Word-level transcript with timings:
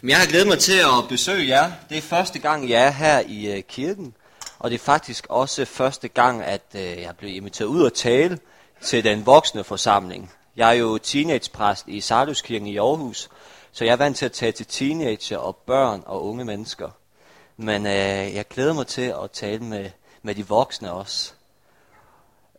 Men 0.00 0.10
jeg 0.10 0.18
har 0.18 0.26
glædet 0.26 0.46
mig 0.46 0.58
til 0.58 0.78
at 0.78 1.08
besøge 1.08 1.48
jer. 1.48 1.72
Det 1.88 1.98
er 1.98 2.02
første 2.02 2.38
gang, 2.38 2.68
jeg 2.68 2.86
er 2.86 2.90
her 2.90 3.22
i 3.26 3.56
øh, 3.56 3.62
kirken. 3.62 4.14
Og 4.58 4.70
det 4.70 4.74
er 4.74 4.84
faktisk 4.84 5.26
også 5.28 5.64
første 5.64 6.08
gang, 6.08 6.42
at 6.42 6.62
øh, 6.74 6.82
jeg 6.82 7.16
blev 7.18 7.36
inviteret 7.36 7.68
ud 7.68 7.82
og 7.82 7.94
tale 7.94 8.38
til 8.82 9.04
den 9.04 9.26
voksne 9.26 9.64
forsamling. 9.64 10.32
Jeg 10.56 10.68
er 10.68 10.72
jo 10.72 10.98
teenagepræst 10.98 11.88
i 11.88 12.00
Sarduskirken 12.00 12.68
i 12.68 12.76
Aarhus, 12.76 13.28
så 13.72 13.84
jeg 13.84 13.92
er 13.92 13.96
vant 13.96 14.16
til 14.16 14.24
at 14.24 14.32
tale 14.32 14.52
til 14.52 14.66
teenager 14.66 15.38
og 15.38 15.56
børn 15.56 16.02
og 16.06 16.24
unge 16.24 16.44
mennesker. 16.44 16.90
Men 17.56 17.86
øh, 17.86 18.34
jeg 18.34 18.48
glæder 18.48 18.72
mig 18.72 18.86
til 18.86 19.14
at 19.22 19.30
tale 19.32 19.64
med, 19.64 19.90
med 20.22 20.34
de 20.34 20.46
voksne 20.46 20.92
også. 20.92 21.32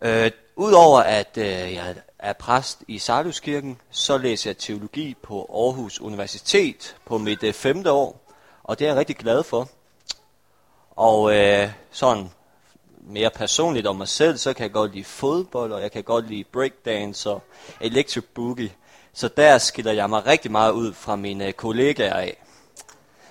Øh, 0.02 0.32
Udover 0.56 1.00
at 1.00 1.38
øh, 1.38 1.74
jeg 1.74 1.96
er 2.20 2.34
præst 2.34 2.84
i 2.88 3.00
Sarduskirken, 3.00 3.78
så 3.92 4.18
læser 4.18 4.50
jeg 4.50 4.58
teologi 4.58 5.16
på 5.24 5.50
Aarhus 5.54 6.02
Universitet 6.02 6.96
på 7.06 7.18
mit 7.18 7.44
øh, 7.44 7.54
femte 7.54 7.92
år, 7.92 8.34
og 8.64 8.80
det 8.80 8.86
er 8.86 8.90
jeg 8.90 8.98
rigtig 8.98 9.16
glad 9.16 9.44
for. 9.44 9.70
Og 10.92 11.36
øh, 11.36 11.72
sådan 11.92 12.30
mere 13.02 13.30
personligt 13.30 13.88
om 13.88 13.96
mig 13.96 14.08
selv, 14.08 14.38
så 14.38 14.54
kan 14.54 14.64
jeg 14.64 14.72
godt 14.72 14.94
lide 14.94 15.04
fodbold, 15.04 15.72
og 15.72 15.82
jeg 15.82 15.92
kan 15.92 16.04
godt 16.04 16.30
lide 16.30 16.44
breakdance 16.44 17.30
og 17.30 17.44
electric 17.82 18.24
boogie. 18.34 18.72
Så 19.14 19.28
der 19.28 19.58
skiller 19.58 19.92
jeg 19.92 20.10
mig 20.10 20.26
rigtig 20.26 20.52
meget 20.52 20.72
ud 20.72 20.94
fra 20.94 21.16
mine 21.16 21.48
øh, 21.48 21.54
kollegaer 21.54 22.14
af. 22.14 22.38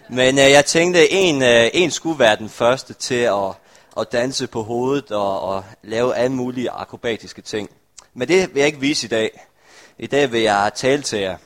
Men 0.09 0.39
øh, 0.39 0.51
jeg 0.51 0.65
tænkte, 0.65 1.13
en, 1.13 1.43
øh, 1.43 1.71
en 1.73 1.91
skulle 1.91 2.19
være 2.19 2.37
den 2.37 2.49
første 2.49 2.95
til 2.95 3.15
at 3.15 3.55
at 3.99 4.13
danse 4.13 4.47
på 4.47 4.63
hovedet 4.63 5.13
og, 5.13 5.41
og 5.41 5.65
lave 5.83 6.15
alle 6.17 6.37
mulige 6.37 6.71
akrobatiske 6.71 7.43
ting. 7.43 7.71
Men 8.19 8.29
det 8.29 8.55
vil 8.55 8.61
jeg 8.61 8.67
ikke 8.67 8.81
vise 8.81 9.07
i 9.07 9.09
dag. 9.09 9.49
I 9.99 10.07
dag 10.07 10.33
vil 10.33 10.41
jeg 10.41 10.73
tale 10.75 11.03
til 11.03 11.19
jer. 11.19 11.37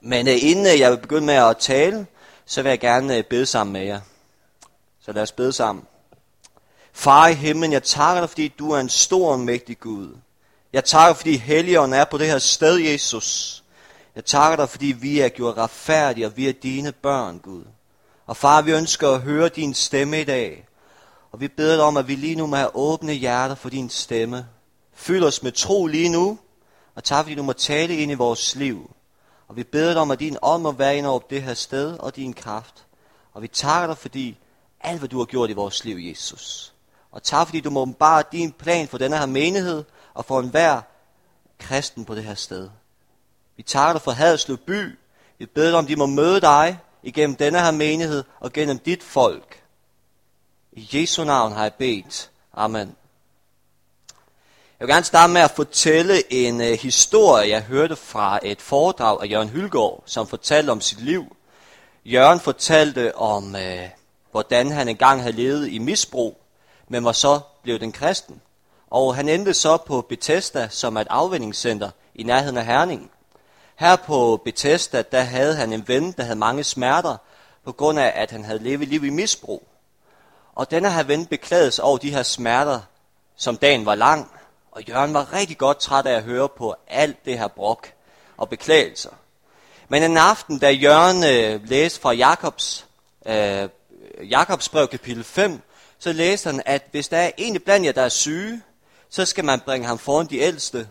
Men 0.00 0.28
øh, 0.28 0.34
inden 0.42 0.66
øh, 0.66 0.80
jeg 0.80 0.90
vil 0.90 0.96
begynde 0.96 1.26
med 1.26 1.34
at 1.34 1.56
tale, 1.56 2.06
så 2.46 2.62
vil 2.62 2.70
jeg 2.70 2.80
gerne 2.80 3.16
øh, 3.16 3.24
bede 3.24 3.46
sammen 3.46 3.72
med 3.72 3.84
jer. 3.84 4.00
Så 5.00 5.12
lad 5.12 5.22
os 5.22 5.32
bede 5.32 5.52
sammen. 5.52 5.84
Far 6.92 7.28
i 7.28 7.34
himlen, 7.34 7.72
jeg 7.72 7.82
takker 7.82 8.20
dig, 8.20 8.28
fordi 8.28 8.48
du 8.48 8.70
er 8.70 8.80
en 8.80 8.88
stor 8.88 9.32
og 9.32 9.40
mægtig 9.40 9.78
Gud. 9.78 10.16
Jeg 10.72 10.84
takker 10.84 11.14
fordi 11.14 11.36
Helligånden 11.36 12.00
er 12.00 12.04
på 12.04 12.18
det 12.18 12.26
her 12.26 12.38
sted, 12.38 12.76
Jesus. 12.76 13.62
Jeg 14.14 14.24
takker 14.24 14.56
dig, 14.56 14.68
fordi 14.68 14.86
vi 14.86 15.20
er 15.20 15.28
gjort 15.28 15.56
retfærdige, 15.56 16.26
og 16.26 16.36
vi 16.36 16.48
er 16.48 16.52
dine 16.52 16.92
børn, 16.92 17.38
Gud. 17.38 17.64
Og 18.26 18.36
far, 18.36 18.62
vi 18.62 18.72
ønsker 18.72 19.08
at 19.08 19.20
høre 19.20 19.48
din 19.48 19.74
stemme 19.74 20.20
i 20.20 20.24
dag. 20.24 20.66
Og 21.32 21.40
vi 21.40 21.48
beder 21.48 21.76
dig 21.76 21.84
om, 21.84 21.96
at 21.96 22.08
vi 22.08 22.14
lige 22.14 22.36
nu 22.36 22.46
må 22.46 22.56
have 22.56 22.76
åbne 22.76 23.12
hjerter 23.12 23.54
for 23.54 23.68
din 23.68 23.90
stemme. 23.90 24.46
Fyld 25.02 25.24
os 25.24 25.42
med 25.42 25.52
tro 25.52 25.86
lige 25.86 26.08
nu, 26.08 26.38
og 26.94 27.04
tak 27.04 27.24
fordi 27.24 27.34
du 27.34 27.42
må 27.42 27.52
tale 27.52 27.96
ind 27.96 28.12
i 28.12 28.14
vores 28.14 28.56
liv. 28.56 28.90
Og 29.48 29.56
vi 29.56 29.64
beder 29.64 29.92
dig 29.92 30.02
om, 30.02 30.10
at 30.10 30.20
din 30.20 30.36
ånd 30.42 30.62
må 30.62 30.72
være 30.72 30.96
ind 30.96 31.06
over 31.06 31.20
det 31.30 31.42
her 31.42 31.54
sted 31.54 31.98
og 31.98 32.16
din 32.16 32.32
kraft. 32.32 32.86
Og 33.32 33.42
vi 33.42 33.48
takker 33.48 33.86
dig, 33.86 33.98
fordi 33.98 34.38
alt, 34.80 34.98
hvad 34.98 35.08
du 35.08 35.18
har 35.18 35.24
gjort 35.24 35.50
i 35.50 35.52
vores 35.52 35.84
liv, 35.84 35.96
Jesus. 36.10 36.74
Og 37.12 37.22
tak, 37.22 37.46
fordi 37.46 37.60
du 37.60 37.70
må 37.70 37.84
bare 37.84 38.22
din 38.32 38.52
plan 38.52 38.88
for 38.88 38.98
denne 38.98 39.18
her 39.18 39.26
menighed, 39.26 39.84
og 40.14 40.24
for 40.24 40.40
enhver 40.40 40.80
kristen 41.58 42.04
på 42.04 42.14
det 42.14 42.24
her 42.24 42.34
sted. 42.34 42.70
Vi 43.56 43.62
takker 43.62 43.92
dig 43.92 44.02
for 44.02 44.10
Haderslev 44.10 44.58
by. 44.58 44.98
Vi 45.38 45.46
beder 45.46 45.68
dig 45.68 45.78
om, 45.78 45.84
at 45.84 45.88
de 45.88 45.96
må 45.96 46.06
møde 46.06 46.40
dig 46.40 46.78
igennem 47.02 47.36
denne 47.36 47.60
her 47.60 47.70
menighed 47.70 48.24
og 48.40 48.52
gennem 48.52 48.78
dit 48.78 49.02
folk. 49.02 49.62
I 50.72 50.88
Jesu 50.92 51.24
navn 51.24 51.52
har 51.52 51.62
jeg 51.62 51.74
bedt. 51.74 52.30
Amen. 52.54 52.96
Jeg 54.82 54.86
vil 54.86 54.94
gerne 54.94 55.04
starte 55.04 55.32
med 55.32 55.40
at 55.40 55.50
fortælle 55.50 56.32
en 56.32 56.60
øh, 56.60 56.78
historie, 56.78 57.48
jeg 57.48 57.62
hørte 57.62 57.96
fra 57.96 58.38
et 58.42 58.60
foredrag 58.60 59.22
af 59.22 59.30
Jørgen 59.30 59.48
Hylgaard, 59.48 60.02
som 60.06 60.26
fortalte 60.26 60.70
om 60.70 60.80
sit 60.80 61.00
liv. 61.00 61.36
Jørgen 62.04 62.40
fortalte 62.40 63.16
om, 63.16 63.56
øh, 63.56 63.88
hvordan 64.30 64.70
han 64.70 64.88
engang 64.88 65.20
havde 65.22 65.36
levet 65.36 65.68
i 65.68 65.78
misbrug, 65.78 66.40
men 66.88 67.04
var 67.04 67.12
så 67.12 67.40
blevet 67.62 67.80
den 67.80 67.92
kristen. 67.92 68.40
Og 68.90 69.16
han 69.16 69.28
endte 69.28 69.54
så 69.54 69.76
på 69.76 70.00
Bethesda, 70.00 70.68
som 70.70 70.96
er 70.96 71.00
et 71.00 71.06
afvendingscenter 71.10 71.90
i 72.14 72.22
nærheden 72.22 72.56
af 72.56 72.66
Herning. 72.66 73.10
Her 73.76 73.96
på 73.96 74.40
Bethesda, 74.44 75.02
der 75.02 75.20
havde 75.20 75.54
han 75.54 75.72
en 75.72 75.88
ven, 75.88 76.12
der 76.12 76.22
havde 76.22 76.38
mange 76.38 76.64
smerter, 76.64 77.16
på 77.64 77.72
grund 77.72 77.98
af, 77.98 78.12
at 78.14 78.30
han 78.30 78.44
havde 78.44 78.62
levet 78.62 78.88
liv 78.88 79.04
i 79.04 79.10
misbrug. 79.10 79.68
Og 80.54 80.70
denne 80.70 80.92
her 80.92 81.02
ven 81.02 81.26
beklagede 81.26 81.70
sig 81.70 81.84
over 81.84 81.98
de 81.98 82.10
her 82.10 82.22
smerter, 82.22 82.80
som 83.36 83.56
dagen 83.56 83.86
var 83.86 83.94
lang. 83.94 84.30
Og 84.72 84.82
Jørgen 84.88 85.14
var 85.14 85.32
rigtig 85.32 85.58
godt 85.58 85.78
træt 85.78 86.06
af 86.06 86.16
at 86.16 86.22
høre 86.22 86.48
på 86.48 86.74
alt 86.88 87.24
det 87.24 87.38
her 87.38 87.48
brok 87.48 87.92
og 88.36 88.48
beklagelser. 88.48 89.10
Men 89.88 90.02
en 90.02 90.16
aften, 90.16 90.58
da 90.58 90.70
Jørgen 90.70 91.24
øh, 91.24 91.68
læste 91.68 92.00
fra 92.00 92.12
Jakobs, 92.12 92.86
øh, 93.26 93.68
Jakobs 94.30 94.68
brev 94.68 94.88
kapitel 94.88 95.24
5, 95.24 95.60
så 95.98 96.12
læste 96.12 96.50
han, 96.50 96.62
at 96.66 96.82
hvis 96.90 97.08
der 97.08 97.16
er 97.16 97.30
en 97.36 97.60
blandt 97.60 97.86
jer, 97.86 97.92
der 97.92 98.02
er 98.02 98.08
syge, 98.08 98.62
så 99.10 99.24
skal 99.24 99.44
man 99.44 99.60
bringe 99.60 99.86
ham 99.86 99.98
foran 99.98 100.26
de 100.26 100.38
ældste, 100.38 100.88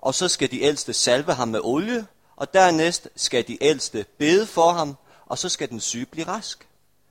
og 0.00 0.14
så 0.14 0.28
skal 0.28 0.50
de 0.50 0.62
ældste 0.62 0.92
salve 0.92 1.34
ham 1.34 1.48
med 1.48 1.60
olie, 1.62 2.06
og 2.36 2.54
dernæst 2.54 3.08
skal 3.16 3.48
de 3.48 3.64
ældste 3.64 4.06
bede 4.18 4.46
for 4.46 4.72
ham, 4.72 4.96
og 5.26 5.38
så 5.38 5.48
skal 5.48 5.68
den 5.68 5.80
syge 5.80 6.06
blive 6.06 6.26
rask. 6.26 6.66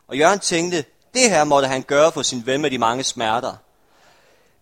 Og 0.08 0.18
Jørgen 0.18 0.40
tænkte, 0.40 0.86
det 1.14 1.30
her 1.30 1.44
måtte 1.44 1.68
han 1.68 1.82
gøre 1.82 2.12
for 2.12 2.22
sin 2.22 2.46
ven 2.46 2.62
med 2.62 2.72
de 2.72 2.78
mange 2.78 3.04
smerter. 3.04 3.56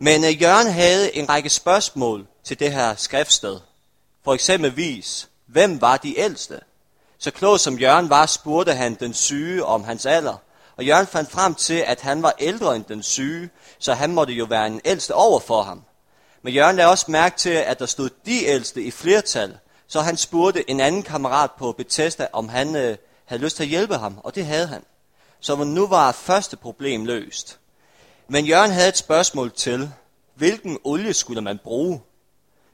Men 0.04 0.24
uh, 0.24 0.42
Jørgen 0.42 0.72
havde 0.72 1.16
en 1.16 1.30
række 1.30 1.50
spørgsmål 1.50 2.28
til 2.44 2.60
det 2.60 2.74
her 2.74 2.96
skriftsted. 2.96 3.60
For 4.24 4.34
eksempelvis, 4.34 5.30
hvem 5.46 5.82
var 5.82 5.98
de 5.98 6.20
ældste? 6.20 6.60
Så 7.20 7.32
klog 7.32 7.60
som 7.60 7.80
Jørgen 7.80 8.10
var, 8.10 8.26
spurgte 8.26 8.74
han 8.74 8.96
den 8.96 9.14
syge 9.14 9.66
om 9.66 9.84
hans 9.84 10.06
alder. 10.06 10.36
Og 10.78 10.86
Jørgen 10.86 11.08
fandt 11.08 11.32
frem 11.32 11.56
til, 11.56 11.74
at 11.74 12.02
han 12.02 12.24
var 12.24 12.36
ældre 12.40 12.76
end 12.76 12.84
den 12.84 13.04
syge, 13.04 13.50
så 13.80 13.94
han 13.94 14.12
måtte 14.12 14.34
jo 14.34 14.46
være 14.46 14.68
en 14.68 14.82
ældste 14.86 15.16
over 15.16 15.40
for 15.40 15.62
ham. 15.62 15.84
Men 16.42 16.54
Jørgen 16.54 16.76
lagde 16.76 16.92
også 16.92 17.06
mærke 17.08 17.38
til, 17.38 17.50
at 17.50 17.80
der 17.80 17.86
stod 17.86 18.10
de 18.26 18.46
ældste 18.46 18.84
i 18.84 18.92
flertal, 18.92 19.58
så 19.88 20.02
han 20.02 20.18
spurgte 20.18 20.70
en 20.70 20.80
anden 20.80 21.04
kammerat 21.04 21.52
på 21.52 21.72
Bethesda, 21.72 22.28
om 22.34 22.50
han 22.50 22.76
øh, 22.76 22.98
havde 23.26 23.42
lyst 23.42 23.56
til 23.56 23.64
at 23.64 23.70
hjælpe 23.70 23.98
ham, 23.98 24.20
og 24.24 24.36
det 24.36 24.46
havde 24.46 24.68
han. 24.68 24.84
Så 25.40 25.56
nu 25.56 25.88
var 25.88 26.12
første 26.12 26.58
problem 26.58 27.06
løst. 27.06 27.61
Men 28.32 28.46
Jørgen 28.46 28.72
havde 28.72 28.90
et 28.90 28.98
spørgsmål 28.98 29.52
til, 29.52 29.92
hvilken 30.36 30.78
olie 30.84 31.14
skulle 31.14 31.42
man 31.42 31.60
bruge? 31.64 32.02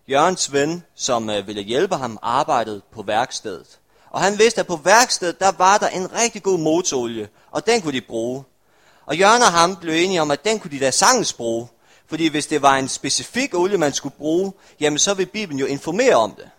Jørgens 0.09 0.53
ven, 0.53 0.83
som 0.95 1.29
øh, 1.29 1.47
ville 1.47 1.61
hjælpe 1.61 1.95
ham, 1.95 2.19
arbejdede 2.21 2.81
på 2.91 3.01
værkstedet. 3.01 3.79
Og 4.09 4.21
han 4.21 4.39
vidste, 4.39 4.59
at 4.59 4.67
på 4.67 4.75
værkstedet, 4.75 5.39
der 5.39 5.51
var 5.51 5.77
der 5.77 5.87
en 5.87 6.13
rigtig 6.13 6.43
god 6.43 6.59
motorolie, 6.59 7.29
og 7.51 7.67
den 7.67 7.81
kunne 7.81 7.93
de 7.93 8.01
bruge. 8.01 8.43
Og 9.05 9.17
Jørgen 9.17 9.41
og 9.41 9.51
ham 9.51 9.75
blev 9.75 9.93
enige 9.93 10.21
om, 10.21 10.31
at 10.31 10.45
den 10.45 10.59
kunne 10.59 10.71
de 10.71 10.79
da 10.79 10.91
sagtens 10.91 11.33
bruge. 11.33 11.67
Fordi 12.07 12.27
hvis 12.27 12.47
det 12.47 12.61
var 12.61 12.75
en 12.75 12.87
specifik 12.87 13.53
olie, 13.53 13.77
man 13.77 13.93
skulle 13.93 14.15
bruge, 14.17 14.53
jamen 14.79 14.99
så 14.99 15.13
ville 15.13 15.31
Bibelen 15.31 15.59
jo 15.59 15.65
informere 15.65 16.15
om 16.15 16.31
det. 16.31 16.49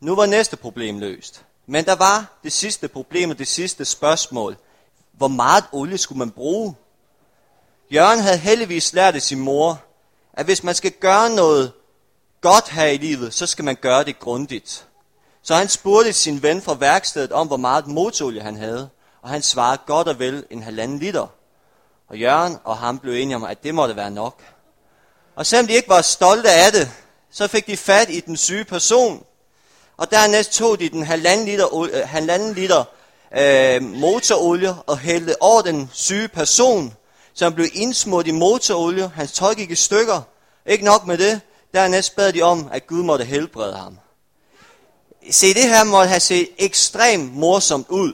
Nu 0.00 0.14
var 0.14 0.26
næste 0.26 0.56
problem 0.56 0.98
løst. 0.98 1.44
Men 1.66 1.84
der 1.84 1.94
var 1.96 2.38
det 2.42 2.52
sidste 2.52 2.88
problem 2.88 3.30
og 3.30 3.38
det 3.38 3.48
sidste 3.48 3.84
spørgsmål 3.84 4.56
hvor 5.12 5.28
meget 5.28 5.64
olie 5.72 5.98
skulle 5.98 6.18
man 6.18 6.30
bruge? 6.30 6.74
Jørgen 7.92 8.20
havde 8.20 8.36
heldigvis 8.36 8.92
lært 8.92 9.14
af 9.14 9.22
sin 9.22 9.40
mor, 9.40 9.82
at 10.32 10.44
hvis 10.44 10.64
man 10.64 10.74
skal 10.74 10.90
gøre 10.90 11.30
noget 11.30 11.72
godt 12.40 12.68
her 12.68 12.86
i 12.86 12.96
livet, 12.96 13.34
så 13.34 13.46
skal 13.46 13.64
man 13.64 13.76
gøre 13.76 14.04
det 14.04 14.18
grundigt. 14.18 14.86
Så 15.42 15.54
han 15.54 15.68
spurgte 15.68 16.12
sin 16.12 16.42
ven 16.42 16.62
fra 16.62 16.74
værkstedet 16.74 17.32
om, 17.32 17.46
hvor 17.46 17.56
meget 17.56 17.86
motorolie 17.86 18.42
han 18.42 18.56
havde, 18.56 18.88
og 19.22 19.30
han 19.30 19.42
svarede 19.42 19.80
godt 19.86 20.08
og 20.08 20.18
vel 20.18 20.44
en 20.50 20.62
halvanden 20.62 20.98
liter. 20.98 21.26
Og 22.08 22.18
Jørgen 22.18 22.56
og 22.64 22.78
ham 22.78 22.98
blev 22.98 23.14
enige 23.14 23.36
om, 23.36 23.44
at 23.44 23.62
det 23.62 23.74
måtte 23.74 23.96
være 23.96 24.10
nok. 24.10 24.42
Og 25.36 25.46
selvom 25.46 25.66
de 25.66 25.72
ikke 25.72 25.88
var 25.88 26.02
stolte 26.02 26.50
af 26.50 26.72
det, 26.72 26.90
så 27.30 27.48
fik 27.48 27.66
de 27.66 27.76
fat 27.76 28.10
i 28.10 28.20
den 28.20 28.36
syge 28.36 28.64
person, 28.64 29.24
og 29.96 30.10
dernæst 30.10 30.52
tog 30.52 30.80
de 30.80 30.88
den 30.88 31.02
halvanden 31.02 31.46
liter, 31.46 31.82
øh, 31.82 32.08
halvanden 32.08 32.54
liter 32.54 32.84
øh, 33.38 33.82
motorolie 33.82 34.74
og 34.74 34.98
hældte 34.98 35.42
over 35.42 35.62
den 35.62 35.90
syge 35.92 36.28
person, 36.28 36.96
som 37.40 37.54
blev 37.54 37.68
indsmurt 37.72 38.26
i 38.26 38.30
motorolie. 38.30 39.08
Hans 39.08 39.32
tøj 39.32 39.54
gik 39.54 39.70
i 39.70 39.74
stykker. 39.74 40.22
Ikke 40.66 40.84
nok 40.84 41.06
med 41.06 41.18
det. 41.18 41.40
Dernæst 41.74 42.16
bad 42.16 42.32
de 42.32 42.42
om, 42.42 42.68
at 42.72 42.86
Gud 42.86 43.02
måtte 43.02 43.24
helbrede 43.24 43.76
ham. 43.76 43.98
Se, 45.30 45.54
det 45.54 45.62
her 45.62 45.84
måtte 45.84 46.08
have 46.08 46.20
set 46.20 46.48
ekstremt 46.58 47.32
morsomt 47.34 47.88
ud. 47.88 48.12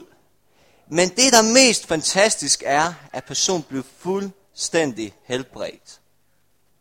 Men 0.89 1.09
det, 1.09 1.33
der 1.33 1.41
mest 1.41 1.87
fantastisk 1.87 2.63
er, 2.65 2.93
at 3.13 3.23
personen 3.23 3.63
blev 3.63 3.83
fuldstændig 3.99 5.13
helbredt. 5.23 5.99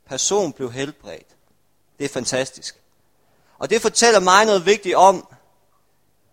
Personen 0.08 0.52
blev 0.52 0.72
helbredt. 0.72 1.28
Det 1.98 2.04
er 2.04 2.08
fantastisk. 2.08 2.76
Og 3.58 3.70
det 3.70 3.82
fortæller 3.82 4.20
mig 4.20 4.44
noget 4.44 4.66
vigtigt 4.66 4.94
om, 4.94 5.26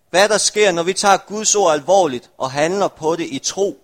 hvad 0.10 0.30
der 0.30 0.38
sker, 0.38 0.72
når 0.72 0.84
vi 0.84 0.94
tager 0.94 1.18
Guds 1.18 1.56
ord 1.56 1.74
alvorligt 1.74 2.30
og 2.38 2.52
handler 2.52 2.88
på 2.88 3.16
det 3.16 3.26
i 3.26 3.40
tro, 3.40 3.83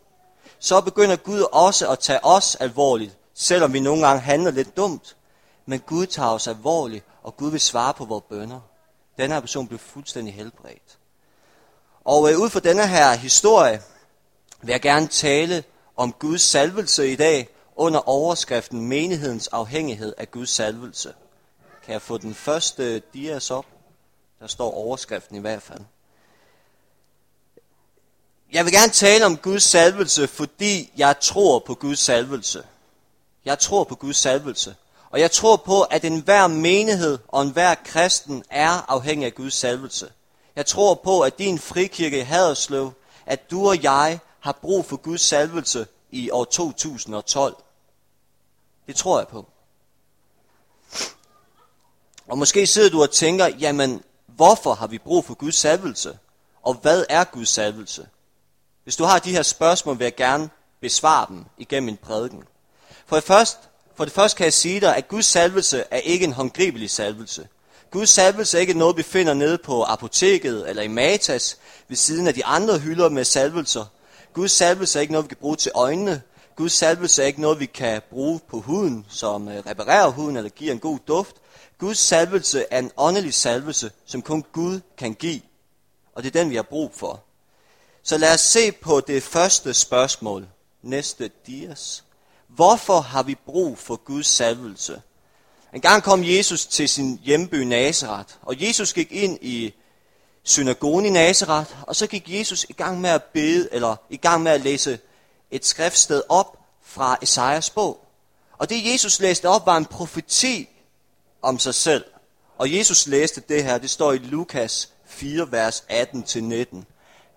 så 0.60 0.82
begynder 0.82 1.16
Gud 1.16 1.42
også 1.52 1.90
at 1.90 2.00
tage 2.00 2.26
os 2.26 2.56
alvorligt, 2.56 3.18
selvom 3.34 3.74
vi 3.74 3.80
nogle 3.80 4.08
gange 4.08 4.22
handler 4.22 4.52
lidt 4.52 4.78
dumt. 4.78 5.16
Men 5.66 5.80
Gud 5.80 6.06
tager 6.06 6.30
os 6.30 6.48
alvorligt, 6.48 7.06
og 7.24 7.38
Gud 7.38 7.52
vil 7.52 7.60
svare 7.60 7.94
på 7.94 8.06
vores 8.06 8.24
bønder. 8.30 8.60
Den 9.18 9.32
her 9.32 9.40
person 9.40 9.68
blev 9.68 9.80
fuldstændig 9.80 10.34
helbredt. 10.34 10.98
Og 12.06 12.32
øh, 12.32 12.40
ud 12.40 12.50
fra 12.50 12.60
denne 12.60 12.88
her 12.88 13.14
historie 13.14 13.82
vil 14.62 14.72
jeg 14.72 14.82
gerne 14.82 15.08
tale 15.08 15.64
om 15.98 16.14
Guds 16.14 16.42
salvelse 16.42 17.12
i 17.12 17.16
dag 17.16 17.50
under 17.76 18.10
overskriften 18.10 18.88
Menighedens 18.88 19.48
afhængighed 19.48 20.14
af 20.18 20.32
Guds 20.32 20.50
salvelse. 20.50 21.14
Kan 21.86 21.94
jeg 21.94 22.02
få 22.02 22.18
den 22.18 22.34
første 22.34 23.00
dias 23.00 23.52
op? 23.52 23.66
Der 24.40 24.48
står 24.48 24.72
overskriften 24.74 25.36
i 25.36 25.40
hvert 25.40 25.62
fald. 25.62 25.82
Jeg 28.52 28.66
vil 28.66 28.74
gerne 28.74 28.92
tale 28.92 29.26
om 29.26 29.38
Guds 29.38 29.64
salvelse, 29.64 30.28
fordi 30.28 30.92
jeg 30.98 31.16
tror 31.22 31.60
på 31.60 31.74
Guds 31.74 32.00
salvelse. 32.00 32.64
Jeg 33.46 33.60
tror 33.60 33.84
på 33.84 33.96
Guds 33.96 34.18
salvelse. 34.18 34.76
Og 35.10 35.20
jeg 35.20 35.32
tror 35.32 35.56
på, 35.56 35.82
at 35.82 36.06
enhver 36.06 36.48
menighed 36.48 37.18
og 37.28 37.42
enhver 37.42 37.76
kristen 37.76 38.44
er 38.50 38.92
afhængig 38.92 39.26
af 39.26 39.36
Guds 39.36 39.54
salvelse. 39.54 40.12
Jeg 40.56 40.66
tror 40.66 40.94
på, 40.94 41.22
at 41.22 41.38
din 41.38 41.60
frikirke 41.60 42.20
i 42.20 42.22
Haderslev, 42.22 42.92
at 43.26 43.52
du 43.52 43.68
og 43.68 43.84
jeg 43.84 44.20
har 44.40 44.52
brug 44.52 44.86
for 44.86 44.98
Guds 44.98 45.22
salvelse 45.22 45.88
i 46.12 46.30
år 46.30 46.44
2012. 46.46 47.56
Det 48.88 48.96
tror 48.96 49.20
jeg 49.20 49.28
på. 49.28 49.46
Og 52.28 52.38
måske 52.38 52.68
sidder 52.68 52.90
du 52.90 53.02
og 53.02 53.12
tænker, 53.12 53.48
jamen, 53.48 54.04
hvorfor 54.28 54.74
har 54.74 54.88
vi 54.88 54.98
brug 54.98 55.26
for 55.26 55.34
Guds 55.34 55.56
salvelse? 55.56 56.18
Og 56.62 56.74
hvad 56.74 57.06
er 57.10 57.24
Guds 57.24 57.50
salvelse? 57.50 58.08
Hvis 58.90 58.96
du 58.96 59.04
har 59.04 59.20
de 59.20 59.32
her 59.32 59.44
spørgsmål, 59.44 60.00
vil 60.00 60.06
jeg 60.06 60.16
gerne 60.16 60.50
besvare 60.82 61.26
dem 61.30 61.46
igennem 61.58 61.86
min 61.86 61.98
prædiken. 61.98 62.44
For 63.06 63.16
det, 63.16 63.26
første, 63.26 63.58
for 63.96 64.06
det 64.06 64.14
første 64.14 64.38
kan 64.38 64.44
jeg 64.44 64.54
sige 64.54 64.82
dig, 64.82 64.96
at 64.96 65.08
Guds 65.08 65.26
salvelse 65.26 65.84
er 65.92 65.98
ikke 65.98 66.26
en 66.26 66.34
håndgribelig 66.34 66.90
salvelse. 66.90 67.48
Guds 67.92 68.10
salvelse 68.10 68.58
er 68.58 68.62
ikke 68.62 68.74
noget, 68.74 68.98
vi 68.98 69.04
finder 69.04 69.34
nede 69.34 69.58
på 69.58 69.84
apoteket 69.84 70.70
eller 70.70 70.84
i 70.84 70.88
Matas 70.88 71.58
ved 71.88 71.98
siden 71.98 72.28
af 72.28 72.34
de 72.34 72.46
andre 72.46 72.80
hylder 72.80 73.10
med 73.10 73.24
salvelser. 73.24 73.86
Guds 74.34 74.52
salvelse 74.52 75.00
er 75.00 75.02
ikke 75.02 75.14
noget, 75.14 75.26
vi 75.26 75.30
kan 75.30 75.38
bruge 75.42 75.56
til 75.56 75.72
øjnene. 75.76 76.22
Guds 76.56 76.74
salvelse 76.74 77.24
er 77.24 77.28
ikke 77.28 77.42
noget, 77.42 77.60
vi 77.60 77.66
kan 77.66 78.02
bruge 78.10 78.40
på 78.50 78.60
huden, 78.60 79.06
som 79.10 79.48
øh, 79.48 79.66
reparerer 79.66 80.10
huden 80.10 80.38
eller 80.38 80.50
giver 80.50 80.72
en 80.72 80.80
god 80.80 81.00
duft. 81.08 81.36
Guds 81.78 82.00
salvelse 82.00 82.66
er 82.72 82.80
en 82.80 82.92
åndelig 82.98 83.34
salvelse, 83.34 83.92
som 84.06 84.22
kun 84.22 84.44
Gud 84.52 84.80
kan 84.98 85.14
give. 85.14 85.42
Og 86.16 86.24
det 86.24 86.36
er 86.36 86.42
den, 86.42 86.50
vi 86.50 86.56
har 86.56 86.64
brug 86.64 86.92
for. 86.96 87.24
Så 88.04 88.18
lad 88.18 88.34
os 88.34 88.42
se 88.42 88.72
på 88.72 89.00
det 89.00 89.24
første 89.24 89.74
spørgsmål. 89.74 90.48
Næste 90.82 91.32
dias. 91.48 92.04
Hvorfor 92.48 93.00
har 93.00 93.24
vi 93.24 93.36
brug 93.36 93.78
for 93.78 93.96
Guds 93.96 94.28
salvelse? 94.28 95.02
En 95.74 95.82
gang 95.82 96.04
kom 96.04 96.24
Jesus 96.24 96.66
til 96.66 96.90
sin 96.90 97.20
hjemby 97.24 97.56
Nazareth, 97.56 98.34
og 98.42 98.68
Jesus 98.68 98.94
gik 98.94 99.12
ind 99.12 99.38
i 99.42 99.74
synagogen 100.44 101.06
i 101.06 101.10
Nazareth, 101.10 101.72
og 101.82 101.96
så 101.96 102.08
gik 102.08 102.24
Jesus 102.28 102.66
i 102.70 102.74
gang 102.74 103.02
med 103.02 103.10
at 103.10 103.24
bede, 103.24 103.70
eller 103.72 103.96
i 104.10 104.18
gang 104.18 104.44
med 104.44 104.52
at 104.52 104.62
læse 104.62 105.00
et 105.52 105.66
skriftsted 105.66 106.24
op 106.30 106.60
fra 106.84 107.18
Esajas 107.22 107.70
bog. 107.70 108.06
Og 108.58 108.70
det 108.70 108.92
Jesus 108.92 109.20
læste 109.20 109.50
op 109.50 109.66
var 109.66 109.78
en 109.78 109.86
profeti 109.86 110.70
om 111.42 111.60
sig 111.60 111.76
selv. 111.76 112.06
Og 112.58 112.74
Jesus 112.74 113.08
læste 113.08 113.42
det 113.50 113.64
her, 113.64 113.78
det 113.78 113.90
står 113.90 114.14
i 114.14 114.18
Lukas 114.18 114.90
4, 115.06 115.52
vers 115.52 115.84
18-19. 115.90 116.84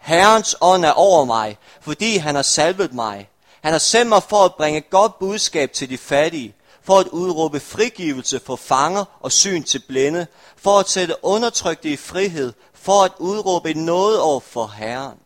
Herrens 0.02 0.56
ånd 0.60 0.84
er 0.84 0.92
over 0.92 1.24
mig, 1.24 1.58
fordi 1.80 2.16
han 2.16 2.34
har 2.34 2.42
salvet 2.42 2.92
mig. 2.92 3.28
Han 3.60 3.72
har 3.72 3.78
sendt 3.78 4.08
mig 4.08 4.22
for 4.22 4.44
at 4.44 4.54
bringe 4.54 4.80
godt 4.80 5.18
budskab 5.18 5.72
til 5.72 5.90
de 5.90 5.98
fattige, 5.98 6.54
for 6.82 6.98
at 6.98 7.06
udråbe 7.06 7.60
frigivelse 7.60 8.40
for 8.46 8.56
fanger 8.56 9.04
og 9.20 9.32
syn 9.32 9.62
til 9.62 9.82
blinde, 9.88 10.26
for 10.56 10.78
at 10.78 10.88
sætte 10.88 11.24
undertrykte 11.24 11.88
i 11.88 11.96
frihed, 11.96 12.52
for 12.74 13.02
at 13.02 13.12
udråbe 13.18 13.74
noget 13.74 14.20
over 14.20 14.40
for 14.40 14.66
Herren. 14.66 15.18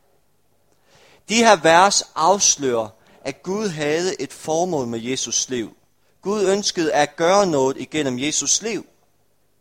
De 1.29 1.35
her 1.35 1.57
vers 1.57 2.03
afslører, 2.15 2.89
at 3.25 3.43
Gud 3.43 3.69
havde 3.69 4.23
et 4.23 4.33
formål 4.33 4.87
med 4.87 5.01
Jesus 5.01 5.49
liv. 5.49 5.77
Gud 6.23 6.43
ønskede 6.43 6.93
at 6.93 7.17
gøre 7.17 7.47
noget 7.47 7.77
igennem 7.77 8.19
Jesus 8.19 8.63
liv. 8.63 8.87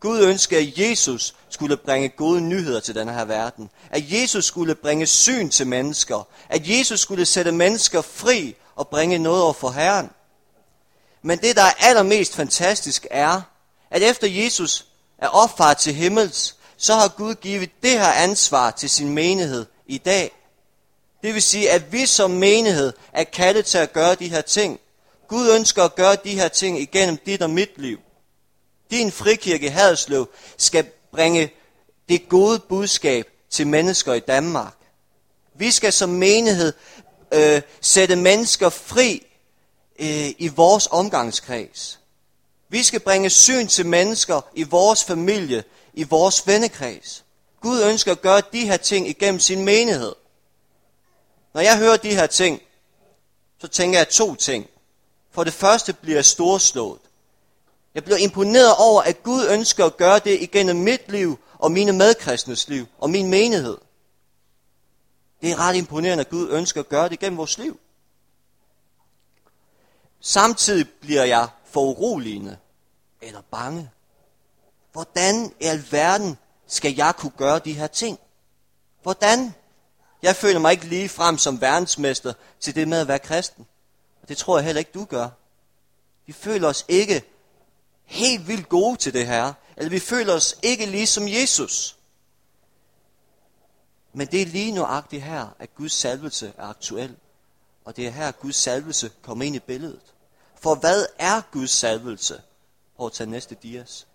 Gud 0.00 0.20
ønskede, 0.20 0.60
at 0.60 0.78
Jesus 0.78 1.34
skulle 1.48 1.76
bringe 1.76 2.08
gode 2.08 2.40
nyheder 2.40 2.80
til 2.80 2.94
den 2.94 3.08
her 3.08 3.24
verden. 3.24 3.70
At 3.90 4.12
Jesus 4.12 4.44
skulle 4.44 4.74
bringe 4.74 5.06
syn 5.06 5.48
til 5.48 5.66
mennesker. 5.66 6.28
At 6.48 6.68
Jesus 6.68 7.00
skulle 7.00 7.26
sætte 7.26 7.52
mennesker 7.52 8.02
fri 8.02 8.56
og 8.76 8.88
bringe 8.88 9.18
noget 9.18 9.42
over 9.42 9.52
for 9.52 9.70
Herren. 9.70 10.10
Men 11.22 11.38
det, 11.38 11.56
der 11.56 11.62
er 11.62 11.72
allermest 11.78 12.34
fantastisk, 12.34 13.06
er, 13.10 13.40
at 13.90 14.02
efter 14.02 14.26
Jesus 14.26 14.86
er 15.18 15.28
opfaret 15.28 15.76
til 15.76 15.94
himmels, 15.94 16.56
så 16.76 16.94
har 16.94 17.08
Gud 17.08 17.34
givet 17.34 17.70
det 17.82 17.90
her 17.90 18.12
ansvar 18.12 18.70
til 18.70 18.90
sin 18.90 19.08
menighed 19.08 19.66
i 19.86 19.98
dag. 19.98 20.32
Det 21.22 21.34
vil 21.34 21.42
sige, 21.42 21.70
at 21.70 21.92
vi 21.92 22.06
som 22.06 22.30
menighed 22.30 22.92
er 23.12 23.24
kaldet 23.24 23.64
til 23.64 23.78
at 23.78 23.92
gøre 23.92 24.14
de 24.14 24.28
her 24.28 24.40
ting. 24.40 24.80
Gud 25.28 25.50
ønsker 25.50 25.84
at 25.84 25.94
gøre 25.94 26.16
de 26.24 26.34
her 26.34 26.48
ting 26.48 26.80
igennem 26.80 27.18
dit 27.26 27.42
og 27.42 27.50
mit 27.50 27.70
liv. 27.76 27.98
Din 28.90 29.12
frikirke 29.12 29.70
Haderslev 29.70 30.28
skal 30.56 30.86
bringe 31.12 31.52
det 32.08 32.28
gode 32.28 32.58
budskab 32.58 33.26
til 33.50 33.66
mennesker 33.66 34.14
i 34.14 34.20
Danmark. 34.20 34.76
Vi 35.54 35.70
skal 35.70 35.92
som 35.92 36.08
menighed 36.08 36.72
øh, 37.32 37.62
sætte 37.80 38.16
mennesker 38.16 38.68
fri 38.68 39.26
øh, 39.98 40.28
i 40.38 40.48
vores 40.48 40.88
omgangskreds. 40.90 42.00
Vi 42.68 42.82
skal 42.82 43.00
bringe 43.00 43.30
syn 43.30 43.66
til 43.66 43.86
mennesker 43.86 44.40
i 44.54 44.62
vores 44.62 45.04
familie, 45.04 45.64
i 45.94 46.02
vores 46.02 46.46
vennekreds. 46.46 47.24
Gud 47.60 47.82
ønsker 47.82 48.12
at 48.12 48.22
gøre 48.22 48.42
de 48.52 48.66
her 48.66 48.76
ting 48.76 49.08
igennem 49.08 49.40
sin 49.40 49.64
menighed. 49.64 50.14
Når 51.54 51.60
jeg 51.60 51.78
hører 51.78 51.96
de 51.96 52.14
her 52.14 52.26
ting, 52.26 52.62
så 53.60 53.68
tænker 53.68 53.98
jeg 53.98 54.08
to 54.08 54.34
ting. 54.34 54.66
For 55.30 55.44
det 55.44 55.52
første 55.52 55.92
bliver 55.92 56.16
jeg 56.16 56.24
storslået. 56.24 57.00
Jeg 57.96 58.04
bliver 58.04 58.18
imponeret 58.18 58.74
over, 58.78 59.02
at 59.02 59.22
Gud 59.22 59.46
ønsker 59.48 59.84
at 59.84 59.96
gøre 59.96 60.18
det 60.18 60.42
igennem 60.42 60.76
mit 60.76 61.12
liv 61.12 61.38
og 61.58 61.72
mine 61.72 61.92
medkristnes 61.92 62.68
liv 62.68 62.86
og 62.98 63.10
min 63.10 63.30
menighed. 63.30 63.78
Det 65.40 65.50
er 65.50 65.56
ret 65.56 65.76
imponerende, 65.76 66.20
at 66.20 66.30
Gud 66.30 66.50
ønsker 66.50 66.80
at 66.80 66.88
gøre 66.88 67.08
det 67.08 67.18
gennem 67.18 67.38
vores 67.38 67.58
liv. 67.58 67.80
Samtidig 70.20 70.88
bliver 71.00 71.24
jeg 71.24 71.48
foruroligende 71.64 72.56
eller 73.20 73.40
bange. 73.50 73.90
Hvordan 74.92 75.54
i 75.60 75.64
alverden 75.64 76.38
skal 76.66 76.94
jeg 76.94 77.14
kunne 77.18 77.32
gøre 77.36 77.58
de 77.58 77.72
her 77.72 77.86
ting? 77.86 78.18
Hvordan? 79.02 79.54
Jeg 80.22 80.36
føler 80.36 80.58
mig 80.58 80.72
ikke 80.72 80.86
lige 80.86 81.08
frem 81.08 81.38
som 81.38 81.60
verdensmester 81.60 82.32
til 82.60 82.74
det 82.74 82.88
med 82.88 82.98
at 82.98 83.08
være 83.08 83.18
kristen. 83.18 83.66
Og 84.22 84.28
det 84.28 84.36
tror 84.36 84.58
jeg 84.58 84.64
heller 84.64 84.78
ikke, 84.78 84.92
du 84.94 85.04
gør. 85.04 85.28
Vi 86.26 86.32
føler 86.32 86.68
os 86.68 86.84
ikke 86.88 87.24
helt 88.06 88.48
vildt 88.48 88.68
gode 88.68 88.96
til 88.96 89.12
det 89.12 89.26
her. 89.26 89.52
Eller 89.76 89.90
vi 89.90 89.98
føler 89.98 90.34
os 90.34 90.56
ikke 90.62 90.86
lige 90.86 91.06
som 91.06 91.28
Jesus. 91.28 91.96
Men 94.12 94.26
det 94.26 94.42
er 94.42 94.46
lige 94.46 94.72
nuagtigt 94.72 95.22
her, 95.22 95.48
at 95.58 95.74
Guds 95.74 95.92
salvelse 95.92 96.52
er 96.58 96.66
aktuel. 96.66 97.16
Og 97.84 97.96
det 97.96 98.06
er 98.06 98.10
her, 98.10 98.28
at 98.28 98.40
Guds 98.40 98.56
salvelse 98.56 99.10
kommer 99.22 99.44
ind 99.44 99.56
i 99.56 99.58
billedet. 99.58 100.14
For 100.60 100.74
hvad 100.74 101.06
er 101.18 101.40
Guds 101.52 101.70
salvelse? 101.70 102.42
Prøv 102.96 103.06
at 103.06 103.12
tage 103.12 103.30
næste 103.30 103.54
dias. 103.54 104.06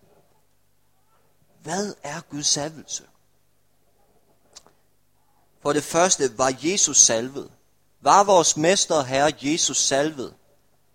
Hvad 1.63 1.95
er 2.03 2.21
Guds 2.21 2.47
salvelse? 2.47 3.03
For 5.61 5.73
det 5.73 5.83
første 5.83 6.37
var 6.37 6.53
Jesus 6.61 6.97
salvet. 6.97 7.51
Var 8.01 8.23
vores 8.23 8.57
mester 8.57 8.95
og 8.95 9.05
herre 9.05 9.31
Jesus 9.41 9.77
salvet? 9.77 10.33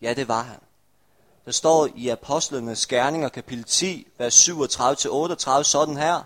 Ja, 0.01 0.15
det 0.15 0.29
var 0.29 0.43
han. 0.43 0.61
Der 1.47 1.53
står 1.53 1.89
i 1.95 2.09
Apostlenes 2.09 2.87
Gerninger 2.87 3.29
kapitel 3.29 3.65
10, 3.65 4.07
vers 4.19 4.49
37-38 4.49 5.63
sådan 5.63 5.97
her. 5.97 6.23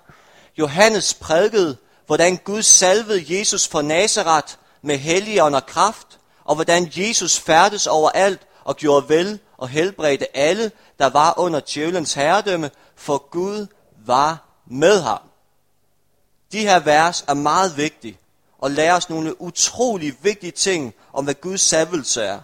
Johannes 0.59 1.15
prædikede, 1.15 1.77
hvordan 2.07 2.37
Gud 2.37 2.63
salvede 2.63 3.39
Jesus 3.39 3.69
fra 3.69 3.83
Nazareth 3.83 4.55
med 4.83 4.97
helligånd 4.99 5.55
og 5.55 5.67
kraft, 5.67 6.19
og 6.45 6.55
hvordan 6.55 6.93
Jesus 6.97 7.39
færdes 7.39 7.87
overalt 7.87 8.41
og 8.65 8.77
gjorde 8.77 9.09
vel 9.09 9.39
og 9.57 9.69
helbredte 9.69 10.37
alle, 10.37 10.73
der 10.99 11.07
var 11.07 11.39
under 11.39 11.61
djævelens 11.69 12.15
herredømme, 12.15 12.71
for 12.97 13.29
Gud 13.31 13.67
var 14.07 14.49
med 14.67 15.01
ham. 15.01 15.21
De 16.53 16.59
her 16.59 16.79
vers 16.79 17.25
er 17.29 17.35
meget 17.35 17.77
vigtige 17.77 18.19
og 18.59 18.71
lærer 18.71 18.97
os 18.97 19.11
nogle 19.11 19.41
utrolig 19.41 20.17
vigtige 20.23 20.53
ting 20.53 20.95
om, 21.13 21.25
hvad 21.25 21.35
Guds 21.35 21.61
salvelse 21.61 22.23
er. 22.23 22.41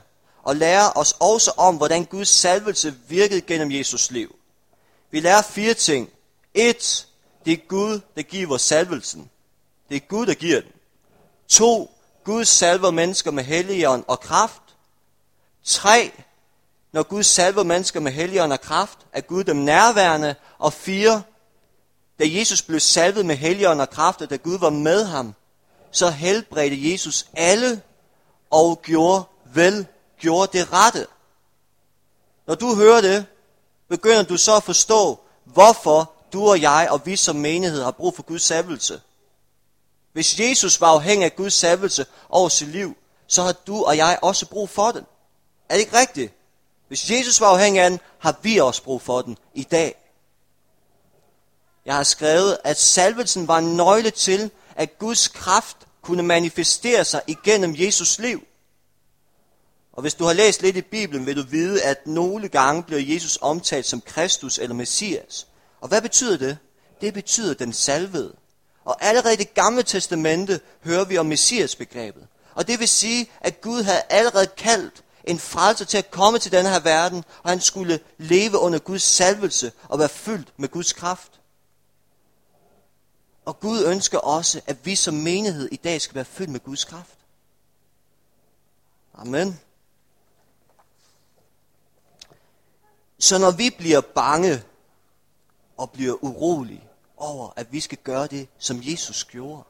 Og 0.46 0.56
lærer 0.56 0.98
os 0.98 1.16
også 1.20 1.52
om, 1.56 1.76
hvordan 1.76 2.04
Guds 2.04 2.28
salvelse 2.28 2.94
virkede 3.08 3.40
gennem 3.40 3.70
Jesus 3.70 4.10
liv. 4.10 4.36
Vi 5.10 5.20
lærer 5.20 5.42
fire 5.42 5.74
ting. 5.74 6.10
Et, 6.54 7.06
det 7.44 7.52
er 7.52 7.66
Gud, 7.68 8.00
der 8.16 8.22
giver 8.22 8.56
salvelsen. 8.56 9.30
Det 9.88 9.96
er 9.96 10.00
Gud, 10.00 10.26
der 10.26 10.34
giver 10.34 10.60
den. 10.60 10.70
To, 11.48 11.90
Gud 12.24 12.44
salver 12.44 12.90
mennesker 12.90 13.30
med 13.30 13.44
helligånd 13.44 14.04
og 14.08 14.20
kraft. 14.20 14.62
Tre, 15.64 16.12
når 16.92 17.02
Gud 17.02 17.22
salver 17.22 17.62
mennesker 17.62 18.00
med 18.00 18.12
helligånd 18.12 18.52
og 18.52 18.60
kraft, 18.60 18.98
er 19.12 19.20
Gud 19.20 19.44
dem 19.44 19.56
nærværende. 19.56 20.34
Og 20.58 20.72
fire, 20.72 21.22
da 22.18 22.24
Jesus 22.26 22.62
blev 22.62 22.80
salvet 22.80 23.26
med 23.26 23.36
helligånd 23.36 23.80
og 23.80 23.90
kraft, 23.90 24.22
og 24.22 24.30
da 24.30 24.36
Gud 24.36 24.58
var 24.58 24.70
med 24.70 25.04
ham, 25.04 25.34
så 25.90 26.10
helbredte 26.10 26.92
Jesus 26.92 27.26
alle 27.34 27.82
og 28.50 28.82
gjorde 28.82 29.24
vel, 29.54 29.86
gjorde 30.18 30.58
det 30.58 30.72
rette. 30.72 31.06
Når 32.46 32.54
du 32.54 32.74
hører 32.74 33.00
det, 33.00 33.26
begynder 33.88 34.22
du 34.22 34.36
så 34.36 34.56
at 34.56 34.62
forstå, 34.62 35.20
hvorfor 35.44 36.12
du 36.32 36.48
og 36.48 36.60
jeg 36.60 36.88
og 36.90 37.06
vi 37.06 37.16
som 37.16 37.36
menighed 37.36 37.82
har 37.82 37.90
brug 37.90 38.16
for 38.16 38.22
Guds 38.22 38.42
salvelse. 38.42 39.00
Hvis 40.12 40.40
Jesus 40.40 40.80
var 40.80 40.88
afhængig 40.88 41.24
af 41.24 41.36
Guds 41.36 41.54
salvelse 41.54 42.06
over 42.28 42.48
sit 42.48 42.68
liv, 42.68 42.96
så 43.26 43.42
har 43.42 43.52
du 43.52 43.84
og 43.84 43.96
jeg 43.96 44.18
også 44.22 44.46
brug 44.46 44.68
for 44.68 44.90
den. 44.90 45.06
Er 45.68 45.74
det 45.74 45.80
ikke 45.80 45.98
rigtigt? 45.98 46.32
Hvis 46.88 47.10
Jesus 47.10 47.40
var 47.40 47.46
afhængig 47.46 47.82
af 47.82 47.90
den, 47.90 48.00
har 48.18 48.36
vi 48.42 48.58
også 48.58 48.82
brug 48.82 49.02
for 49.02 49.22
den 49.22 49.38
i 49.54 49.62
dag. 49.62 49.94
Jeg 51.84 51.96
har 51.96 52.02
skrevet, 52.02 52.58
at 52.64 52.78
salvelsen 52.78 53.48
var 53.48 53.58
en 53.58 53.76
nøgle 53.76 54.10
til, 54.10 54.50
at 54.76 54.98
Guds 54.98 55.28
kraft 55.28 55.76
kunne 56.02 56.22
manifestere 56.22 57.04
sig 57.04 57.22
igennem 57.26 57.74
Jesus 57.78 58.18
liv. 58.18 58.46
Og 59.96 60.02
hvis 60.02 60.14
du 60.14 60.24
har 60.24 60.32
læst 60.32 60.62
lidt 60.62 60.76
i 60.76 60.82
Bibelen, 60.82 61.26
vil 61.26 61.36
du 61.36 61.42
vide, 61.42 61.82
at 61.82 62.06
nogle 62.06 62.48
gange 62.48 62.82
bliver 62.82 63.00
Jesus 63.00 63.38
omtalt 63.40 63.86
som 63.86 64.00
Kristus 64.00 64.58
eller 64.58 64.74
Messias. 64.74 65.46
Og 65.80 65.88
hvad 65.88 66.02
betyder 66.02 66.36
det? 66.36 66.58
Det 67.00 67.14
betyder 67.14 67.54
den 67.54 67.72
salvede. 67.72 68.36
Og 68.84 68.96
allerede 69.00 69.34
i 69.34 69.36
det 69.36 69.54
gamle 69.54 69.82
testamente 69.82 70.60
hører 70.84 71.04
vi 71.04 71.18
om 71.18 71.26
Messias-begrebet. 71.26 72.26
Og 72.54 72.68
det 72.68 72.80
vil 72.80 72.88
sige, 72.88 73.30
at 73.40 73.60
Gud 73.60 73.82
havde 73.82 74.02
allerede 74.10 74.46
kaldt 74.46 75.02
en 75.24 75.38
frelser 75.38 75.84
til 75.84 75.98
at 75.98 76.10
komme 76.10 76.38
til 76.38 76.52
denne 76.52 76.70
her 76.70 76.80
verden, 76.80 77.24
og 77.42 77.50
han 77.50 77.60
skulle 77.60 78.00
leve 78.18 78.58
under 78.58 78.78
Guds 78.78 79.02
salvelse 79.02 79.72
og 79.88 79.98
være 79.98 80.08
fyldt 80.08 80.52
med 80.56 80.68
Guds 80.68 80.92
kraft. 80.92 81.32
Og 83.44 83.60
Gud 83.60 83.84
ønsker 83.84 84.18
også, 84.18 84.60
at 84.66 84.76
vi 84.86 84.94
som 84.94 85.14
menighed 85.14 85.68
i 85.72 85.76
dag 85.76 86.00
skal 86.00 86.14
være 86.14 86.24
fyldt 86.24 86.50
med 86.50 86.60
Guds 86.60 86.84
kraft. 86.84 87.18
Amen. 89.14 89.60
Så 93.18 93.38
når 93.38 93.50
vi 93.50 93.70
bliver 93.70 94.00
bange 94.00 94.62
og 95.76 95.90
bliver 95.90 96.24
urolige 96.24 96.88
over, 97.16 97.50
at 97.56 97.72
vi 97.72 97.80
skal 97.80 97.98
gøre 97.98 98.26
det, 98.26 98.48
som 98.58 98.80
Jesus 98.82 99.24
gjorde, 99.24 99.62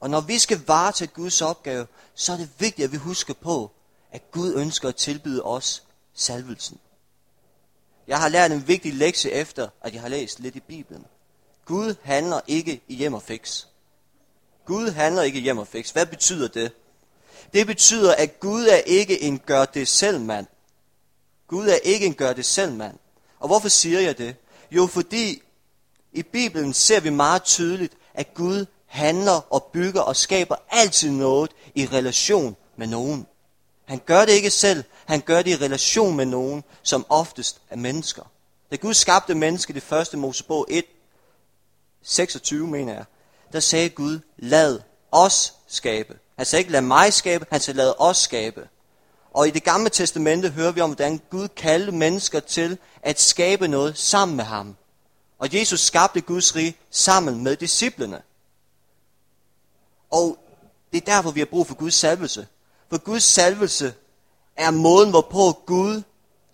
og 0.00 0.10
når 0.10 0.20
vi 0.20 0.38
skal 0.38 0.60
varetage 0.66 1.10
Guds 1.14 1.42
opgave, 1.42 1.86
så 2.14 2.32
er 2.32 2.36
det 2.36 2.50
vigtigt, 2.58 2.84
at 2.84 2.92
vi 2.92 2.96
husker 2.96 3.34
på, 3.34 3.70
at 4.12 4.30
Gud 4.30 4.54
ønsker 4.54 4.88
at 4.88 4.96
tilbyde 4.96 5.42
os 5.42 5.82
salvelsen. 6.14 6.78
Jeg 8.06 8.20
har 8.20 8.28
lært 8.28 8.52
en 8.52 8.68
vigtig 8.68 8.94
lektie 8.94 9.30
efter, 9.30 9.68
at 9.80 9.94
jeg 9.94 10.00
har 10.00 10.08
læst 10.08 10.40
lidt 10.40 10.56
i 10.56 10.60
Bibelen. 10.60 11.06
Gud 11.64 11.94
handler 12.02 12.40
ikke 12.46 12.80
i 12.88 12.94
hjem 12.94 13.14
og 13.14 13.22
fix. 13.22 13.66
Gud 14.64 14.90
handler 14.90 15.22
ikke 15.22 15.38
i 15.38 15.42
hjem 15.42 15.58
og 15.58 15.66
fix. 15.66 15.90
Hvad 15.90 16.06
betyder 16.06 16.48
det? 16.48 16.72
Det 17.52 17.66
betyder, 17.66 18.14
at 18.14 18.40
Gud 18.40 18.66
er 18.66 18.76
ikke 18.76 19.22
en 19.22 19.38
gør 19.38 19.64
det 19.64 19.88
selv 19.88 20.20
mand. 20.20 20.46
Gud 21.48 21.68
er 21.68 21.76
ikke 21.76 22.06
en 22.06 22.14
gør 22.14 22.32
det 22.32 22.44
selv 22.44 22.72
mand. 22.72 22.98
Og 23.38 23.46
hvorfor 23.46 23.68
siger 23.68 24.00
jeg 24.00 24.18
det? 24.18 24.36
Jo, 24.70 24.86
fordi 24.86 25.42
i 26.12 26.22
Bibelen 26.22 26.74
ser 26.74 27.00
vi 27.00 27.10
meget 27.10 27.42
tydeligt, 27.42 27.94
at 28.14 28.34
Gud 28.34 28.66
handler 28.86 29.52
og 29.52 29.62
bygger 29.72 30.00
og 30.00 30.16
skaber 30.16 30.56
altid 30.70 31.10
noget 31.10 31.50
i 31.74 31.86
relation 31.86 32.56
med 32.76 32.86
nogen. 32.86 33.26
Han 33.84 34.00
gør 34.06 34.24
det 34.24 34.32
ikke 34.32 34.50
selv, 34.50 34.84
han 35.06 35.20
gør 35.20 35.42
det 35.42 35.50
i 35.50 35.64
relation 35.64 36.16
med 36.16 36.26
nogen, 36.26 36.64
som 36.82 37.06
oftest 37.08 37.60
er 37.70 37.76
mennesker. 37.76 38.22
Da 38.70 38.76
Gud 38.76 38.94
skabte 38.94 39.34
mennesket 39.34 39.76
i 39.76 39.80
første 39.80 40.16
Mosebog 40.16 40.66
1, 40.68 40.84
26 42.02 42.66
mener 42.66 42.94
jeg, 42.94 43.04
der 43.52 43.60
sagde 43.60 43.88
Gud, 43.88 44.20
lad 44.36 44.80
os 45.12 45.54
skabe. 45.66 46.18
Han 46.36 46.46
sagde 46.46 46.60
ikke, 46.60 46.72
lad 46.72 46.80
mig 46.80 47.12
skabe, 47.12 47.46
han 47.50 47.60
sagde, 47.60 47.76
lad 47.76 47.94
os 47.98 48.16
skabe. 48.16 48.68
Og 49.32 49.48
i 49.48 49.50
det 49.50 49.64
gamle 49.64 49.90
testamente 49.90 50.50
hører 50.50 50.72
vi 50.72 50.80
om, 50.80 50.90
hvordan 50.90 51.20
Gud 51.30 51.48
kaldte 51.48 51.92
mennesker 51.92 52.40
til 52.40 52.78
at 53.02 53.20
skabe 53.20 53.68
noget 53.68 53.98
sammen 53.98 54.36
med 54.36 54.44
ham. 54.44 54.76
Og 55.38 55.54
Jesus 55.54 55.80
skabte 55.80 56.20
Guds 56.20 56.56
rige 56.56 56.76
sammen 56.90 57.42
med 57.44 57.56
disciplene. 57.56 58.22
Og 60.10 60.38
det 60.92 61.00
er 61.00 61.14
derfor, 61.14 61.30
vi 61.30 61.40
har 61.40 61.46
brug 61.46 61.66
for 61.66 61.74
Guds 61.74 61.94
salvelse. 61.94 62.46
For 62.90 62.98
Guds 62.98 63.22
salvelse 63.22 63.94
er 64.56 64.70
måden, 64.70 65.10
hvorpå 65.10 65.52
Gud 65.66 66.02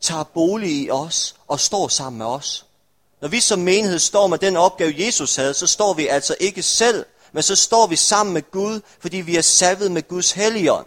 tager 0.01 0.25
bolig 0.25 0.71
i 0.71 0.91
os 0.91 1.37
og 1.49 1.61
står 1.61 1.89
sammen 1.89 2.19
med 2.19 2.27
os. 2.27 2.67
Når 3.21 3.29
vi 3.29 3.41
som 3.41 3.59
menighed 3.59 3.99
står 3.99 4.27
med 4.27 4.39
den 4.39 4.57
opgave, 4.57 4.95
Jesus 4.97 5.37
havde, 5.37 5.55
så 5.55 5.67
står 5.67 5.95
vi 5.95 6.07
altså 6.07 6.37
ikke 6.41 6.63
selv, 6.63 7.07
men 7.33 7.43
så 7.43 7.57
står 7.57 7.87
vi 7.87 7.97
sammen 7.97 8.35
med 8.35 8.51
Gud, 8.51 8.81
fordi 9.01 9.17
vi 9.17 9.37
er 9.37 9.43
salvet 9.43 9.93
med 9.93 10.09
Guds 10.09 10.33
helligånd. 10.33 10.87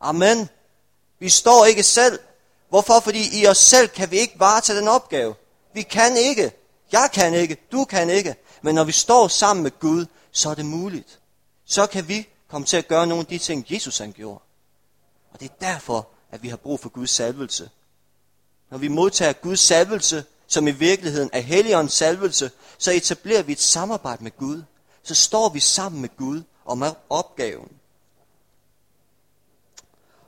Amen. 0.00 0.48
Vi 1.24 1.28
står 1.28 1.64
ikke 1.64 1.82
selv. 1.82 2.18
Hvorfor? 2.68 3.00
Fordi 3.00 3.40
i 3.40 3.46
os 3.46 3.58
selv 3.58 3.88
kan 3.88 4.10
vi 4.10 4.18
ikke 4.18 4.34
varetage 4.38 4.78
den 4.78 4.88
opgave. 4.88 5.34
Vi 5.74 5.82
kan 5.82 6.16
ikke. 6.16 6.52
Jeg 6.92 7.10
kan 7.12 7.34
ikke. 7.34 7.56
Du 7.72 7.84
kan 7.84 8.10
ikke. 8.10 8.36
Men 8.62 8.74
når 8.74 8.84
vi 8.84 8.92
står 8.92 9.28
sammen 9.28 9.62
med 9.62 9.70
Gud, 9.80 10.06
så 10.32 10.50
er 10.50 10.54
det 10.54 10.66
muligt. 10.66 11.20
Så 11.64 11.86
kan 11.86 12.08
vi 12.08 12.28
komme 12.48 12.66
til 12.66 12.76
at 12.76 12.88
gøre 12.88 13.06
nogle 13.06 13.20
af 13.20 13.26
de 13.26 13.38
ting, 13.38 13.66
Jesus 13.70 13.98
han 13.98 14.12
gjorde. 14.12 14.40
Og 15.32 15.40
det 15.40 15.50
er 15.50 15.54
derfor, 15.60 16.08
at 16.30 16.42
vi 16.42 16.48
har 16.48 16.56
brug 16.56 16.80
for 16.80 16.88
Guds 16.88 17.10
salvelse. 17.10 17.70
Når 18.70 18.78
vi 18.78 18.88
modtager 18.88 19.32
Guds 19.32 19.60
salvelse, 19.60 20.24
som 20.46 20.68
i 20.68 20.70
virkeligheden 20.70 21.30
er 21.32 21.40
Helligåndens 21.40 21.92
salvelse, 21.92 22.50
så 22.78 22.90
etablerer 22.92 23.42
vi 23.42 23.52
et 23.52 23.60
samarbejde 23.60 24.24
med 24.24 24.36
Gud. 24.38 24.62
Så 25.02 25.14
står 25.14 25.48
vi 25.48 25.60
sammen 25.60 26.00
med 26.00 26.16
Gud 26.16 26.42
om 26.64 26.84
opgaven. 27.10 27.68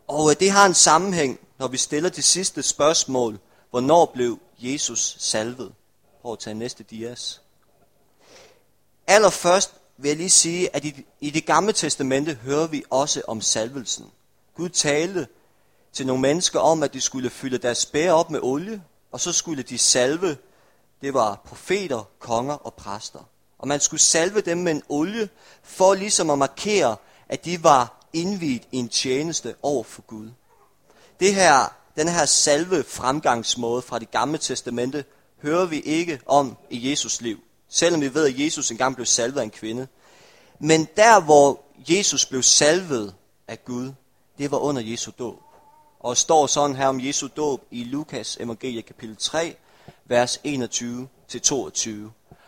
Og 0.09 0.31
øh, 0.31 0.37
det 0.41 0.51
har 0.51 0.67
en 0.67 0.75
sammenhæng, 0.75 1.41
når 1.59 1.69
vi 1.69 1.77
stiller 1.77 2.09
det 2.09 2.25
sidste 2.25 2.63
spørgsmål. 2.63 3.39
Hvornår 3.71 4.07
blev 4.15 4.39
Jesus 4.59 5.17
salvet? 5.19 5.73
Prøv 6.23 6.33
at 6.33 6.39
tage 6.39 6.55
næste 6.55 6.83
dias. 6.83 7.41
Allerførst 9.07 9.75
vil 9.97 10.09
jeg 10.09 10.17
lige 10.17 10.31
sige, 10.31 10.77
at 10.77 10.85
i, 10.85 11.07
i 11.21 11.31
det 11.31 11.47
gamle 11.47 11.73
testamente 11.73 12.35
hører 12.35 12.67
vi 12.67 12.85
også 12.91 13.23
om 13.29 13.41
salvelsen. 13.41 14.11
Gud 14.57 14.69
talte 14.69 15.27
til 15.93 16.07
nogle 16.07 16.23
mennesker 16.23 16.61
om, 16.61 16.83
at 16.83 16.93
de 16.93 17.01
skulle 17.01 17.31
fylde 17.31 17.59
deres 17.59 17.79
spære 17.79 18.13
op 18.13 18.31
med 18.31 18.41
olie, 18.43 18.83
og 19.13 19.21
så 19.21 19.33
skulle 19.33 19.63
de 19.63 19.79
salve, 19.79 20.37
det 21.01 21.15
var 21.15 21.43
profeter, 21.45 22.09
konger 22.19 22.55
og 22.55 22.75
præster. 22.75 23.29
Og 23.59 23.69
man 23.69 23.81
skulle 23.81 24.01
salve 24.01 24.41
dem 24.41 24.59
med 24.59 24.73
en 24.73 24.83
olie, 24.89 25.29
for 25.63 25.95
ligesom 25.95 26.31
at 26.31 26.39
markere, 26.39 26.97
at 27.29 27.45
de 27.45 27.65
var 27.65 27.96
indviet 28.17 28.63
i 28.73 28.77
en 28.77 28.89
tjeneste 28.89 29.55
over 29.63 29.85
for 29.85 30.03
Gud. 30.03 30.31
Det 31.21 31.35
her, 31.35 31.75
den 31.97 32.09
her 32.09 32.25
salve 32.25 32.85
fremgangsmåde 32.85 33.83
fra 33.83 33.99
det 33.99 34.11
gamle 34.11 34.39
testamente, 34.39 35.05
hører 35.43 35.67
vi 35.67 35.81
ikke 35.81 36.21
om 36.27 36.57
i 36.71 36.91
Jesus 36.91 37.21
liv. 37.21 37.39
Selvom 37.69 38.01
vi 38.01 38.15
ved, 38.15 38.27
at 38.27 38.39
Jesus 38.39 38.71
engang 38.71 38.95
blev 38.95 39.07
salvet 39.07 39.41
af 39.41 39.45
en 39.45 39.51
kvinde. 39.51 39.89
Men 40.61 40.89
der, 40.97 41.21
hvor 41.21 41.61
Jesus 41.89 42.27
blev 42.27 42.43
salvet 42.43 43.15
af 43.49 43.65
Gud, 43.65 43.93
det 44.39 44.51
var 44.51 44.59
under 44.59 44.83
Jesu 44.83 45.11
dåb. 45.19 45.43
Og 46.01 46.17
står 46.17 46.47
sådan 46.47 46.77
her 46.77 46.87
om 46.87 47.01
Jesu 47.01 47.29
dåb 47.37 47.63
i 47.71 47.85
Lukas 47.85 48.37
evangelie 48.41 48.83
kapitel 48.83 49.17
3, 49.17 49.57
vers 50.05 50.41
21-22. 50.47 51.91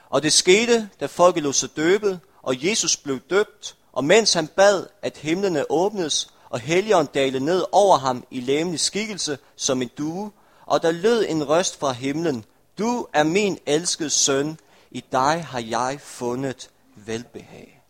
Og 0.09 0.23
det 0.23 0.33
skete, 0.33 0.89
da 1.01 1.07
folket 1.07 1.43
lå 1.43 1.53
sig 1.53 1.77
døbe, 1.77 2.21
og 2.43 2.65
Jesus 2.65 2.97
blev 2.97 3.21
døbt, 3.31 3.77
og 3.99 4.05
mens 4.05 4.33
han 4.33 4.47
bad, 4.47 4.87
at 5.03 5.17
himlene 5.17 5.71
åbnes, 5.71 6.35
og 6.51 6.61
helligånden 6.61 7.15
dalede 7.15 7.45
ned 7.45 7.65
over 7.73 7.99
ham 7.99 8.25
i 8.31 8.41
læmelig 8.41 8.81
skikkelse 8.81 9.39
som 9.57 9.83
en 9.83 9.91
due, 9.99 10.33
og 10.67 10.83
der 10.83 10.91
lød 10.91 11.27
en 11.29 11.49
røst 11.49 11.79
fra 11.79 11.93
himlen, 11.93 12.45
Du 12.79 13.07
er 13.13 13.23
min 13.23 13.59
elskede 13.67 14.11
søn, 14.11 14.59
i 14.91 15.05
dig 15.13 15.45
har 15.45 15.61
jeg 15.61 15.99
fundet 16.03 16.71
velbehag. 16.95 17.83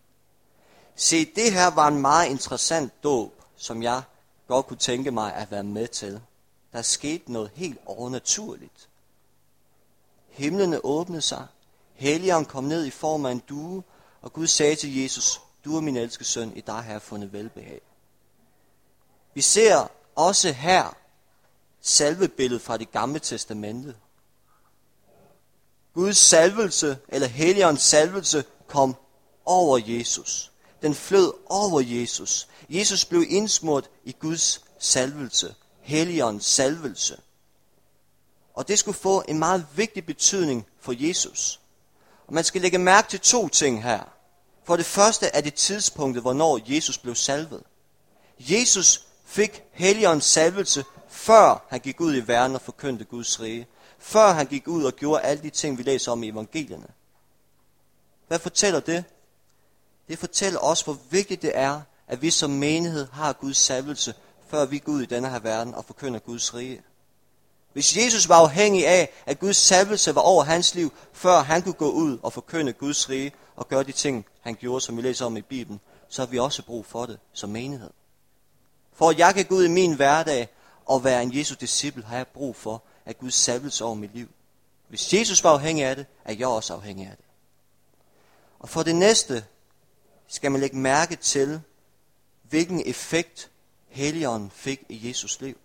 Se, 0.96 1.24
det 1.24 1.52
her 1.52 1.66
var 1.66 1.88
en 1.88 1.98
meget 1.98 2.28
interessant 2.28 3.02
dåb, 3.02 3.32
som 3.56 3.82
jeg 3.82 4.02
godt 4.46 4.66
kunne 4.66 4.76
tænke 4.76 5.10
mig 5.10 5.34
at 5.34 5.50
være 5.50 5.64
med 5.64 5.88
til. 5.88 6.20
Der 6.72 6.82
skete 6.82 7.32
noget 7.32 7.50
helt 7.54 7.78
overnaturligt. 7.86 8.88
Himlene 10.28 10.84
åbnede 10.84 11.22
sig, 11.22 11.46
Helligånden 11.94 12.46
kom 12.46 12.64
ned 12.64 12.84
i 12.84 12.90
form 12.90 13.26
af 13.26 13.32
en 13.32 13.42
due, 13.48 13.82
og 14.22 14.32
Gud 14.32 14.46
sagde 14.46 14.76
til 14.76 15.02
Jesus, 15.02 15.40
du 15.68 15.76
er 15.76 15.80
min 15.80 15.96
elskede 15.96 16.24
søn, 16.24 16.56
i 16.56 16.60
dig 16.60 16.74
har 16.74 16.92
jeg 16.92 17.02
fundet 17.02 17.32
velbehag. 17.32 17.80
Vi 19.34 19.40
ser 19.40 19.90
også 20.14 20.52
her 20.52 20.96
salvebilledet 21.80 22.62
fra 22.62 22.76
det 22.76 22.92
gamle 22.92 23.18
testamente. 23.18 23.96
Guds 25.94 26.16
salvelse, 26.16 26.98
eller 27.08 27.28
Helligåndens 27.28 27.82
salvelse, 27.82 28.44
kom 28.66 28.96
over 29.44 29.78
Jesus. 29.86 30.52
Den 30.82 30.94
flød 30.94 31.32
over 31.46 31.80
Jesus. 31.80 32.48
Jesus 32.68 33.04
blev 33.04 33.24
indsmurt 33.28 33.90
i 34.04 34.12
Guds 34.12 34.64
salvelse. 34.78 35.54
Helligåndens 35.80 36.44
salvelse. 36.44 37.20
Og 38.54 38.68
det 38.68 38.78
skulle 38.78 38.98
få 38.98 39.24
en 39.28 39.38
meget 39.38 39.66
vigtig 39.76 40.06
betydning 40.06 40.66
for 40.80 40.94
Jesus. 40.96 41.60
Og 42.26 42.34
man 42.34 42.44
skal 42.44 42.60
lægge 42.60 42.78
mærke 42.78 43.08
til 43.08 43.20
to 43.20 43.48
ting 43.48 43.82
her. 43.82 44.17
For 44.68 44.76
det 44.76 44.86
første 44.86 45.26
er 45.26 45.40
det 45.40 45.54
tidspunktet, 45.54 46.22
hvornår 46.22 46.60
Jesus 46.74 46.98
blev 46.98 47.14
salvet. 47.14 47.62
Jesus 48.38 49.06
fik 49.24 49.62
Helligåndens 49.72 50.24
salvelse, 50.24 50.84
før 51.08 51.66
han 51.68 51.80
gik 51.80 52.00
ud 52.00 52.16
i 52.16 52.28
verden 52.28 52.54
og 52.54 52.60
forkyndte 52.60 53.04
Guds 53.04 53.40
rige. 53.40 53.66
Før 53.98 54.32
han 54.32 54.46
gik 54.46 54.68
ud 54.68 54.84
og 54.84 54.92
gjorde 54.92 55.22
alle 55.22 55.42
de 55.42 55.50
ting, 55.50 55.78
vi 55.78 55.82
læser 55.82 56.12
om 56.12 56.22
i 56.22 56.28
evangelierne. 56.28 56.86
Hvad 58.26 58.38
fortæller 58.38 58.80
det? 58.80 59.04
Det 60.08 60.18
fortæller 60.18 60.60
os, 60.60 60.82
hvor 60.82 60.98
vigtigt 61.10 61.42
det 61.42 61.52
er, 61.54 61.80
at 62.08 62.22
vi 62.22 62.30
som 62.30 62.50
menighed 62.50 63.06
har 63.12 63.32
Guds 63.32 63.58
salvelse, 63.58 64.14
før 64.48 64.64
vi 64.64 64.78
går 64.78 64.92
ud 64.92 65.02
i 65.02 65.06
denne 65.06 65.30
her 65.30 65.38
verden 65.38 65.74
og 65.74 65.84
forkynder 65.84 66.20
Guds 66.20 66.54
rige. 66.54 66.82
Hvis 67.72 67.96
Jesus 67.96 68.28
var 68.28 68.36
afhængig 68.36 68.86
af, 68.86 69.12
at 69.26 69.38
Guds 69.38 69.56
salvelse 69.56 70.14
var 70.14 70.20
over 70.20 70.44
hans 70.44 70.74
liv, 70.74 70.92
før 71.12 71.40
han 71.40 71.62
kunne 71.62 71.72
gå 71.72 71.90
ud 71.90 72.18
og 72.22 72.32
forkynde 72.32 72.72
Guds 72.72 73.10
rige 73.10 73.32
og 73.58 73.68
gøre 73.68 73.82
de 73.82 73.92
ting, 73.92 74.26
han 74.40 74.54
gjorde, 74.54 74.80
som 74.80 74.96
vi 74.96 75.02
læser 75.02 75.26
om 75.26 75.36
i 75.36 75.42
Bibelen, 75.42 75.80
så 76.08 76.22
har 76.22 76.26
vi 76.26 76.38
også 76.38 76.62
brug 76.62 76.86
for 76.86 77.06
det 77.06 77.18
som 77.32 77.50
menighed. 77.50 77.90
For 78.92 79.10
at 79.10 79.18
jeg 79.18 79.34
kan 79.34 79.44
gå 79.44 79.54
ud 79.54 79.64
i 79.64 79.68
min 79.68 79.96
hverdag 79.96 80.48
og 80.84 81.04
være 81.04 81.22
en 81.22 81.36
Jesus 81.36 81.56
disciple, 81.56 82.02
har 82.02 82.16
jeg 82.16 82.26
brug 82.26 82.56
for, 82.56 82.82
at 83.04 83.18
Gud 83.18 83.30
salves 83.30 83.80
over 83.80 83.94
mit 83.94 84.14
liv. 84.14 84.28
Hvis 84.88 85.14
Jesus 85.14 85.44
var 85.44 85.50
afhængig 85.50 85.84
af 85.84 85.96
det, 85.96 86.06
er 86.24 86.32
jeg 86.32 86.48
også 86.48 86.74
afhængig 86.74 87.06
af 87.06 87.16
det. 87.16 87.24
Og 88.58 88.68
for 88.68 88.82
det 88.82 88.96
næste 88.96 89.44
skal 90.28 90.52
man 90.52 90.60
lægge 90.60 90.76
mærke 90.76 91.16
til, 91.16 91.60
hvilken 92.42 92.82
effekt 92.86 93.50
Helligånden 93.88 94.50
fik 94.50 94.84
i 94.88 95.08
Jesus 95.08 95.40
liv. 95.40 95.56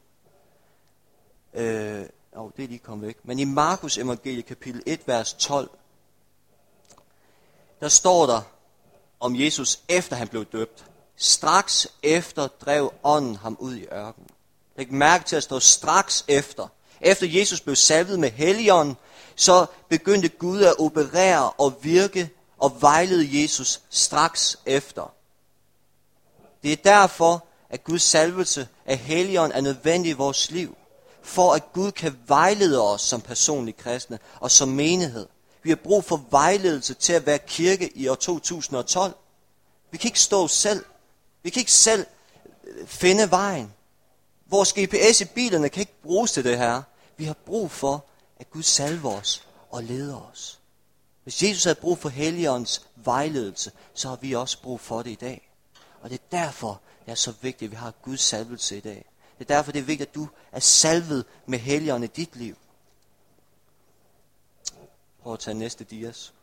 Øh, 1.54 2.06
oh, 2.32 2.52
det 2.58 2.64
er 2.64 2.68
lige 2.68 2.80
kommet 2.80 3.08
væk. 3.08 3.18
Men 3.24 3.40
i 3.40 3.44
Markus 3.44 3.98
evangelie 3.98 4.42
kapitel 4.42 4.84
1, 4.86 5.08
vers 5.08 5.34
12, 5.34 5.70
der 7.84 7.90
står 7.90 8.26
der 8.26 8.42
om 9.20 9.40
Jesus, 9.40 9.80
efter 9.88 10.16
han 10.16 10.28
blev 10.28 10.46
døbt. 10.46 10.86
Straks 11.16 11.88
efter 12.04 12.48
drev 12.48 12.94
ånden 13.04 13.36
ham 13.36 13.58
ud 13.60 13.76
i 13.76 13.86
ørkenen. 13.86 14.30
Læg 14.78 14.94
mærke 14.94 15.26
til 15.26 15.36
at 15.36 15.44
stå 15.44 15.60
straks 15.60 16.26
efter. 16.28 16.68
Efter 17.02 17.28
Jesus 17.28 17.62
blev 17.62 17.76
salvet 17.76 18.20
med 18.20 18.32
helligånden, 18.32 18.98
så 19.36 19.66
begyndte 19.90 20.30
Gud 20.30 20.62
at 20.62 20.80
operere 20.80 21.52
og 21.52 21.74
virke 21.82 22.30
og 22.58 22.82
vejlede 22.82 23.42
Jesus 23.42 23.82
straks 23.90 24.60
efter. 24.66 25.14
Det 26.64 26.72
er 26.72 26.78
derfor, 26.84 27.46
at 27.70 27.84
Guds 27.84 28.04
salvelse 28.04 28.68
af 28.86 28.98
helligånden 28.98 29.58
er 29.58 29.62
nødvendig 29.62 30.10
i 30.10 30.14
vores 30.14 30.52
liv. 30.52 30.78
For 31.24 31.54
at 31.54 31.74
Gud 31.74 31.92
kan 31.92 32.20
vejlede 32.28 32.82
os 32.82 33.02
som 33.02 33.22
personlige 33.22 33.78
kristne 33.78 34.20
og 34.40 34.52
som 34.52 34.70
menighed. 34.70 35.28
Vi 35.64 35.70
har 35.70 35.76
brug 35.76 36.04
for 36.04 36.26
vejledelse 36.30 36.94
til 36.94 37.14
at 37.14 37.26
være 37.26 37.40
kirke 37.40 37.98
i 37.98 38.08
år 38.08 38.16
2012. 38.16 39.14
Vi 39.92 39.98
kan 39.98 40.08
ikke 40.08 40.20
stå 40.20 40.48
selv. 40.48 40.86
Vi 41.44 41.50
kan 41.50 41.60
ikke 41.60 41.72
selv 41.72 42.06
øh, 42.68 42.88
finde 42.88 43.32
vejen. 43.32 43.74
Vores 44.46 44.74
GPS 44.74 45.22
i 45.22 45.26
bilerne 45.26 45.70
kan 45.70 45.80
ikke 45.80 46.02
bruges 46.04 46.32
til 46.32 46.44
det 46.44 46.58
her. 46.58 46.82
Vi 47.18 47.26
har 47.26 47.36
brug 47.46 47.72
for, 47.72 48.06
at 48.40 48.52
Gud 48.52 48.64
salver 48.64 49.12
os 49.12 49.48
og 49.72 49.84
leder 49.84 50.32
os. 50.32 50.60
Hvis 51.24 51.44
Jesus 51.44 51.64
havde 51.64 51.76
brug 51.76 51.98
for 51.98 52.10
Helligåndens 52.10 52.82
vejledelse, 52.96 53.72
så 53.94 54.10
har 54.10 54.16
vi 54.16 54.34
også 54.34 54.62
brug 54.62 54.80
for 54.80 55.02
det 55.02 55.12
i 55.12 55.16
dag. 55.16 55.50
Og 56.02 56.10
det 56.10 56.16
er 56.16 56.38
derfor, 56.38 56.82
det 57.06 57.12
er 57.12 57.16
så 57.16 57.34
vigtigt, 57.42 57.70
at 57.70 57.72
vi 57.72 57.76
har 57.76 57.94
Guds 58.02 58.22
salvelse 58.22 58.78
i 58.78 58.80
dag. 58.80 59.06
Det 59.40 59.50
er 59.50 59.56
derfor, 59.56 59.72
det 59.72 59.80
er 59.80 59.84
vigtigt, 59.84 60.10
at 60.10 60.16
du 60.16 60.28
er 60.52 60.60
salvet 60.60 61.26
med 61.46 61.60
Helligånden 61.60 62.10
i 62.10 62.14
dit 62.16 62.36
liv. 62.36 62.58
Prøv 65.24 65.34
at 65.34 65.40
tage 65.40 65.54
næste 65.54 65.84
dias. 65.84 66.34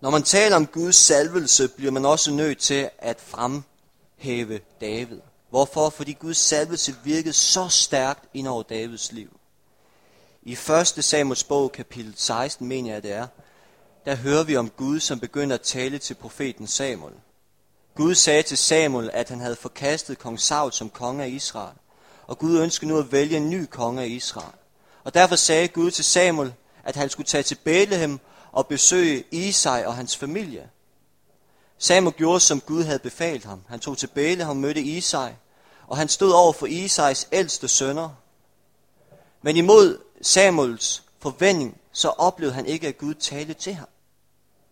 Når 0.00 0.10
man 0.10 0.22
taler 0.22 0.56
om 0.56 0.66
Guds 0.66 0.96
salvelse, 0.96 1.68
bliver 1.68 1.92
man 1.92 2.04
også 2.04 2.30
nødt 2.30 2.58
til 2.58 2.90
at 2.98 3.20
fremhæve 3.20 4.60
David. 4.80 5.20
Hvorfor? 5.50 5.90
Fordi 5.90 6.12
Guds 6.12 6.36
salvelse 6.36 6.96
virkede 7.04 7.32
så 7.32 7.68
stærkt 7.68 8.24
ind 8.34 8.48
over 8.48 8.62
Davids 8.62 9.12
liv. 9.12 9.36
I 10.42 10.52
1. 10.52 11.04
Samuels 11.04 11.44
bog, 11.44 11.72
kapitel 11.72 12.14
16, 12.16 12.66
mener 12.68 12.92
jeg 12.92 13.02
det 13.02 13.12
er, 13.12 13.26
der 14.04 14.14
hører 14.14 14.44
vi 14.44 14.56
om 14.56 14.70
Gud, 14.70 15.00
som 15.00 15.20
begynder 15.20 15.54
at 15.54 15.60
tale 15.60 15.98
til 15.98 16.14
profeten 16.14 16.66
Samuel. 16.66 17.14
Gud 17.94 18.14
sagde 18.14 18.42
til 18.42 18.58
Samuel, 18.58 19.10
at 19.12 19.28
han 19.28 19.40
havde 19.40 19.56
forkastet 19.56 20.18
kong 20.18 20.40
Saul 20.40 20.72
som 20.72 20.90
konge 20.90 21.24
af 21.24 21.28
Israel, 21.28 21.76
og 22.26 22.38
Gud 22.38 22.58
ønskede 22.58 22.90
nu 22.90 22.98
at 22.98 23.12
vælge 23.12 23.36
en 23.36 23.50
ny 23.50 23.66
konge 23.66 24.02
af 24.02 24.06
Israel. 24.06 24.59
Og 25.04 25.14
derfor 25.14 25.36
sagde 25.36 25.68
Gud 25.68 25.90
til 25.90 26.04
Samuel, 26.04 26.52
at 26.84 26.96
han 26.96 27.10
skulle 27.10 27.26
tage 27.26 27.42
til 27.42 27.54
Bethlehem 27.54 28.20
og 28.52 28.66
besøge 28.66 29.24
Isai 29.30 29.84
og 29.84 29.96
hans 29.96 30.16
familie. 30.16 30.68
Samuel 31.78 32.14
gjorde, 32.14 32.40
som 32.40 32.60
Gud 32.60 32.82
havde 32.82 32.98
befalt 32.98 33.44
ham. 33.44 33.62
Han 33.68 33.80
tog 33.80 33.98
til 33.98 34.06
Bethlehem 34.06 34.50
og 34.50 34.56
mødte 34.56 34.80
Isai, 34.80 35.30
og 35.86 35.96
han 35.96 36.08
stod 36.08 36.30
over 36.30 36.52
for 36.52 36.66
Isais 36.66 37.28
ældste 37.32 37.68
sønner. 37.68 38.10
Men 39.42 39.56
imod 39.56 39.98
Samuels 40.22 41.02
forventning, 41.20 41.80
så 41.92 42.08
oplevede 42.08 42.54
han 42.54 42.66
ikke, 42.66 42.88
at 42.88 42.98
Gud 42.98 43.14
talte 43.14 43.54
til 43.54 43.74
ham. 43.74 43.88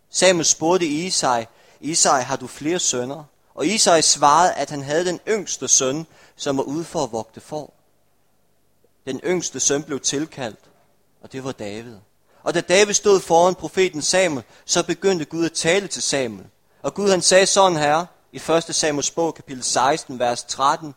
Samuel 0.09 0.45
spurgte 0.45 0.85
Isai, 0.85 1.45
Isai, 1.79 2.21
har 2.21 2.35
du 2.35 2.47
flere 2.47 2.79
sønner? 2.79 3.23
Og 3.55 3.67
Isai 3.67 4.01
svarede, 4.01 4.53
at 4.53 4.69
han 4.69 4.83
havde 4.83 5.05
den 5.05 5.19
yngste 5.27 5.67
søn, 5.67 6.07
som 6.35 6.57
var 6.57 6.63
ude 6.63 6.83
for 6.83 7.03
at 7.03 7.11
vogte 7.11 7.41
for. 7.41 7.73
Den 9.05 9.19
yngste 9.23 9.59
søn 9.59 9.83
blev 9.83 9.99
tilkaldt, 9.99 10.59
og 11.21 11.31
det 11.31 11.43
var 11.43 11.51
David. 11.51 11.95
Og 12.43 12.53
da 12.53 12.61
David 12.61 12.93
stod 12.93 13.19
foran 13.19 13.55
profeten 13.55 14.01
Samuel, 14.01 14.43
så 14.65 14.83
begyndte 14.83 15.25
Gud 15.25 15.45
at 15.45 15.53
tale 15.53 15.87
til 15.87 16.01
Samuel. 16.01 16.45
Og 16.81 16.93
Gud 16.93 17.09
han 17.09 17.21
sagde 17.21 17.45
sådan 17.45 17.77
her, 17.77 18.05
i 18.31 18.37
1. 18.37 18.75
Samuels 18.75 19.11
bog, 19.11 19.35
kapitel 19.35 19.63
16, 19.63 20.19
vers 20.19 20.43
13. 20.43 20.95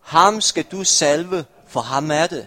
Ham 0.00 0.40
skal 0.40 0.64
du 0.64 0.84
salve, 0.84 1.44
for 1.66 1.80
ham 1.80 2.10
er 2.10 2.26
det. 2.26 2.46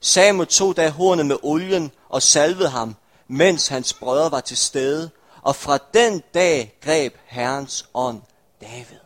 Samuel 0.00 0.48
tog 0.48 0.76
da 0.76 0.90
hornet 0.90 1.26
med 1.26 1.36
olien 1.42 1.90
og 2.08 2.22
salvede 2.22 2.68
ham, 2.68 2.96
mens 3.28 3.68
hans 3.68 3.94
brødre 3.94 4.30
var 4.30 4.40
til 4.40 4.56
stede. 4.56 5.10
Og 5.42 5.56
fra 5.56 5.78
den 5.94 6.22
dag 6.34 6.78
greb 6.80 7.14
Herrens 7.26 7.88
ånd 7.94 8.22
David. 8.60 8.98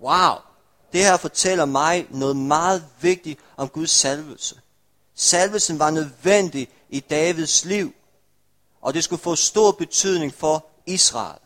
Wow! 0.00 0.49
Det 0.92 1.04
her 1.04 1.16
fortæller 1.16 1.64
mig 1.64 2.06
noget 2.10 2.36
meget 2.36 2.84
vigtigt 3.00 3.40
om 3.56 3.68
Guds 3.68 3.90
salvelse. 3.90 4.60
Salvelsen 5.14 5.78
var 5.78 5.90
nødvendig 5.90 6.68
i 6.88 7.00
Davids 7.00 7.64
liv, 7.64 7.94
og 8.80 8.94
det 8.94 9.04
skulle 9.04 9.22
få 9.22 9.36
stor 9.36 9.72
betydning 9.72 10.34
for 10.34 10.66
Israel. 10.86 11.40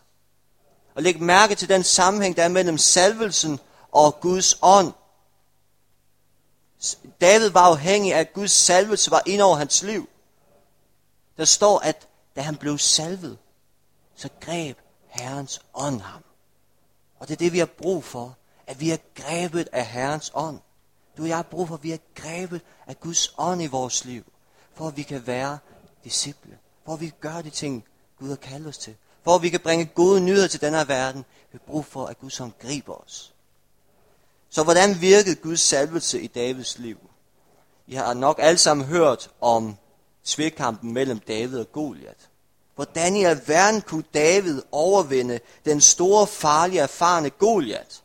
Og 0.95 1.03
læg 1.03 1.23
mærke 1.23 1.55
til 1.55 1.69
den 1.69 1.83
sammenhæng, 1.83 2.37
der 2.37 2.43
er 2.43 2.49
mellem 2.49 2.79
salvelsen 2.79 3.61
og 3.93 4.21
Guds 4.21 4.59
ånd. 4.63 4.93
David 7.21 7.49
var 7.49 7.61
afhængig 7.61 8.15
af, 8.15 8.21
at 8.21 8.33
Guds 8.33 8.53
salvelse 8.53 9.11
var 9.11 9.23
ind 9.27 9.41
over 9.41 9.57
hans 9.57 9.83
liv. 9.83 10.09
Der 11.37 11.45
står, 11.45 11.79
at 11.79 12.09
da 12.37 12.41
han 12.41 12.57
blev 12.57 12.79
salvet, 12.79 13.39
så 14.17 14.29
greb 14.41 14.79
Herrens 15.07 15.61
ånd 15.75 16.01
ham. 16.01 16.25
Og 17.19 17.29
det 17.29 17.35
er 17.35 17.39
det, 17.39 17.53
vi 17.53 17.59
har 17.59 17.67
brug 17.67 18.05
for. 18.05 18.37
At 18.67 18.81
vi 18.81 18.91
er 18.91 18.97
grebet 19.15 19.69
af 19.73 19.87
Herrens 19.87 20.33
ånd. 20.35 20.59
Du 21.17 21.23
og 21.23 21.29
jeg 21.29 21.37
har 21.37 21.43
brug 21.43 21.69
for, 21.69 21.75
at 21.75 21.83
vi 21.83 21.93
er 21.93 21.99
grebet 22.15 22.61
af 22.87 23.01
Guds 23.01 23.35
ånd 23.39 23.63
i 23.63 23.67
vores 23.67 24.05
liv. 24.05 24.25
For 24.75 24.89
at 24.89 24.97
vi 24.97 25.03
kan 25.03 25.27
være 25.27 25.59
disciple. 26.05 26.59
For 26.85 26.95
at 26.95 27.01
vi 27.01 27.07
kan 27.07 27.19
gøre 27.21 27.43
de 27.43 27.51
ting, 27.51 27.85
Gud 28.19 28.29
har 28.29 28.37
kaldt 28.37 28.67
os 28.67 28.79
til. 28.79 28.97
For 29.25 29.35
at 29.35 29.43
vi 29.43 29.49
kan 29.49 29.61
bringe 29.61 29.85
gode 29.85 30.21
nyheder 30.21 30.49
til 30.49 30.61
denne 30.61 30.89
verden. 30.89 31.25
Vi 31.53 31.59
har 31.59 31.73
brug 31.73 31.85
for, 31.85 32.07
at 32.07 32.21
Guds 32.21 32.41
ånd 32.41 32.53
griber 32.63 32.95
os. 32.95 33.35
Så 34.51 34.63
hvordan 34.63 35.01
virkede 35.01 35.35
Guds 35.35 35.61
salvelse 35.61 36.21
i 36.21 36.27
Davids 36.27 36.79
liv? 36.79 36.99
I 37.87 37.95
har 37.95 38.15
nok 38.15 38.39
alle 38.43 38.59
sammen 38.59 38.87
hørt 38.87 39.31
om 39.41 39.77
svigkampen 40.23 40.93
mellem 40.93 41.19
David 41.19 41.59
og 41.59 41.73
Goliat. 41.73 42.29
Hvordan 42.75 43.17
i 43.17 43.25
alverden 43.25 43.83
kunne 43.83 44.05
David 44.15 44.63
overvinde 44.73 45.41
den 45.65 45.81
store, 45.81 46.27
farlige, 46.27 46.81
erfarne 46.81 47.31
Goliat? 47.31 48.03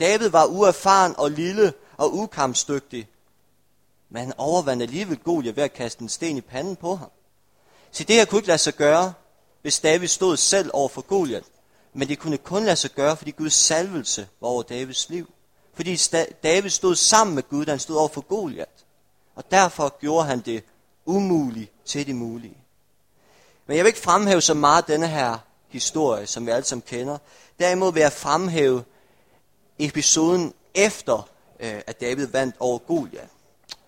David 0.00 0.28
var 0.28 0.46
uerfaren 0.46 1.14
og 1.18 1.30
lille 1.30 1.72
og 1.96 2.14
ukampsdygtig, 2.14 3.08
men 4.10 4.22
han 4.22 4.32
overvandt 4.38 4.82
alligevel 4.82 5.18
Goliat 5.18 5.56
ved 5.56 5.64
at 5.64 5.72
kaste 5.72 6.02
en 6.02 6.08
sten 6.08 6.36
i 6.36 6.40
panden 6.40 6.76
på 6.76 6.94
ham. 6.94 7.10
Så 7.90 8.04
det 8.04 8.16
her 8.16 8.24
kunne 8.24 8.38
ikke 8.38 8.48
lade 8.48 8.58
sig 8.58 8.74
gøre, 8.74 9.12
hvis 9.62 9.80
David 9.80 10.08
stod 10.08 10.36
selv 10.36 10.70
over 10.72 10.88
for 10.88 11.02
Goliat. 11.02 11.44
Men 11.92 12.08
det 12.08 12.18
kunne 12.18 12.38
kun 12.38 12.64
lade 12.64 12.76
sig 12.76 12.90
gøre, 12.90 13.16
fordi 13.16 13.30
Guds 13.30 13.52
salvelse 13.52 14.28
var 14.40 14.48
over 14.48 14.62
Davids 14.62 15.08
liv. 15.08 15.30
Fordi 15.74 15.96
David 16.42 16.70
stod 16.70 16.94
sammen 16.94 17.34
med 17.34 17.42
Gud, 17.48 17.64
da 17.64 17.70
han 17.70 17.78
stod 17.78 17.96
over 17.96 18.08
for 18.08 18.20
Goliat. 18.20 18.84
Og 19.34 19.50
derfor 19.50 19.98
gjorde 20.00 20.26
han 20.26 20.40
det 20.40 20.64
umuligt 21.04 21.72
til 21.84 22.06
det 22.06 22.14
mulige. 22.14 22.56
Men 23.66 23.76
jeg 23.76 23.84
vil 23.84 23.88
ikke 23.88 24.00
fremhæve 24.00 24.40
så 24.40 24.54
meget 24.54 24.88
denne 24.88 25.08
her 25.08 25.38
historie, 25.68 26.26
som 26.26 26.46
vi 26.46 26.50
alle 26.50 26.64
sammen 26.64 26.84
kender. 26.86 27.18
Derimod 27.58 27.92
vil 27.92 28.00
jeg 28.00 28.12
fremhæve 28.12 28.84
episoden 29.84 30.54
efter, 30.74 31.28
øh, 31.60 31.80
at 31.86 32.00
David 32.00 32.26
vandt 32.26 32.56
over 32.58 32.78
Goliat. 32.78 33.28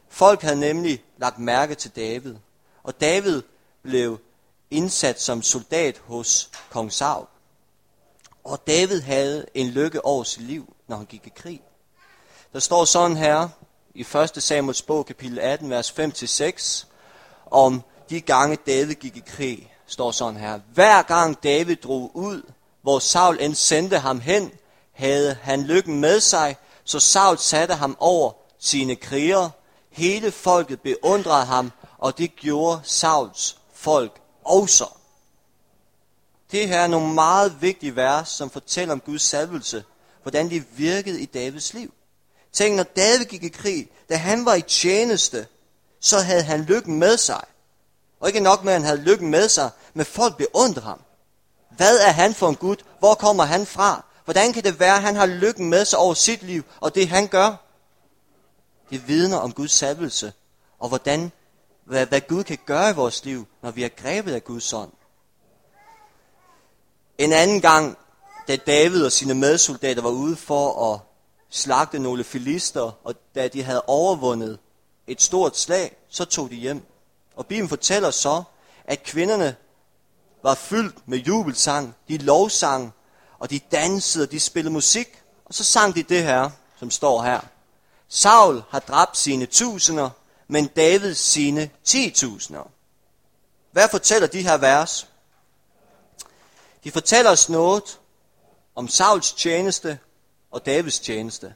Folk 0.09 0.42
havde 0.42 0.61
nemlig 0.61 1.05
lagt 1.18 1.38
mærke 1.38 1.74
til 1.74 1.90
David, 1.96 2.35
og 2.83 3.00
David 3.00 3.42
blev 3.83 4.18
indsat 4.70 5.20
som 5.20 5.42
soldat 5.42 6.00
hos 6.05 6.50
kong 6.70 6.92
Saul. 6.92 7.26
Og 8.44 8.66
David 8.66 9.00
havde 9.00 9.46
en 9.55 9.68
lykke 9.68 10.05
over 10.05 10.24
sit 10.24 10.42
liv, 10.42 10.76
når 10.88 10.96
han 10.96 11.07
gik 11.07 11.26
i 11.26 11.33
krig. 11.37 11.61
Der 12.52 12.59
står 12.59 12.85
sådan 12.85 13.16
her 13.16 13.48
i 13.94 14.00
1. 14.37 14.42
Samuels 14.42 14.83
bog, 14.83 15.07
kapitel 15.07 15.38
18, 15.38 15.70
vers 15.70 15.90
5-6, 15.90 16.87
om 17.50 17.83
de 18.11 18.20
gange 18.20 18.57
David 18.66 18.94
gik 18.94 19.16
i 19.16 19.22
krig, 19.26 19.72
står 19.87 20.11
sådan 20.11 20.40
her. 20.40 20.61
Hver 20.74 21.02
gang 21.02 21.42
David 21.42 21.76
drog 21.76 22.11
ud, 22.16 22.42
hvor 22.83 22.98
Saul 22.98 23.38
end 23.40 23.55
sendte 23.55 23.98
ham 23.98 24.20
hen, 24.20 24.52
havde 24.92 25.37
han 25.42 25.62
lykken 25.62 26.00
med 26.00 26.20
sig, 26.20 26.57
så 26.85 27.00
Saul 27.00 27.38
satte 27.38 27.74
ham 27.74 27.96
over 28.00 28.33
sine 28.59 28.96
krigere. 28.96 29.50
Hele 29.90 30.31
folket 30.31 30.81
beundrede 30.81 31.44
ham, 31.44 31.72
og 31.98 32.18
det 32.18 32.37
gjorde 32.37 32.81
Sauls 32.85 33.59
folk 33.74 34.20
også. 34.44 34.87
Det 36.52 36.68
her 36.68 36.81
er 36.81 36.87
nogle 36.87 37.14
meget 37.14 37.62
vigtige 37.62 37.96
vers, 37.96 38.28
som 38.28 38.50
fortæller 38.50 38.92
om 38.92 39.00
Guds 39.00 39.22
salvelse, 39.22 39.85
hvordan 40.22 40.50
det 40.50 40.64
virkede 40.78 41.20
i 41.20 41.26
Davids 41.26 41.74
liv. 41.74 41.94
Tænk, 42.52 42.76
når 42.76 42.83
David 42.83 43.24
gik 43.24 43.42
i 43.42 43.48
krig, 43.48 43.88
da 44.09 44.16
han 44.16 44.44
var 44.44 44.55
i 44.55 44.62
tjeneste, 44.62 45.46
så 46.00 46.20
havde 46.20 46.42
han 46.42 46.62
lykken 46.62 46.98
med 46.98 47.16
sig. 47.16 47.44
Og 48.20 48.28
ikke 48.28 48.40
nok 48.40 48.64
med, 48.64 48.72
at 48.72 48.78
han 48.81 48.87
havde 48.87 49.00
lykken 49.00 49.31
med 49.31 49.48
sig, 49.48 49.70
men 49.94 50.07
folk 50.07 50.37
beundrede 50.37 50.87
ham. 50.87 51.00
Hvad 51.70 51.98
er 51.98 52.11
han 52.11 52.35
for 52.35 52.48
en 52.48 52.57
Gud? 52.57 52.76
Hvor 52.98 53.14
kommer 53.14 53.44
han 53.44 53.66
fra? 53.66 54.05
Hvordan 54.24 54.52
kan 54.52 54.64
det 54.64 54.80
være, 54.80 54.96
at 54.96 55.02
han 55.02 55.16
har 55.16 55.26
lykken 55.26 55.70
med 55.70 55.85
sig 55.85 55.98
over 55.98 56.14
sit 56.14 56.42
liv, 56.42 56.64
og 56.80 56.94
det 56.94 57.08
han 57.08 57.28
gør? 57.28 57.54
Det 58.90 59.08
vidner 59.08 59.37
om 59.37 59.52
Guds 59.52 59.72
salvelse, 59.72 60.32
og 60.78 60.88
hvordan, 60.88 61.32
hvad, 61.85 62.06
hvad 62.06 62.20
Gud 62.20 62.44
kan 62.44 62.58
gøre 62.66 62.90
i 62.90 62.94
vores 62.94 63.24
liv, 63.24 63.46
når 63.62 63.70
vi 63.70 63.85
er 63.85 63.88
grebet 63.88 64.35
af 64.35 64.44
Guds 64.44 64.72
ånd. 64.72 64.92
En 67.18 67.32
anden 67.32 67.61
gang, 67.61 67.98
da 68.48 68.56
David 68.56 69.04
og 69.04 69.12
sine 69.12 69.35
medsoldater 69.35 70.02
var 70.02 70.11
ude 70.11 70.37
for 70.37 70.92
at 70.92 71.00
slagte 71.50 71.98
nogle 71.98 72.24
filister, 72.24 72.98
og 73.04 73.14
da 73.35 73.48
de 73.48 73.62
havde 73.62 73.82
overvundet 73.87 74.58
et 75.06 75.22
stort 75.22 75.58
slag, 75.58 75.96
så 76.08 76.24
tog 76.24 76.50
de 76.50 76.54
hjem. 76.54 76.82
Og 77.37 77.46
Bibelen 77.46 77.68
fortæller 77.68 78.11
så, 78.11 78.42
at 78.85 79.02
kvinderne 79.02 79.56
var 80.42 80.54
fyldt 80.54 81.08
med 81.08 81.18
jubelsang, 81.18 81.94
de 82.08 82.18
lovsang, 82.18 82.94
og 83.42 83.50
de 83.50 83.59
dansede, 83.59 84.22
og 84.22 84.31
de 84.31 84.40
spillede 84.40 84.72
musik, 84.72 85.22
og 85.44 85.55
så 85.55 85.64
sang 85.64 85.94
de 85.94 86.02
det 86.02 86.22
her, 86.22 86.50
som 86.78 86.90
står 86.90 87.22
her. 87.22 87.40
Saul 88.09 88.62
har 88.70 88.78
dræbt 88.78 89.18
sine 89.18 89.46
tusinder, 89.46 90.11
men 90.48 90.66
David 90.66 91.14
sine 91.14 91.70
ti 91.85 92.11
tusinder. 92.11 92.70
Hvad 93.72 93.88
fortæller 93.90 94.28
de 94.28 94.42
her 94.42 94.57
vers? 94.57 95.09
De 96.85 96.90
fortæller 96.90 97.31
os 97.31 97.48
noget 97.48 97.98
om 98.74 98.88
Sauls 98.88 99.33
tjeneste 99.33 99.98
og 100.50 100.66
Davids 100.66 101.00
tjeneste. 101.00 101.55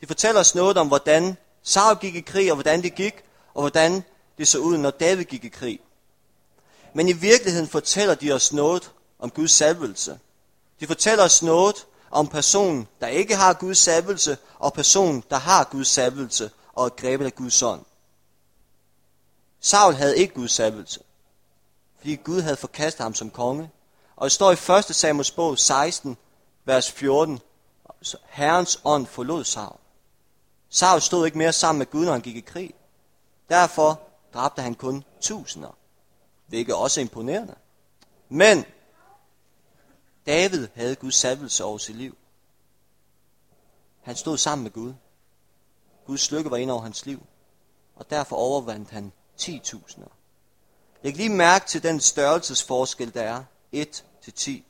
De 0.00 0.06
fortæller 0.06 0.40
os 0.40 0.54
noget 0.54 0.76
om, 0.76 0.88
hvordan 0.88 1.36
Saul 1.62 1.96
gik 1.96 2.14
i 2.14 2.20
krig, 2.20 2.50
og 2.50 2.56
hvordan 2.56 2.82
det 2.82 2.94
gik, 2.94 3.14
og 3.54 3.62
hvordan 3.62 4.04
det 4.38 4.48
så 4.48 4.58
ud, 4.58 4.76
når 4.76 4.90
David 4.90 5.24
gik 5.24 5.44
i 5.44 5.48
krig. 5.48 5.80
Men 6.94 7.08
i 7.08 7.12
virkeligheden 7.12 7.68
fortæller 7.68 8.14
de 8.14 8.32
os 8.32 8.52
noget 8.52 8.92
om 9.18 9.30
Guds 9.30 9.52
salvelse. 9.52 10.18
De 10.80 10.86
fortæller 10.86 11.24
os 11.24 11.42
noget 11.42 11.86
om 12.10 12.26
personen, 12.26 12.88
der 13.00 13.06
ikke 13.06 13.36
har 13.36 13.52
Guds 13.52 13.78
salvelse, 13.78 14.38
og 14.58 14.72
personen, 14.72 15.24
der 15.30 15.36
har 15.36 15.64
Guds 15.64 15.88
salvelse 15.88 16.50
og 16.72 16.84
er 16.84 16.88
grebet 16.88 17.24
af 17.24 17.34
Guds 17.34 17.62
ånd. 17.62 17.84
Saul 19.60 19.94
havde 19.94 20.18
ikke 20.18 20.34
Guds 20.34 20.52
salvelse, 20.52 21.00
fordi 21.98 22.16
Gud 22.16 22.40
havde 22.40 22.56
forkastet 22.56 23.02
ham 23.02 23.14
som 23.14 23.30
konge. 23.30 23.70
Og 24.16 24.24
det 24.24 24.32
står 24.32 24.50
i 24.50 24.78
1. 24.78 24.84
Samuels 24.84 25.30
bog 25.30 25.58
16, 25.58 26.16
vers 26.64 26.92
14, 26.92 27.40
Herrens 28.26 28.80
ånd 28.84 29.06
forlod 29.06 29.44
Saul. 29.44 29.76
Saul 30.68 31.00
stod 31.00 31.26
ikke 31.26 31.38
mere 31.38 31.52
sammen 31.52 31.78
med 31.78 31.86
Gud, 31.90 32.04
når 32.04 32.12
han 32.12 32.20
gik 32.20 32.36
i 32.36 32.40
krig. 32.40 32.74
Derfor 33.48 34.00
dræbte 34.34 34.62
han 34.62 34.74
kun 34.74 35.04
tusinder, 35.20 35.76
hvilket 36.46 36.74
også 36.74 37.00
er 37.00 37.02
imponerende. 37.02 37.54
Men 38.28 38.64
David 40.28 40.68
havde 40.74 40.96
Guds 40.96 41.14
salvelse 41.14 41.64
over 41.64 41.78
sit 41.78 41.96
liv. 41.96 42.16
Han 44.02 44.16
stod 44.16 44.38
sammen 44.38 44.62
med 44.62 44.70
Gud. 44.70 44.94
Guds 46.06 46.30
lykke 46.30 46.50
var 46.50 46.56
ind 46.56 46.70
over 46.70 46.82
hans 46.82 47.06
liv, 47.06 47.26
og 47.96 48.10
derfor 48.10 48.36
overvandt 48.36 48.90
han 48.90 49.12
10.000. 49.40 50.00
Læg 51.02 51.16
lige 51.16 51.28
mærke 51.28 51.66
til 51.66 51.82
den 51.82 52.00
størrelsesforskel, 52.00 53.14
der 53.14 53.22
er 53.22 53.44
1 53.72 54.04
til 54.22 54.32
10. 54.32 54.64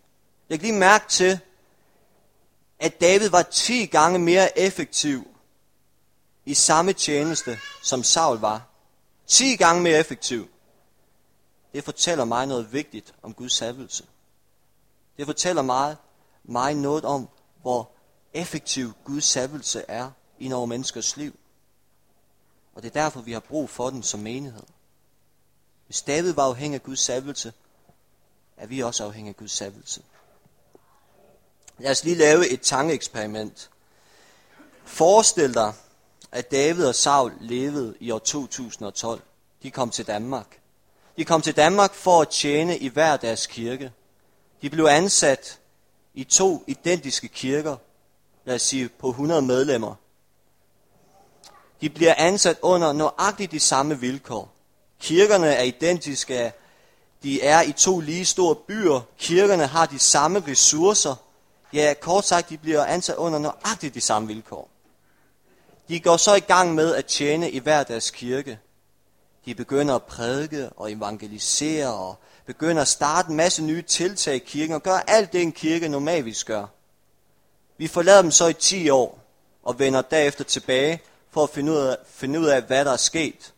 Læg 0.48 0.62
lige 0.62 0.72
mærke 0.72 1.08
til, 1.08 1.40
at 2.78 3.00
David 3.00 3.28
var 3.28 3.42
10 3.42 3.86
gange 3.86 4.18
mere 4.18 4.58
effektiv 4.58 5.26
i 6.44 6.54
samme 6.54 6.92
tjeneste, 6.92 7.58
som 7.82 8.02
Saul 8.02 8.38
var. 8.38 8.68
10 9.26 9.56
gange 9.56 9.82
mere 9.82 9.98
effektiv. 9.98 10.48
Det 11.72 11.84
fortæller 11.84 12.24
mig 12.24 12.46
noget 12.46 12.72
vigtigt 12.72 13.14
om 13.22 13.34
Guds 13.34 13.52
salvelse. 13.52 14.04
Det 15.18 15.26
fortæller 15.26 15.62
meget, 15.62 15.96
mig 16.44 16.74
noget 16.74 17.04
om, 17.04 17.28
hvor 17.62 17.90
effektiv 18.32 18.92
Guds 19.04 19.24
salvelse 19.24 19.84
er 19.88 20.10
i 20.38 20.48
nogle 20.48 20.66
menneskers 20.66 21.16
liv. 21.16 21.38
Og 22.74 22.82
det 22.82 22.88
er 22.88 23.02
derfor, 23.02 23.20
vi 23.20 23.32
har 23.32 23.40
brug 23.40 23.70
for 23.70 23.90
den 23.90 24.02
som 24.02 24.20
menighed. 24.20 24.62
Hvis 25.86 26.02
David 26.02 26.32
var 26.32 26.42
afhængig 26.42 26.74
af 26.74 26.82
Guds 26.82 27.00
salvelse, 27.00 27.52
er 28.56 28.66
vi 28.66 28.80
også 28.80 29.04
afhængige 29.04 29.30
af 29.30 29.36
Guds 29.36 29.52
salvelse. 29.52 30.02
Lad 31.78 31.90
os 31.90 32.04
lige 32.04 32.16
lave 32.16 32.48
et 32.48 32.60
tankeeksperiment. 32.60 33.70
Forestil 34.84 35.54
dig, 35.54 35.74
at 36.32 36.50
David 36.50 36.86
og 36.86 36.94
Saul 36.94 37.32
levede 37.40 37.94
i 38.00 38.10
år 38.10 38.18
2012. 38.18 39.22
De 39.62 39.70
kom 39.70 39.90
til 39.90 40.06
Danmark. 40.06 40.60
De 41.16 41.24
kom 41.24 41.42
til 41.42 41.56
Danmark 41.56 41.94
for 41.94 42.20
at 42.20 42.28
tjene 42.28 42.78
i 42.78 42.88
hver 42.88 43.16
deres 43.16 43.46
kirke. 43.46 43.92
De 44.62 44.70
blev 44.70 44.84
ansat 44.84 45.58
i 46.14 46.24
to 46.24 46.64
identiske 46.66 47.28
kirker, 47.28 47.76
lad 48.44 48.54
os 48.54 48.62
sige 48.62 48.88
på 48.88 49.08
100 49.08 49.42
medlemmer. 49.42 49.94
De 51.80 51.90
bliver 51.90 52.14
ansat 52.16 52.58
under 52.62 52.92
nøjagtigt 52.92 53.52
de 53.52 53.60
samme 53.60 54.00
vilkår. 54.00 54.52
Kirkerne 55.00 55.46
er 55.46 55.62
identiske. 55.62 56.52
De 57.22 57.42
er 57.42 57.62
i 57.62 57.72
to 57.72 58.00
lige 58.00 58.24
store 58.24 58.54
byer. 58.54 59.00
Kirkerne 59.18 59.66
har 59.66 59.86
de 59.86 59.98
samme 59.98 60.44
ressourcer. 60.48 61.14
Ja, 61.72 61.94
kort 62.00 62.24
sagt, 62.24 62.50
de 62.50 62.58
bliver 62.58 62.84
ansat 62.84 63.16
under 63.16 63.38
nøjagtigt 63.38 63.94
de 63.94 64.00
samme 64.00 64.28
vilkår. 64.28 64.68
De 65.88 66.00
går 66.00 66.16
så 66.16 66.34
i 66.34 66.40
gang 66.40 66.74
med 66.74 66.94
at 66.94 67.06
tjene 67.06 67.50
i 67.50 67.58
hver 67.58 67.82
deres 67.82 68.10
kirke. 68.10 68.58
De 69.44 69.54
begynder 69.54 69.94
at 69.94 70.02
prædike 70.02 70.70
og 70.70 70.92
evangelisere 70.92 71.94
og 71.94 72.18
begynder 72.48 72.82
at 72.82 72.88
starte 72.88 73.30
en 73.30 73.36
masse 73.36 73.62
nye 73.62 73.82
tiltag 73.82 74.34
i 74.34 74.38
kirken 74.38 74.74
og 74.74 74.82
gøre 74.82 75.10
alt 75.10 75.32
det, 75.32 75.42
en 75.42 75.52
kirke 75.52 75.88
normalt 75.88 76.44
gør. 76.46 76.66
Vi 77.78 77.86
forlader 77.86 78.22
dem 78.22 78.30
så 78.30 78.46
i 78.46 78.52
10 78.52 78.90
år 78.90 79.18
og 79.62 79.78
vender 79.78 80.02
derefter 80.02 80.44
tilbage 80.44 81.02
for 81.30 81.42
at 81.42 81.50
finde 81.50 81.72
ud 81.72 81.76
af, 81.76 81.96
finde 82.06 82.40
ud 82.40 82.46
af 82.46 82.62
hvad 82.62 82.84
der 82.84 82.92
er 82.92 82.96
sket. 82.96 83.52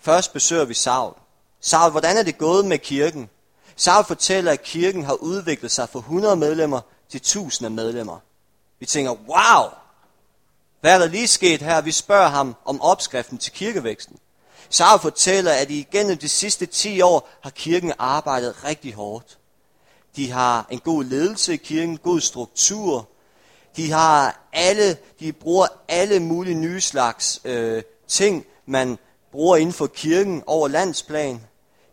Først 0.00 0.32
besøger 0.32 0.64
vi 0.64 0.74
Saul. 0.74 1.14
Saul, 1.60 1.90
hvordan 1.90 2.16
er 2.16 2.22
det 2.22 2.38
gået 2.38 2.64
med 2.66 2.78
kirken? 2.78 3.30
Saul 3.76 4.04
fortæller, 4.04 4.52
at 4.52 4.62
kirken 4.62 5.04
har 5.04 5.14
udviklet 5.14 5.70
sig 5.70 5.88
fra 5.88 5.98
100 5.98 6.36
medlemmer 6.36 6.80
til 7.08 7.18
1000 7.18 7.68
medlemmer. 7.68 8.18
Vi 8.78 8.86
tænker, 8.86 9.10
wow, 9.10 9.70
hvad 10.80 10.94
er 10.94 10.98
der 10.98 11.06
lige 11.06 11.28
sket 11.28 11.62
her? 11.62 11.80
Vi 11.80 11.92
spørger 11.92 12.28
ham 12.28 12.56
om 12.64 12.80
opskriften 12.80 13.38
til 13.38 13.52
kirkevæksten. 13.52 14.18
Sara 14.70 14.96
fortæller, 14.96 15.52
at 15.52 15.70
igennem 15.70 16.18
de 16.18 16.28
sidste 16.28 16.66
10 16.66 17.00
år 17.00 17.28
har 17.40 17.50
kirken 17.50 17.92
arbejdet 17.98 18.64
rigtig 18.64 18.94
hårdt. 18.94 19.38
De 20.16 20.30
har 20.30 20.66
en 20.70 20.78
god 20.78 21.04
ledelse 21.04 21.54
i 21.54 21.56
kirken, 21.56 21.98
god 21.98 22.20
struktur. 22.20 23.08
De 23.76 23.90
har 23.90 24.48
alle, 24.52 24.96
de 25.20 25.32
bruger 25.32 25.66
alle 25.88 26.20
mulige 26.20 26.54
nye 26.54 26.80
slags 26.80 27.40
øh, 27.44 27.82
ting, 28.08 28.46
man 28.66 28.98
bruger 29.32 29.56
inden 29.56 29.72
for 29.72 29.86
kirken 29.86 30.42
over 30.46 30.68
landsplan. 30.68 31.40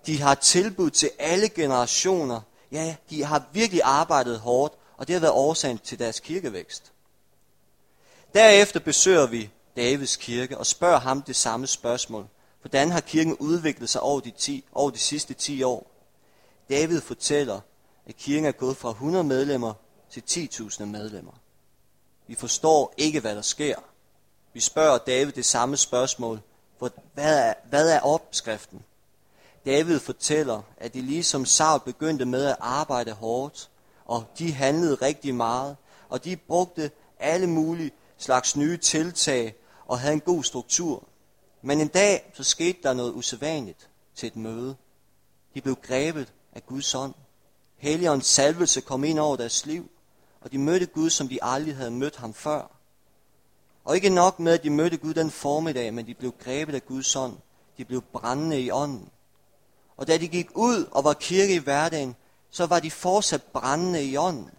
De 0.05 0.21
har 0.21 0.36
tilbud 0.36 0.89
til 0.89 1.09
alle 1.19 1.49
generationer. 1.49 2.41
Ja, 2.71 2.95
de 3.09 3.23
har 3.23 3.43
virkelig 3.53 3.81
arbejdet 3.83 4.39
hårdt, 4.39 4.73
og 4.97 5.07
det 5.07 5.13
har 5.13 5.19
været 5.19 5.33
årsagen 5.33 5.77
til 5.77 5.99
deres 5.99 6.19
kirkevækst. 6.19 6.91
Derefter 8.33 8.79
besøger 8.79 9.25
vi 9.25 9.49
Davids 9.75 10.15
kirke 10.15 10.57
og 10.57 10.65
spørger 10.65 10.99
ham 10.99 11.21
det 11.21 11.36
samme 11.36 11.67
spørgsmål. 11.67 12.27
Hvordan 12.63 12.91
har 12.91 12.99
kirken 12.99 13.38
udviklet 13.38 13.89
sig 13.89 14.02
over 14.02 14.19
de, 14.19 14.32
10, 14.32 14.65
over 14.73 14.91
de 14.91 14.97
sidste 14.97 15.34
10 15.34 15.63
år? 15.63 15.91
David 16.69 17.02
fortæller, 17.02 17.60
at 18.06 18.17
kirken 18.17 18.45
er 18.45 18.52
gået 18.52 18.78
fra 18.78 18.89
100 18.89 19.23
medlemmer 19.23 19.73
til 20.10 20.23
10.000 20.30 20.86
medlemmer. 20.86 21.32
Vi 22.28 22.36
forstår 22.36 22.93
ikke, 22.97 23.19
hvad 23.19 23.36
der 23.36 23.41
sker. 23.41 23.76
Vi 24.54 24.60
spørger 24.60 24.97
David 24.97 25.32
det 25.32 25.45
samme 25.45 25.78
spørgsmål. 25.78 26.41
Hvad 27.13 27.49
er, 27.49 27.54
hvad 27.69 27.89
er 27.89 27.99
opskriften? 27.99 28.84
David 29.65 29.99
fortæller, 29.99 30.62
at 30.78 30.93
de 30.93 31.02
ligesom 31.02 31.45
Saul 31.45 31.80
begyndte 31.80 32.26
med 32.26 32.45
at 32.45 32.56
arbejde 32.60 33.12
hårdt, 33.12 33.69
og 34.06 34.26
de 34.38 34.54
handlede 34.54 34.95
rigtig 34.95 35.36
meget, 35.36 35.76
og 36.10 36.26
de 36.26 36.36
brugte 36.36 36.91
alle 37.19 37.47
mulige 37.47 37.91
slags 38.17 38.56
nye 38.56 38.78
tiltag 38.78 39.56
og 39.86 39.99
havde 39.99 40.13
en 40.13 40.19
god 40.19 40.43
struktur. 40.43 41.08
Men 41.65 41.82
en 41.82 41.88
dag, 41.88 42.32
så 42.34 42.43
skete 42.43 42.80
der 42.84 42.93
noget 42.93 43.13
usædvanligt 43.13 43.89
til 44.15 44.28
et 44.28 44.36
møde. 44.36 44.76
De 45.54 45.62
blev 45.62 45.76
grebet 45.76 46.34
af 46.54 46.65
Guds 46.65 46.95
ånd. 46.95 47.13
Helligåndens 47.78 48.26
salvelse 48.26 48.82
kom 48.82 49.04
ind 49.04 49.19
over 49.19 49.36
deres 49.36 49.65
liv, 49.65 49.91
og 50.41 50.52
de 50.52 50.58
mødte 50.58 50.86
Gud, 50.86 51.10
som 51.10 51.28
de 51.28 51.43
aldrig 51.43 51.76
havde 51.76 51.91
mødt 51.91 52.15
ham 52.15 52.34
før. 52.34 52.71
Og 53.84 53.95
ikke 53.95 54.10
nok 54.10 54.39
med, 54.39 54.54
at 54.54 54.63
de 54.63 54.69
mødte 54.69 54.97
Gud 54.97 55.13
den 55.13 55.32
formiddag, 55.32 55.93
men 55.93 56.08
de 56.08 56.13
blev 56.13 56.34
grebet 56.39 56.76
af 56.76 56.86
Guds 56.86 57.15
ånd. 57.15 57.38
De 57.78 57.86
blev 57.86 58.02
brændende 58.02 58.62
i 58.62 58.71
ånden. 58.71 59.10
Og 59.97 60.08
da 60.08 60.17
de 60.17 60.28
gik 60.28 60.49
ud 60.56 60.86
og 60.91 61.04
var 61.04 61.13
kirke 61.13 61.56
i 61.56 61.58
hverdagen, 61.58 62.15
så 62.49 62.65
var 62.65 62.80
de 62.80 62.91
fortsat 62.91 63.43
brændende 63.43 64.04
i 64.04 64.17
ånden. 64.17 64.52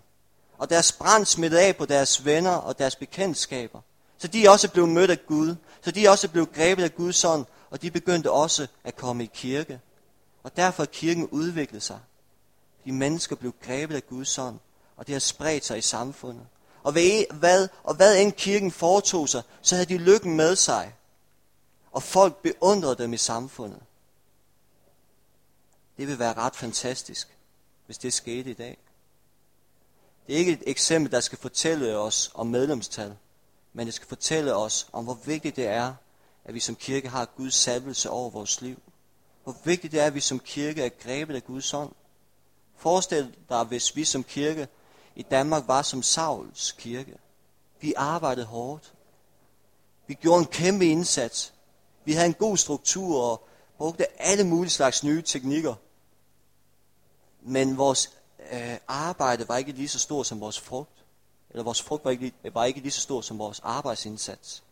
Og 0.58 0.70
deres 0.70 0.92
brand 0.92 1.26
smittede 1.26 1.62
af 1.62 1.76
på 1.76 1.86
deres 1.86 2.24
venner 2.24 2.54
og 2.54 2.78
deres 2.78 2.96
bekendtskaber. 2.96 3.80
Så 4.24 4.28
de 4.28 4.48
også 4.48 4.70
blev 4.70 4.86
mødt 4.86 5.10
af 5.10 5.26
Gud. 5.26 5.54
Så 5.82 5.90
de 5.90 6.08
også 6.08 6.28
blev 6.28 6.46
grebet 6.46 6.82
af 6.82 6.94
Guds 6.94 7.24
ånd, 7.24 7.44
og 7.70 7.82
de 7.82 7.90
begyndte 7.90 8.30
også 8.30 8.66
at 8.84 8.96
komme 8.96 9.24
i 9.24 9.30
kirke. 9.34 9.80
Og 10.42 10.56
derfor 10.56 10.82
er 10.82 10.86
kirken 10.86 11.28
udviklet 11.28 11.82
sig. 11.82 12.00
De 12.84 12.92
mennesker 12.92 13.36
blev 13.36 13.54
grebet 13.62 13.94
af 13.96 14.06
Guds 14.06 14.38
ånd, 14.38 14.58
og 14.96 15.06
det 15.06 15.12
har 15.12 15.20
spredt 15.20 15.64
sig 15.64 15.78
i 15.78 15.80
samfundet. 15.80 16.46
Og 16.82 16.92
hvad, 16.92 17.68
og 17.82 17.94
hvad 17.94 18.20
end 18.20 18.32
kirken 18.32 18.70
foretog 18.70 19.28
sig, 19.28 19.42
så 19.62 19.74
havde 19.74 19.88
de 19.88 19.98
lykken 19.98 20.36
med 20.36 20.56
sig. 20.56 20.94
Og 21.92 22.02
folk 22.02 22.42
beundrede 22.42 22.96
dem 22.96 23.12
i 23.12 23.16
samfundet. 23.16 23.80
Det 25.96 26.08
vil 26.08 26.18
være 26.18 26.34
ret 26.34 26.56
fantastisk, 26.56 27.28
hvis 27.86 27.98
det 27.98 28.12
skete 28.12 28.50
i 28.50 28.54
dag. 28.54 28.78
Det 30.26 30.34
er 30.34 30.38
ikke 30.38 30.52
et 30.52 30.62
eksempel, 30.66 31.12
der 31.12 31.20
skal 31.20 31.38
fortælle 31.38 31.98
os 31.98 32.30
om 32.34 32.46
medlemstal, 32.46 33.16
men 33.74 33.86
det 33.86 33.94
skal 33.94 34.08
fortælle 34.08 34.54
os 34.54 34.88
om, 34.92 35.04
hvor 35.04 35.18
vigtigt 35.24 35.56
det 35.56 35.66
er, 35.66 35.94
at 36.44 36.54
vi 36.54 36.60
som 36.60 36.76
kirke 36.76 37.08
har 37.08 37.24
Guds 37.24 37.54
salvelse 37.54 38.10
over 38.10 38.30
vores 38.30 38.60
liv. 38.60 38.82
Hvor 39.44 39.56
vigtigt 39.64 39.92
det 39.92 40.00
er, 40.00 40.06
at 40.06 40.14
vi 40.14 40.20
som 40.20 40.38
kirke 40.38 40.84
er 40.84 40.88
grebet 40.88 41.34
af 41.34 41.44
Guds 41.44 41.74
ånd. 41.74 41.92
Forestil 42.76 43.34
dig, 43.48 43.64
hvis 43.64 43.96
vi 43.96 44.04
som 44.04 44.24
kirke 44.24 44.68
i 45.16 45.22
Danmark 45.22 45.68
var 45.68 45.82
som 45.82 46.02
Sauls 46.02 46.72
kirke. 46.72 47.18
Vi 47.80 47.94
arbejdede 47.96 48.46
hårdt. 48.46 48.92
Vi 50.06 50.14
gjorde 50.14 50.40
en 50.40 50.46
kæmpe 50.46 50.86
indsats. 50.86 51.54
Vi 52.04 52.12
havde 52.12 52.26
en 52.26 52.34
god 52.34 52.56
struktur 52.56 53.22
og 53.22 53.48
brugte 53.78 54.20
alle 54.22 54.44
mulige 54.44 54.70
slags 54.70 55.04
nye 55.04 55.22
teknikker. 55.22 55.74
Men 57.42 57.76
vores 57.76 58.10
øh, 58.52 58.76
arbejde 58.88 59.48
var 59.48 59.56
ikke 59.56 59.72
lige 59.72 59.88
så 59.88 59.98
stort 59.98 60.26
som 60.26 60.40
vores 60.40 60.60
frugt. 60.60 61.03
Eller 61.54 61.64
vores 61.64 61.82
frugt 61.82 62.04
var 62.04 62.10
ikke, 62.10 62.32
var 62.52 62.64
ikke 62.64 62.80
lige 62.80 62.92
så 62.92 63.00
stor 63.00 63.20
som 63.20 63.38
vores 63.38 63.60
arbejdsindsats. 63.60 64.62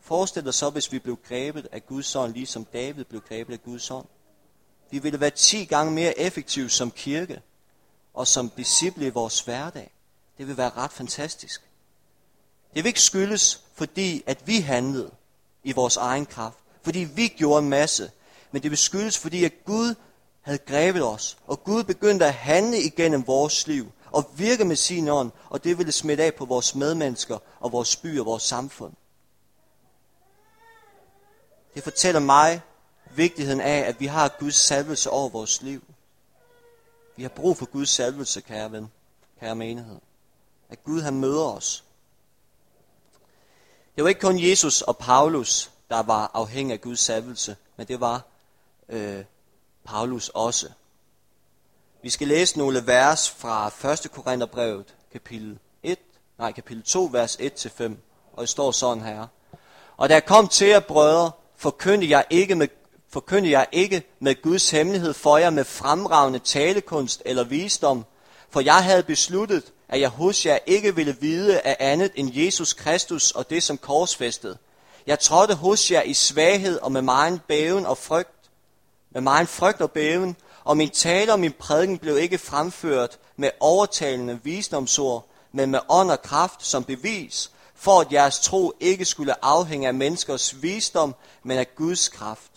Forestil 0.00 0.44
dig 0.44 0.54
så, 0.54 0.70
hvis 0.70 0.92
vi 0.92 0.98
blev 0.98 1.18
grebet 1.28 1.68
af 1.72 1.86
Guds 1.86 2.16
ånd, 2.16 2.32
ligesom 2.32 2.64
David 2.64 3.04
blev 3.04 3.20
grebet 3.20 3.52
af 3.52 3.62
Guds 3.62 3.90
ånd. 3.90 4.06
Vi 4.90 4.98
ville 4.98 5.20
være 5.20 5.30
10 5.30 5.64
gange 5.64 5.92
mere 5.92 6.18
effektive 6.18 6.70
som 6.70 6.90
kirke 6.90 7.40
og 8.14 8.26
som 8.26 8.50
disciple 8.50 9.06
i 9.06 9.10
vores 9.10 9.40
hverdag. 9.40 9.90
Det 10.38 10.48
vil 10.48 10.56
være 10.56 10.70
ret 10.70 10.92
fantastisk. 10.92 11.62
Det 12.74 12.84
vil 12.84 12.86
ikke 12.86 13.00
skyldes, 13.00 13.62
fordi 13.74 14.22
at 14.26 14.46
vi 14.46 14.60
handlede 14.60 15.10
i 15.64 15.72
vores 15.72 15.96
egen 15.96 16.26
kraft, 16.26 16.58
fordi 16.82 16.98
vi 16.98 17.28
gjorde 17.28 17.62
en 17.62 17.68
masse, 17.68 18.10
men 18.52 18.62
det 18.62 18.70
vil 18.70 18.78
skyldes, 18.78 19.18
fordi 19.18 19.44
at 19.44 19.64
Gud 19.64 19.94
havde 20.40 20.58
grebet 20.58 21.04
os, 21.04 21.38
og 21.46 21.64
Gud 21.64 21.84
begyndte 21.84 22.26
at 22.26 22.34
handle 22.34 22.82
igennem 22.82 23.26
vores 23.26 23.66
liv, 23.66 23.92
og 24.10 24.30
virke 24.36 24.64
med 24.64 24.76
sin 24.76 25.08
ånd, 25.08 25.30
og 25.50 25.64
det 25.64 25.78
ville 25.78 25.92
smitte 25.92 26.24
af 26.24 26.34
på 26.34 26.44
vores 26.44 26.74
medmennesker, 26.74 27.38
og 27.60 27.72
vores 27.72 27.96
by 27.96 28.20
og 28.20 28.26
vores 28.26 28.42
samfund. 28.42 28.92
Det 31.74 31.82
fortæller 31.82 32.20
mig 32.20 32.60
vigtigheden 33.14 33.60
af, 33.60 33.78
at 33.78 34.00
vi 34.00 34.06
har 34.06 34.36
Guds 34.38 34.54
salvelse 34.56 35.10
over 35.10 35.28
vores 35.28 35.62
liv. 35.62 35.82
Vi 37.16 37.22
har 37.22 37.28
brug 37.28 37.56
for 37.56 37.66
Guds 37.66 37.90
salvelse, 37.90 38.40
kære 38.40 38.72
ven, 38.72 38.90
kære 39.40 39.54
menighed. 39.54 39.98
At 40.68 40.84
Gud 40.84 41.00
han 41.00 41.14
møder 41.14 41.44
os. 41.44 41.84
Det 43.96 44.04
var 44.04 44.08
ikke 44.08 44.20
kun 44.20 44.38
Jesus 44.38 44.82
og 44.82 44.98
Paulus, 44.98 45.70
der 45.90 46.02
var 46.02 46.30
afhængig 46.34 46.72
af 46.74 46.80
Guds 46.80 47.00
salvelse, 47.00 47.56
men 47.76 47.88
det 47.88 48.00
var 48.00 48.22
øh, 48.88 49.24
Paulus 49.84 50.28
også. 50.28 50.70
Vi 52.02 52.10
skal 52.10 52.28
læse 52.28 52.58
nogle 52.58 52.86
vers 52.86 53.30
fra 53.30 53.66
1. 53.92 54.10
Korintherbrevet, 54.12 54.94
kapitel 55.12 55.58
1, 55.82 55.98
nej, 56.38 56.52
kapitel 56.52 56.82
2, 56.82 57.08
vers 57.12 57.36
1-5, 57.36 57.92
og 58.32 58.40
det 58.40 58.48
står 58.48 58.70
sådan 58.70 59.04
her. 59.04 59.26
Og 59.96 60.08
der 60.08 60.20
kom 60.20 60.48
til 60.48 60.68
jer, 60.68 60.80
brødre, 60.80 61.30
forkyndte 61.56 62.10
jeg 62.10 62.24
ikke 62.30 62.54
med 62.54 62.68
forkyndte 63.10 63.50
jeg 63.50 63.66
ikke 63.72 64.02
med 64.20 64.42
Guds 64.42 64.70
hemmelighed 64.70 65.14
for 65.14 65.36
jer 65.36 65.50
med 65.50 65.64
fremragende 65.64 66.38
talekunst 66.38 67.22
eller 67.24 67.44
visdom, 67.44 68.04
for 68.50 68.60
jeg 68.60 68.84
havde 68.84 69.02
besluttet, 69.02 69.64
at 69.88 70.00
jeg 70.00 70.08
hos 70.08 70.46
jer 70.46 70.58
ikke 70.66 70.94
ville 70.94 71.16
vide 71.20 71.60
af 71.60 71.76
andet 71.80 72.10
end 72.14 72.30
Jesus 72.34 72.72
Kristus 72.72 73.30
og 73.30 73.50
det 73.50 73.62
som 73.62 73.78
korsfæstet. 73.78 74.58
Jeg 75.06 75.18
trådte 75.18 75.54
hos 75.54 75.90
jer 75.90 76.02
i 76.02 76.14
svaghed 76.14 76.78
og 76.78 76.92
med 76.92 77.02
meget 77.02 77.40
bæven 77.48 77.86
og 77.86 77.98
frygt, 77.98 78.50
med 79.10 79.20
meget 79.20 79.48
frygt 79.48 79.80
og 79.80 79.90
bæven, 79.90 80.36
og 80.68 80.76
min 80.76 80.90
tale 80.90 81.32
og 81.32 81.40
min 81.40 81.52
prædiken 81.52 81.98
blev 81.98 82.18
ikke 82.18 82.38
fremført 82.38 83.18
med 83.36 83.50
overtalende 83.60 84.40
visdomsord, 84.42 85.26
men 85.52 85.70
med 85.70 85.80
ånd 85.88 86.10
og 86.10 86.22
kraft 86.22 86.66
som 86.66 86.84
bevis, 86.84 87.50
for 87.74 88.00
at 88.00 88.12
jeres 88.12 88.40
tro 88.40 88.72
ikke 88.80 89.04
skulle 89.04 89.44
afhænge 89.44 89.88
af 89.88 89.94
menneskers 89.94 90.62
visdom, 90.62 91.14
men 91.42 91.58
af 91.58 91.74
Guds 91.74 92.08
kraft. 92.08 92.50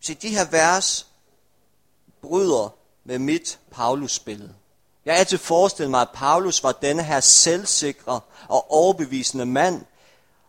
Se, 0.00 0.14
de 0.14 0.28
her 0.28 0.44
vers 0.44 1.06
bryder 2.22 2.74
med 3.04 3.18
mit 3.18 3.58
Paulus-billede. 3.70 4.54
Jeg 5.04 5.14
er 5.14 5.18
altid 5.18 5.38
forestillet 5.38 5.90
mig, 5.90 6.00
at 6.00 6.10
Paulus 6.14 6.62
var 6.62 6.72
denne 6.72 7.02
her 7.02 7.20
selvsikre 7.20 8.20
og 8.48 8.72
overbevisende 8.72 9.46
mand. 9.46 9.84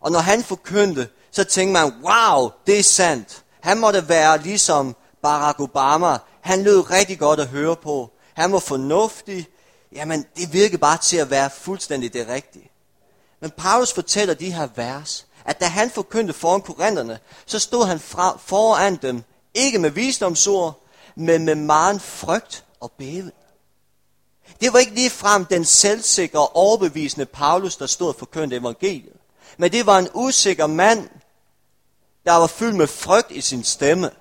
Og 0.01 0.11
når 0.11 0.19
han 0.19 0.43
forkyndte, 0.43 1.09
så 1.31 1.43
tænkte 1.43 1.73
man, 1.73 1.93
wow, 2.03 2.49
det 2.67 2.79
er 2.79 2.83
sandt. 2.83 3.43
Han 3.59 3.77
måtte 3.77 4.09
være 4.09 4.41
ligesom 4.41 4.95
Barack 5.21 5.59
Obama. 5.59 6.17
Han 6.41 6.63
lød 6.63 6.91
rigtig 6.91 7.19
godt 7.19 7.39
at 7.39 7.47
høre 7.47 7.75
på. 7.75 8.11
Han 8.33 8.51
var 8.51 8.59
fornuftig. 8.59 9.47
Jamen, 9.91 10.25
det 10.37 10.53
virkede 10.53 10.77
bare 10.77 10.97
til 10.97 11.17
at 11.17 11.29
være 11.29 11.49
fuldstændig 11.49 12.13
det 12.13 12.27
rigtige. 12.27 12.71
Men 13.39 13.51
Paulus 13.51 13.93
fortæller 13.93 14.33
de 14.33 14.51
her 14.51 14.67
vers, 14.75 15.25
at 15.45 15.59
da 15.59 15.65
han 15.65 15.89
forkyndte 15.89 16.33
foran 16.33 16.61
korinterne, 16.61 17.19
så 17.45 17.59
stod 17.59 17.85
han 17.85 17.99
fra, 17.99 18.37
foran 18.45 18.95
dem 18.95 19.23
ikke 19.53 19.79
med 19.79 19.89
visdomsord, 19.89 20.85
men 21.15 21.45
med 21.45 21.55
meget 21.55 22.01
frygt 22.01 22.65
og 22.79 22.91
bæven. 22.91 23.31
Det 24.61 24.73
var 24.73 24.79
ikke 24.79 24.93
lige 24.93 25.09
frem 25.09 25.45
den 25.45 25.65
selvsikre 25.65 26.39
og 26.39 26.55
overbevisende 26.55 27.25
Paulus, 27.25 27.77
der 27.77 27.85
stod 27.85 28.13
for 28.13 28.25
kønt 28.25 28.53
evangeliet. 28.53 29.13
Men 29.57 29.71
det 29.71 29.85
var 29.85 29.99
en 29.99 30.09
usikker 30.13 30.67
mand, 30.67 31.09
der 32.25 32.33
var 32.33 32.47
fyldt 32.47 32.75
med 32.75 32.87
frygt 32.87 33.31
i 33.31 33.41
sin 33.41 33.63
stemme. 33.63 34.11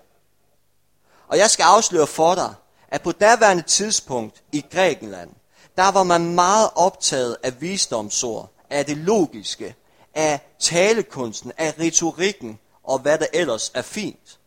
Og 1.29 1.39
jeg 1.39 1.51
skal 1.51 1.63
afsløre 1.63 2.07
for 2.07 2.35
dig, 2.35 2.55
at 2.89 3.03
på 3.03 3.13
daværende 3.13 3.63
tidspunkt 3.63 4.43
i 4.53 4.65
Grækenland, 4.73 5.31
der 5.77 5.91
var 5.91 6.03
man 6.03 6.35
meget 6.35 6.71
optaget 6.75 7.37
af 7.43 7.61
visdomsord, 7.61 8.53
af 8.71 8.87
det 8.87 8.97
logiske, 8.97 9.75
af 10.15 10.41
talekunsten, 10.59 11.53
af 11.59 11.75
retorikken 11.81 12.59
og 12.85 12.99
hvad 12.99 13.19
der 13.19 13.27
ellers 13.33 13.71
er 13.75 13.83
fint. 13.83 14.39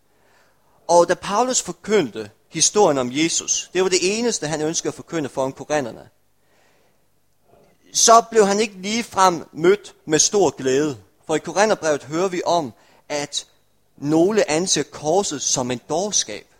Og 0.87 1.09
da 1.09 1.13
Paulus 1.13 1.61
forkyndte 1.61 2.29
historien 2.49 2.97
om 2.97 3.09
Jesus, 3.11 3.69
det 3.73 3.83
var 3.83 3.89
det 3.89 4.17
eneste, 4.17 4.47
han 4.47 4.61
ønskede 4.61 4.87
at 4.87 4.93
forkynde 4.93 5.29
foran 5.29 5.53
korinterne, 5.53 6.09
så 7.93 8.23
blev 8.31 8.47
han 8.47 8.59
ikke 8.59 8.81
lige 8.81 9.03
frem 9.03 9.49
mødt 9.53 9.95
med 10.05 10.19
stor 10.19 10.49
glæde. 10.49 10.97
For 11.27 11.35
i 11.35 11.39
Korintherbrevet 11.39 12.03
hører 12.03 12.27
vi 12.27 12.41
om, 12.45 12.73
at 13.09 13.47
nogle 13.97 14.51
anser 14.51 14.83
korset 14.83 15.41
som 15.41 15.71
en 15.71 15.81
dårskab, 15.89 16.50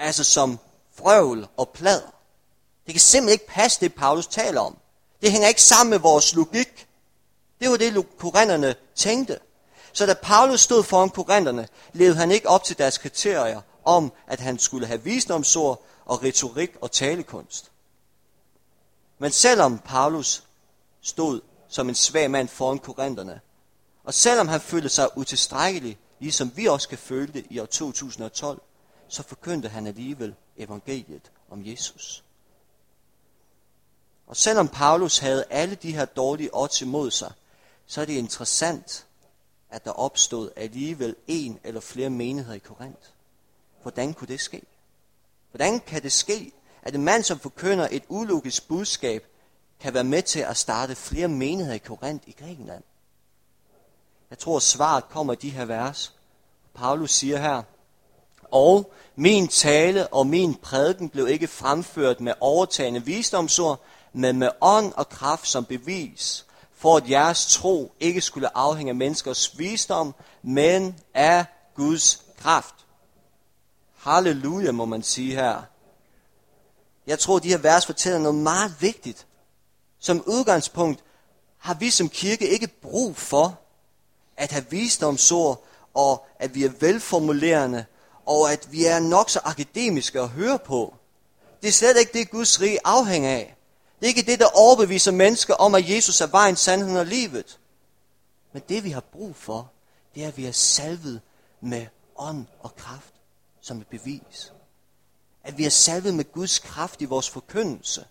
altså 0.00 0.24
som 0.24 0.58
frøvl 0.94 1.48
og 1.56 1.68
plader. 1.68 2.10
Det 2.86 2.94
kan 2.94 3.00
simpelthen 3.00 3.32
ikke 3.32 3.46
passe, 3.46 3.80
det 3.80 3.94
Paulus 3.94 4.26
taler 4.26 4.60
om. 4.60 4.76
Det 5.22 5.32
hænger 5.32 5.48
ikke 5.48 5.62
sammen 5.62 5.90
med 5.90 5.98
vores 5.98 6.34
logik. 6.34 6.88
Det 7.60 7.70
var 7.70 7.76
det, 7.76 8.06
korinterne 8.18 8.74
tænkte. 8.94 9.38
Så 9.92 10.06
da 10.06 10.14
Paulus 10.14 10.60
stod 10.60 10.82
foran 10.82 11.10
korinterne, 11.10 11.68
levede 11.92 12.16
han 12.16 12.30
ikke 12.30 12.48
op 12.48 12.64
til 12.64 12.78
deres 12.78 12.98
kriterier 12.98 13.60
om, 13.84 14.12
at 14.26 14.40
han 14.40 14.58
skulle 14.58 14.86
have 14.86 15.02
visdomsord 15.02 15.84
og 16.04 16.22
retorik 16.22 16.70
og 16.80 16.92
talekunst. 16.92 17.70
Men 19.18 19.30
selvom 19.30 19.78
Paulus 19.78 20.42
stod 21.02 21.40
som 21.68 21.88
en 21.88 21.94
svag 21.94 22.30
mand 22.30 22.48
foran 22.48 22.78
korinterne, 22.78 23.40
og 24.04 24.14
selvom 24.14 24.48
han 24.48 24.60
følte 24.60 24.88
sig 24.88 25.18
utilstrækkelig, 25.18 25.98
ligesom 26.20 26.52
vi 26.56 26.66
også 26.66 26.88
kan 26.88 26.98
føle 26.98 27.32
det 27.32 27.46
i 27.50 27.58
år 27.58 27.66
2012, 27.66 28.62
så 29.10 29.22
forkyndte 29.22 29.68
han 29.68 29.86
alligevel 29.86 30.34
evangeliet 30.56 31.30
om 31.50 31.66
Jesus. 31.66 32.24
Og 34.26 34.36
selvom 34.36 34.68
Paulus 34.68 35.18
havde 35.18 35.44
alle 35.50 35.74
de 35.74 35.92
her 35.92 36.04
dårlige 36.04 36.50
odds 36.52 36.82
imod 36.82 37.10
sig, 37.10 37.32
så 37.86 38.00
er 38.00 38.04
det 38.04 38.12
interessant, 38.12 39.06
at 39.70 39.84
der 39.84 39.90
opstod 39.90 40.50
alligevel 40.56 41.16
en 41.26 41.60
eller 41.64 41.80
flere 41.80 42.10
menigheder 42.10 42.56
i 42.56 42.58
Korinth. 42.58 43.08
Hvordan 43.82 44.14
kunne 44.14 44.28
det 44.28 44.40
ske? 44.40 44.62
Hvordan 45.50 45.80
kan 45.80 46.02
det 46.02 46.12
ske, 46.12 46.52
at 46.82 46.94
en 46.94 47.04
mand, 47.04 47.22
som 47.22 47.38
forkynder 47.38 47.88
et 47.90 48.02
ulogisk 48.08 48.68
budskab, 48.68 49.26
kan 49.80 49.94
være 49.94 50.04
med 50.04 50.22
til 50.22 50.40
at 50.40 50.56
starte 50.56 50.94
flere 50.94 51.28
menigheder 51.28 51.74
i 51.74 51.78
Korinth 51.78 52.28
i 52.28 52.32
Grækenland? 52.32 52.82
Jeg 54.30 54.38
tror, 54.38 54.58
svaret 54.58 55.08
kommer 55.08 55.32
i 55.32 55.36
de 55.36 55.50
her 55.50 55.64
vers. 55.64 56.14
Paulus 56.74 57.10
siger 57.10 57.38
her, 57.38 57.62
og 58.52 58.92
min 59.16 59.48
tale 59.48 60.06
og 60.06 60.26
min 60.26 60.54
prædiken 60.54 61.08
blev 61.08 61.28
ikke 61.28 61.46
fremført 61.46 62.20
med 62.20 62.32
overtagende 62.40 63.04
visdomsord, 63.04 63.80
men 64.12 64.38
med 64.38 64.48
ånd 64.60 64.92
og 64.96 65.08
kraft 65.08 65.48
som 65.48 65.64
bevis, 65.64 66.46
for 66.76 66.96
at 66.96 67.10
jeres 67.10 67.46
tro 67.46 67.92
ikke 68.00 68.20
skulle 68.20 68.56
afhænge 68.56 68.90
af 68.90 68.96
menneskers 68.96 69.58
visdom, 69.58 70.14
men 70.42 70.96
af 71.14 71.44
Guds 71.74 72.24
kraft. 72.38 72.74
Halleluja, 73.96 74.72
må 74.72 74.84
man 74.84 75.02
sige 75.02 75.34
her. 75.34 75.62
Jeg 77.06 77.18
tror, 77.18 77.38
de 77.38 77.48
her 77.48 77.58
vers 77.58 77.86
fortæller 77.86 78.18
noget 78.18 78.38
meget 78.38 78.74
vigtigt. 78.80 79.26
Som 79.98 80.22
udgangspunkt 80.26 81.04
har 81.58 81.74
vi 81.74 81.90
som 81.90 82.08
kirke 82.08 82.48
ikke 82.48 82.68
brug 82.82 83.16
for 83.16 83.60
at 84.36 84.52
have 84.52 84.64
visdomsord, 84.70 85.64
og 85.94 86.26
at 86.38 86.54
vi 86.54 86.64
er 86.64 86.70
velformulerende, 86.80 87.84
og 88.30 88.52
at 88.52 88.72
vi 88.72 88.84
er 88.84 88.98
nok 88.98 89.30
så 89.30 89.40
akademiske 89.44 90.20
at 90.20 90.28
høre 90.28 90.58
på. 90.58 90.94
Det 91.62 91.68
er 91.68 91.72
slet 91.72 91.96
ikke 91.98 92.18
det, 92.18 92.30
Guds 92.30 92.60
rige 92.60 92.78
afhænger 92.84 93.30
af. 93.30 93.56
Det 94.00 94.06
er 94.06 94.08
ikke 94.08 94.30
det, 94.30 94.40
der 94.40 94.46
overbeviser 94.46 95.12
mennesker 95.12 95.54
om, 95.54 95.74
at 95.74 95.90
Jesus 95.90 96.20
er 96.20 96.26
vejen, 96.26 96.56
sandheden 96.56 96.96
og 96.96 97.06
livet. 97.06 97.58
Men 98.52 98.62
det, 98.68 98.84
vi 98.84 98.90
har 98.90 99.00
brug 99.00 99.36
for, 99.36 99.70
det 100.14 100.24
er, 100.24 100.28
at 100.28 100.36
vi 100.36 100.46
er 100.46 100.52
salvet 100.52 101.20
med 101.60 101.86
ånd 102.16 102.46
og 102.60 102.76
kraft 102.76 103.14
som 103.60 103.80
et 103.80 103.86
bevis. 103.86 104.52
At 105.44 105.58
vi 105.58 105.64
er 105.64 105.70
salvet 105.70 106.14
med 106.14 106.32
Guds 106.32 106.58
kraft 106.58 107.02
i 107.02 107.04
vores 107.04 107.30
forkyndelse. 107.30 108.04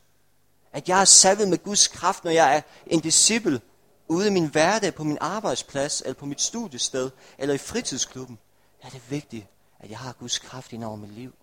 At 0.73 0.89
jeg 0.89 1.01
er 1.01 1.05
salvet 1.05 1.47
med 1.47 1.63
Guds 1.63 1.87
kraft, 1.87 2.23
når 2.23 2.31
jeg 2.31 2.55
er 2.55 2.61
en 2.87 2.99
disciple 2.99 3.61
ude 4.07 4.27
i 4.27 4.31
min 4.31 4.45
hverdag, 4.45 4.95
på 4.95 5.03
min 5.03 5.17
arbejdsplads, 5.21 6.01
eller 6.01 6.13
på 6.13 6.25
mit 6.25 6.41
studiested, 6.41 7.09
eller 7.37 7.55
i 7.55 7.57
fritidsklubben. 7.57 8.39
Der 8.81 8.87
er 8.87 8.91
det 8.91 9.01
vigtigt, 9.09 9.45
at 9.79 9.89
jeg 9.89 9.99
har 9.99 10.13
Guds 10.13 10.39
kraft 10.39 10.73
ind 10.73 10.83
over 10.83 10.95
mit 10.95 11.11
liv. 11.11 11.33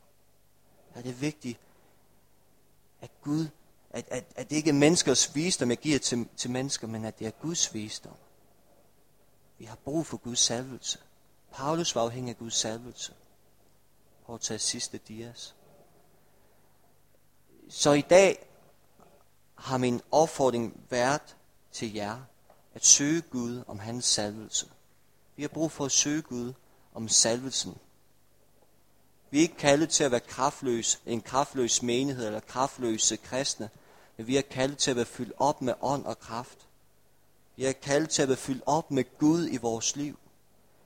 Det 0.88 0.98
er 0.98 1.02
det 1.02 1.20
vigtigt, 1.20 1.58
at 3.00 3.10
Gud, 3.22 3.48
at, 3.90 4.08
at, 4.10 4.24
at 4.36 4.50
det 4.50 4.56
ikke 4.56 4.70
er 4.70 4.74
menneskers 4.74 5.34
visdom, 5.34 5.70
jeg 5.70 5.78
giver 5.78 5.98
til, 5.98 6.28
til 6.36 6.50
mennesker, 6.50 6.86
men 6.86 7.04
at 7.04 7.18
det 7.18 7.26
er 7.26 7.30
Guds 7.30 7.74
visdom. 7.74 8.16
Vi 9.58 9.64
har 9.64 9.76
brug 9.76 10.06
for 10.06 10.16
Guds 10.16 10.38
salvelse. 10.38 10.98
Paulus 11.52 11.94
var 11.94 12.02
afhængig 12.02 12.30
af 12.30 12.38
Guds 12.38 12.54
salvelse. 12.54 13.14
Prøv 14.24 14.34
at 14.34 14.40
tage 14.40 14.58
sidste 14.58 14.98
dias. 14.98 15.54
Så 17.68 17.92
i 17.92 18.00
dag 18.00 18.46
har 19.54 19.78
min 19.78 20.00
opfordring 20.10 20.86
været 20.90 21.36
til 21.72 21.94
jer 21.94 22.18
at 22.74 22.84
søge 22.84 23.20
Gud 23.20 23.64
om 23.66 23.78
hans 23.78 24.04
salvelse. 24.04 24.68
Vi 25.36 25.42
har 25.42 25.48
brug 25.48 25.72
for 25.72 25.84
at 25.84 25.92
søge 25.92 26.22
Gud 26.22 26.52
om 26.94 27.08
salvelsen. 27.08 27.78
Vi 29.30 29.38
er 29.38 29.42
ikke 29.42 29.56
kaldet 29.56 29.88
til 29.88 30.04
at 30.04 30.10
være 30.10 30.20
kraftløs, 30.20 31.00
en 31.06 31.20
kraftløs 31.20 31.82
menighed 31.82 32.26
eller 32.26 32.40
kraftløse 32.40 33.16
kristne, 33.16 33.70
men 34.16 34.26
vi 34.26 34.36
er 34.36 34.42
kaldet 34.42 34.78
til 34.78 34.90
at 34.90 34.96
være 34.96 35.06
fyldt 35.06 35.32
op 35.36 35.62
med 35.62 35.74
ånd 35.80 36.04
og 36.04 36.18
kraft. 36.18 36.58
Vi 37.56 37.64
er 37.64 37.72
kaldet 37.72 38.10
til 38.10 38.22
at 38.22 38.28
være 38.28 38.36
fyldt 38.36 38.62
op 38.66 38.90
med 38.90 39.18
Gud 39.18 39.48
i 39.50 39.56
vores 39.56 39.96
liv. 39.96 40.18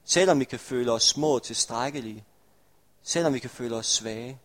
Selvom 0.04 0.40
vi 0.40 0.44
kan 0.44 0.58
føle 0.58 0.92
os 0.92 1.02
små 1.02 1.34
og 1.34 1.42
tilstrækkelige, 1.42 2.24
selvom 3.02 3.34
vi 3.34 3.38
kan 3.38 3.50
føle 3.50 3.76
os 3.76 3.86
svage, 3.86 4.40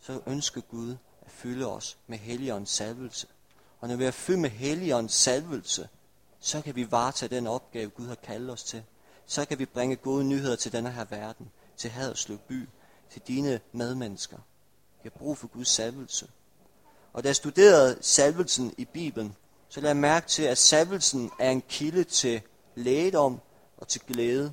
så 0.00 0.20
ønsker 0.26 0.60
Gud 0.60 0.96
at 1.22 1.30
fylde 1.30 1.66
os 1.66 1.96
med 2.06 2.18
Helligåndens 2.18 2.70
salvelse. 2.70 3.26
Og 3.80 3.88
når 3.88 3.96
vi 3.96 4.04
er 4.04 4.10
fyldt 4.10 4.40
med 4.40 4.50
Helligåndens 4.50 5.14
salvelse, 5.14 5.88
så 6.40 6.62
kan 6.62 6.76
vi 6.76 6.90
varetage 6.90 7.36
den 7.36 7.46
opgave, 7.46 7.90
Gud 7.90 8.06
har 8.06 8.14
kaldet 8.14 8.50
os 8.50 8.62
til. 8.62 8.82
Så 9.26 9.44
kan 9.44 9.58
vi 9.58 9.66
bringe 9.66 9.96
gode 9.96 10.24
nyheder 10.24 10.56
til 10.56 10.72
denne 10.72 10.90
her 10.90 11.04
verden, 11.04 11.50
til 11.76 11.90
Haderslev 11.90 12.38
by, 12.38 12.68
til 13.10 13.22
dine 13.28 13.60
medmennesker. 13.72 14.36
Vi 15.02 15.10
har 15.12 15.18
brug 15.18 15.38
for 15.38 15.46
Guds 15.46 15.68
salvelse. 15.68 16.28
Og 17.12 17.22
da 17.22 17.28
jeg 17.28 17.36
studerede 17.36 17.98
salvelsen 18.00 18.74
i 18.78 18.84
Bibelen, 18.84 19.36
så 19.68 19.80
lagde 19.80 19.94
jeg 19.94 20.00
mærke 20.00 20.26
til, 20.26 20.42
at 20.42 20.58
salvelsen 20.58 21.30
er 21.38 21.50
en 21.50 21.62
kilde 21.68 22.04
til 22.04 22.40
lægedom 22.74 23.40
og 23.76 23.88
til 23.88 24.00
glæde. 24.00 24.52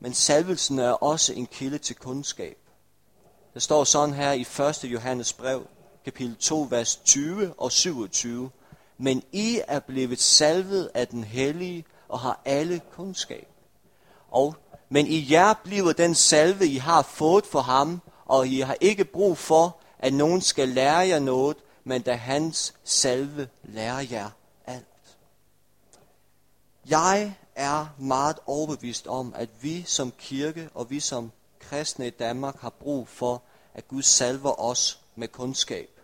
Men 0.00 0.14
salvelsen 0.14 0.78
er 0.78 0.90
også 0.90 1.32
en 1.32 1.46
kilde 1.46 1.78
til 1.78 1.96
kundskab. 1.96 2.56
Der 3.54 3.60
står 3.60 3.84
sådan 3.84 4.14
her 4.14 4.32
i 4.32 4.40
1. 4.84 4.92
Johannes 4.92 5.32
brev, 5.32 5.66
kapitel 6.04 6.36
2, 6.36 6.66
vers 6.70 6.96
20 6.96 7.54
og 7.58 7.72
27. 7.72 8.50
Men 8.98 9.22
I 9.32 9.60
er 9.68 9.80
blevet 9.80 10.20
salvet 10.20 10.90
af 10.94 11.08
den 11.08 11.24
hellige 11.24 11.84
og 12.08 12.20
har 12.20 12.40
alle 12.44 12.80
kundskab. 12.92 13.48
Og, 14.30 14.56
men 14.92 15.06
i 15.06 15.32
jer 15.32 15.54
bliver 15.64 15.92
den 15.92 16.14
salve, 16.14 16.66
I 16.66 16.76
har 16.76 17.02
fået 17.02 17.46
for 17.46 17.60
ham, 17.60 18.02
og 18.24 18.48
I 18.48 18.60
har 18.60 18.76
ikke 18.80 19.04
brug 19.04 19.38
for, 19.38 19.76
at 19.98 20.12
nogen 20.12 20.40
skal 20.40 20.68
lære 20.68 21.08
jer 21.08 21.18
noget, 21.18 21.56
men 21.84 22.02
da 22.02 22.14
hans 22.14 22.74
salve 22.84 23.48
lærer 23.62 24.06
jer 24.10 24.30
alt. 24.66 24.86
Jeg 26.88 27.34
er 27.54 27.86
meget 27.98 28.36
overbevist 28.46 29.06
om, 29.06 29.34
at 29.36 29.48
vi 29.60 29.82
som 29.86 30.12
kirke 30.18 30.68
og 30.74 30.90
vi 30.90 31.00
som 31.00 31.32
kristne 31.60 32.06
i 32.06 32.10
Danmark 32.10 32.60
har 32.60 32.70
brug 32.70 33.08
for, 33.08 33.42
at 33.74 33.88
Gud 33.88 34.02
salver 34.02 34.60
os 34.60 35.00
med 35.16 35.28
kundskab. 35.28 36.00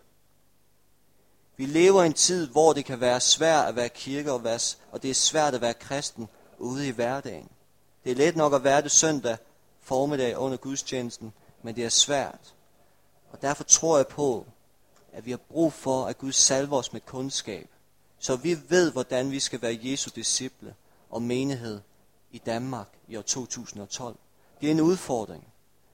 Vi 1.57 1.65
lever 1.65 2.03
i 2.03 2.05
en 2.05 2.13
tid, 2.13 2.47
hvor 2.47 2.73
det 2.73 2.85
kan 2.85 2.99
være 2.99 3.19
svært 3.19 3.67
at 3.67 3.75
være 3.75 3.89
kirke 3.89 4.31
og, 4.31 4.43
være, 4.43 4.59
og 4.91 5.03
det 5.03 5.09
er 5.09 5.15
svært 5.15 5.53
at 5.53 5.61
være 5.61 5.73
kristen 5.73 6.29
ude 6.57 6.87
i 6.87 6.91
hverdagen. 6.91 7.49
Det 8.09 8.19
er 8.19 8.25
let 8.25 8.35
nok 8.35 8.53
at 8.53 8.63
være 8.63 8.81
det 8.81 8.91
søndag 8.91 9.37
formiddag 9.81 10.37
under 10.37 10.57
gudstjenesten, 10.57 11.33
men 11.63 11.75
det 11.75 11.85
er 11.85 11.89
svært. 11.89 12.55
Og 13.31 13.41
derfor 13.41 13.63
tror 13.63 13.97
jeg 13.97 14.07
på, 14.07 14.45
at 15.13 15.25
vi 15.25 15.31
har 15.31 15.37
brug 15.37 15.73
for, 15.73 16.05
at 16.05 16.17
Gud 16.17 16.31
salver 16.31 16.77
os 16.77 16.93
med 16.93 17.01
kundskab, 17.01 17.69
så 18.19 18.35
vi 18.35 18.57
ved, 18.69 18.91
hvordan 18.91 19.31
vi 19.31 19.39
skal 19.39 19.61
være 19.61 19.79
Jesu 19.83 20.09
disciple 20.15 20.75
og 21.09 21.21
menighed 21.21 21.81
i 22.31 22.37
Danmark 22.37 22.87
i 23.07 23.15
år 23.15 23.21
2012. 23.21 24.15
Det 24.61 24.67
er 24.67 24.71
en 24.71 24.81
udfordring. 24.81 25.43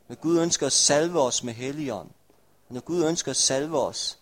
Men 0.08 0.17
Gud 0.17 0.39
ønsker 0.39 0.65
at 0.65 0.73
salve 0.73 1.21
os 1.21 1.43
med 1.43 1.54
helligånd, 1.54 2.10
og 2.67 2.73
når 2.73 2.82
Gud 2.82 3.06
ønsker 3.06 3.32
at 3.32 3.38
salve 3.38 3.80
os, 3.80 4.19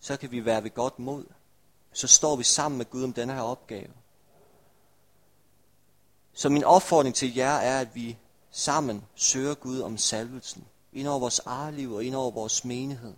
så 0.00 0.16
kan 0.16 0.30
vi 0.30 0.44
være 0.44 0.62
ved 0.62 0.74
godt 0.74 0.98
mod. 0.98 1.24
Så 1.92 2.06
står 2.06 2.36
vi 2.36 2.44
sammen 2.44 2.78
med 2.78 2.90
Gud 2.90 3.04
om 3.04 3.12
denne 3.12 3.32
her 3.32 3.42
opgave. 3.42 3.92
Så 6.38 6.48
min 6.48 6.64
opfordring 6.64 7.14
til 7.14 7.34
jer 7.34 7.56
er, 7.56 7.80
at 7.80 7.88
vi 7.94 8.16
sammen 8.50 9.04
søger 9.14 9.54
Gud 9.54 9.80
om 9.80 9.98
salvelsen. 9.98 10.64
Ind 10.92 11.08
over 11.08 11.18
vores 11.18 11.40
eget 11.46 11.74
liv 11.74 11.92
og 11.92 12.04
ind 12.04 12.14
over 12.14 12.30
vores 12.30 12.64
menighed. 12.64 13.14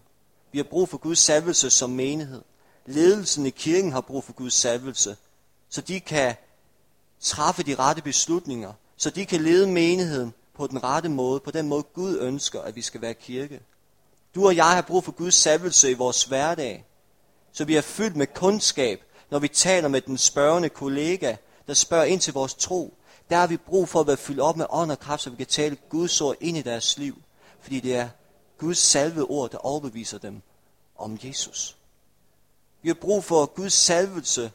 Vi 0.53 0.59
har 0.59 0.65
brug 0.65 0.89
for 0.89 0.99
Guds 0.99 1.19
salvelse 1.19 1.71
som 1.71 1.91
menighed. 1.91 2.43
Ledelsen 2.87 3.47
i 3.47 3.51
kirken 3.51 3.93
har 3.93 4.01
brug 4.01 4.25
for 4.25 4.33
Guds 4.33 4.55
salvelse, 4.55 5.17
så 5.69 5.81
de 5.81 6.01
kan 6.01 6.35
træffe 7.21 7.63
de 7.63 7.75
rette 7.75 8.03
beslutninger, 8.03 8.73
så 8.97 9.11
de 9.11 9.27
kan 9.27 9.41
lede 9.41 9.67
menigheden 9.67 10.35
på 10.55 10.67
den 10.67 10.85
rette 10.85 11.09
måde, 11.09 11.41
på 11.41 11.51
den 11.51 11.69
måde 11.69 11.83
Gud 11.83 12.19
ønsker, 12.21 12.61
at 12.61 12.77
vi 12.77 12.83
skal 12.83 13.01
være 13.01 13.15
kirke. 13.15 13.61
Du 14.35 14.47
og 14.47 14.57
jeg 14.57 14.71
har 14.71 14.83
brug 14.83 15.05
for 15.05 15.13
Guds 15.13 15.35
salvelse 15.35 15.91
i 15.91 15.95
vores 15.95 16.25
hverdag, 16.25 16.87
så 17.53 17.65
vi 17.65 17.77
er 17.77 17.81
fyldt 17.81 18.17
med 18.17 18.27
kundskab, 18.27 19.03
når 19.31 19.39
vi 19.39 19.49
taler 19.49 19.89
med 19.89 20.01
den 20.01 20.19
spørgende 20.19 20.69
kollega, 20.69 21.37
der 21.67 21.75
spørger 21.75 22.05
ind 22.05 22.21
til 22.21 22.33
vores 22.33 22.55
tro. 22.55 22.95
Der 23.31 23.37
har 23.37 23.47
vi 23.47 23.57
brug 23.57 23.89
for 23.89 24.01
at 24.01 24.07
være 24.07 24.17
fyldt 24.17 24.41
op 24.41 24.57
med 24.57 24.67
ånd 24.71 24.91
og 24.91 24.99
kraft, 24.99 25.23
så 25.23 25.31
vi 25.31 25.37
kan 25.37 25.47
tale 25.47 25.77
Guds 25.89 26.21
ord 26.21 26.37
ind 26.41 26.57
i 26.57 26.63
deres 26.63 26.99
liv. 26.99 27.23
Fordi 27.61 27.81
det 27.81 27.97
er 27.97 28.09
Guds 28.59 28.79
salvede 28.79 29.27
ord, 29.27 29.51
der 29.51 29.59
overbeviser 29.59 30.19
dem 30.19 30.43
om 30.97 31.19
Jesus. 31.25 31.77
Vi 32.83 32.89
har 32.89 32.95
brug 32.95 33.25
for 33.25 33.47
Guds 33.47 33.73
salvelse, 33.73 34.53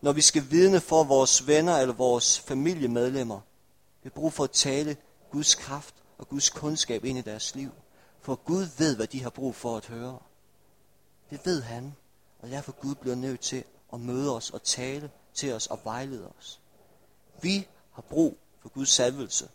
når 0.00 0.12
vi 0.12 0.20
skal 0.20 0.50
vidne 0.50 0.80
for 0.80 1.04
vores 1.04 1.46
venner 1.46 1.76
eller 1.76 1.94
vores 1.94 2.38
familiemedlemmer. 2.38 3.40
Vi 4.02 4.08
har 4.08 4.20
brug 4.20 4.32
for 4.32 4.44
at 4.44 4.50
tale 4.50 4.96
Guds 5.30 5.54
kraft 5.54 5.94
og 6.18 6.28
Guds 6.28 6.50
kundskab 6.50 7.04
ind 7.04 7.18
i 7.18 7.20
deres 7.20 7.54
liv. 7.54 7.70
For 8.20 8.34
Gud 8.34 8.68
ved, 8.78 8.96
hvad 8.96 9.06
de 9.06 9.22
har 9.22 9.30
brug 9.30 9.54
for 9.54 9.76
at 9.76 9.86
høre. 9.86 10.18
Det 11.30 11.40
ved 11.44 11.62
han. 11.62 11.94
Og 12.42 12.50
derfor 12.50 12.72
Gud 12.72 12.94
bliver 12.94 13.16
nødt 13.16 13.40
til 13.40 13.64
at 13.92 14.00
møde 14.00 14.36
os 14.36 14.50
og 14.50 14.62
tale 14.62 15.10
til 15.34 15.52
os 15.52 15.66
og 15.66 15.80
vejlede 15.84 16.32
os. 16.38 16.60
Vi 17.42 17.66
har 17.94 18.02
brug 18.02 18.36
for 18.62 18.68
Guds 18.68 18.88
salvelse. 18.88 19.48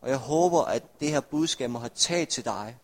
Og 0.00 0.10
jeg 0.10 0.16
håber, 0.16 0.62
at 0.62 1.00
det 1.00 1.10
her 1.10 1.20
budskab 1.20 1.70
må 1.70 1.78
have 1.78 1.90
taget 1.94 2.28
til 2.28 2.44
dig. 2.44 2.76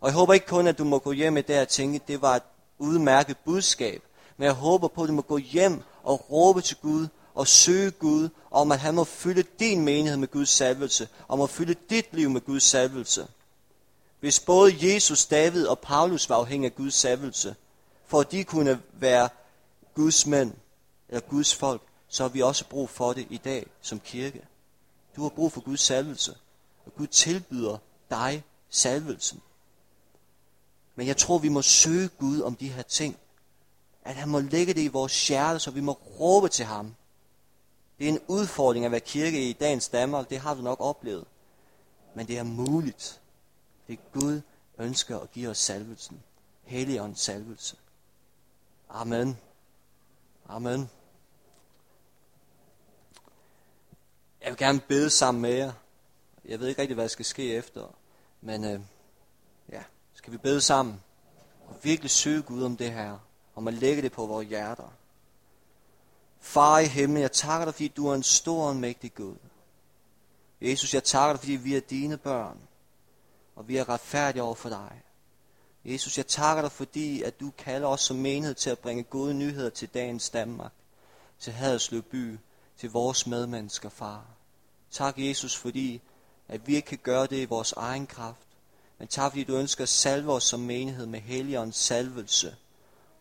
Og 0.00 0.08
jeg 0.08 0.14
håber 0.14 0.32
ikke 0.34 0.46
kun, 0.46 0.66
at 0.66 0.78
du 0.78 0.84
må 0.84 0.98
gå 0.98 1.12
hjem 1.12 1.32
med 1.32 1.42
det 1.42 1.60
og 1.60 1.68
tænke, 1.68 1.96
at 1.96 2.08
det 2.08 2.22
var 2.22 2.36
et 2.36 2.42
udmærket 2.78 3.36
budskab. 3.44 4.02
Men 4.36 4.44
jeg 4.44 4.52
håber 4.52 4.88
på, 4.88 5.02
at 5.02 5.08
du 5.08 5.12
må 5.12 5.22
gå 5.22 5.36
hjem 5.36 5.82
og 6.02 6.30
råbe 6.30 6.60
til 6.60 6.76
Gud 6.76 7.08
og 7.34 7.48
søge 7.48 7.90
Gud 7.90 8.28
om, 8.50 8.72
at 8.72 8.78
han 8.78 8.94
må 8.94 9.04
fylde 9.04 9.42
din 9.58 9.84
menighed 9.84 10.16
med 10.16 10.28
Guds 10.28 10.48
salvelse, 10.48 11.08
og 11.28 11.38
må 11.38 11.46
fylde 11.46 11.74
dit 11.90 12.06
liv 12.12 12.30
med 12.30 12.40
Guds 12.40 12.62
salvelse. 12.62 13.26
Hvis 14.20 14.40
både 14.40 14.94
Jesus, 14.94 15.26
David 15.26 15.66
og 15.66 15.78
Paulus 15.78 16.28
var 16.28 16.36
afhængige 16.36 16.70
af 16.70 16.76
Guds 16.76 16.94
salvelse, 16.94 17.54
for 18.06 18.20
at 18.20 18.32
de 18.32 18.44
kunne 18.44 18.80
være 18.92 19.28
Guds 19.94 20.26
mænd, 20.26 20.52
eller 21.08 21.20
Guds 21.20 21.54
folk, 21.54 21.82
så 22.12 22.22
har 22.22 22.28
vi 22.28 22.42
også 22.42 22.68
brug 22.68 22.90
for 22.90 23.12
det 23.12 23.26
i 23.30 23.36
dag 23.36 23.66
som 23.80 24.00
kirke. 24.00 24.44
Du 25.16 25.22
har 25.22 25.28
brug 25.28 25.52
for 25.52 25.60
Guds 25.60 25.80
salvelse, 25.80 26.36
og 26.86 26.94
Gud 26.94 27.06
tilbyder 27.06 27.78
dig 28.10 28.44
salvelsen. 28.70 29.42
Men 30.94 31.06
jeg 31.06 31.16
tror, 31.16 31.38
vi 31.38 31.48
må 31.48 31.62
søge 31.62 32.08
Gud 32.08 32.40
om 32.40 32.56
de 32.56 32.68
her 32.68 32.82
ting. 32.82 33.18
At 34.04 34.14
han 34.14 34.28
må 34.28 34.40
lægge 34.40 34.74
det 34.74 34.80
i 34.80 34.88
vores 34.88 35.28
hjerte, 35.28 35.58
så 35.58 35.70
vi 35.70 35.80
må 35.80 35.92
råbe 35.92 36.48
til 36.48 36.64
ham. 36.64 36.94
Det 37.98 38.04
er 38.04 38.12
en 38.12 38.20
udfordring 38.28 38.84
at 38.84 38.90
være 38.90 39.00
kirke 39.00 39.48
i 39.48 39.52
dagens 39.52 39.88
Danmark, 39.88 40.30
det 40.30 40.38
har 40.38 40.54
du 40.54 40.62
nok 40.62 40.80
oplevet. 40.80 41.24
Men 42.14 42.26
det 42.26 42.38
er 42.38 42.42
muligt. 42.42 43.20
Det 43.86 43.92
er 43.92 44.20
Gud 44.20 44.40
ønsker 44.78 45.18
at 45.18 45.32
give 45.32 45.48
os 45.48 45.58
salvelsen. 45.58 46.22
Helligåndens 46.62 47.20
salvelse. 47.20 47.76
Amen. 48.88 49.38
Amen. 50.48 50.90
Jeg 54.42 54.50
vil 54.50 54.56
gerne 54.56 54.80
bede 54.80 55.10
sammen 55.10 55.42
med 55.42 55.52
jer. 55.52 55.72
Jeg 56.44 56.60
ved 56.60 56.68
ikke 56.68 56.80
rigtig, 56.80 56.94
hvad 56.94 57.04
der 57.04 57.08
skal 57.08 57.24
ske 57.24 57.54
efter. 57.54 57.94
Men 58.40 58.64
øh, 58.64 58.80
ja, 59.72 59.82
skal 60.14 60.32
vi 60.32 60.38
bede 60.38 60.60
sammen 60.60 61.02
og 61.68 61.76
virkelig 61.82 62.10
søge 62.10 62.42
Gud 62.42 62.62
om 62.62 62.76
det 62.76 62.92
her. 62.92 63.18
Om 63.54 63.68
at 63.68 63.74
lægge 63.74 64.02
det 64.02 64.12
på 64.12 64.26
vores 64.26 64.48
hjerter. 64.48 64.92
Far 66.40 66.78
i 66.78 66.86
himlen, 66.86 67.22
jeg 67.22 67.32
takker 67.32 67.64
dig, 67.64 67.74
fordi 67.74 67.88
du 67.88 68.08
er 68.08 68.14
en 68.14 68.22
stor 68.22 68.68
og 68.68 68.76
mægtig 68.76 69.14
Gud. 69.14 69.36
Jesus, 70.60 70.94
jeg 70.94 71.04
takker 71.04 71.32
dig, 71.32 71.40
fordi 71.40 71.52
vi 71.52 71.76
er 71.76 71.80
dine 71.80 72.16
børn, 72.16 72.58
og 73.56 73.68
vi 73.68 73.76
er 73.76 73.88
retfærdige 73.88 74.42
over 74.42 74.54
for 74.54 74.68
dig. 74.68 75.02
Jesus, 75.84 76.18
jeg 76.18 76.26
takker 76.26 76.62
dig, 76.62 76.72
fordi 76.72 77.22
at 77.22 77.40
du 77.40 77.50
kalder 77.58 77.88
os 77.88 78.00
som 78.00 78.16
menighed 78.16 78.54
til 78.54 78.70
at 78.70 78.78
bringe 78.78 79.02
gode 79.02 79.34
nyheder 79.34 79.70
til 79.70 79.88
dagens 79.88 80.30
Danmark, 80.30 80.72
til 81.38 81.52
Haderslev 81.52 82.02
by, 82.02 82.38
til 82.82 82.90
vores 82.90 83.26
medmennesker, 83.26 83.88
far. 83.88 84.24
Tak, 84.90 85.14
Jesus, 85.18 85.56
fordi 85.56 86.00
at 86.48 86.66
vi 86.66 86.76
ikke 86.76 86.88
kan 86.88 86.98
gøre 87.02 87.26
det 87.26 87.36
i 87.36 87.44
vores 87.44 87.72
egen 87.72 88.06
kraft, 88.06 88.46
men 88.98 89.08
tak, 89.08 89.32
fordi 89.32 89.44
du 89.44 89.56
ønsker 89.56 89.82
at 89.82 89.88
salve 89.88 90.32
os 90.32 90.44
som 90.44 90.60
menighed 90.60 91.06
med 91.06 91.20
Helligåndens 91.20 91.76
salvelse. 91.76 92.56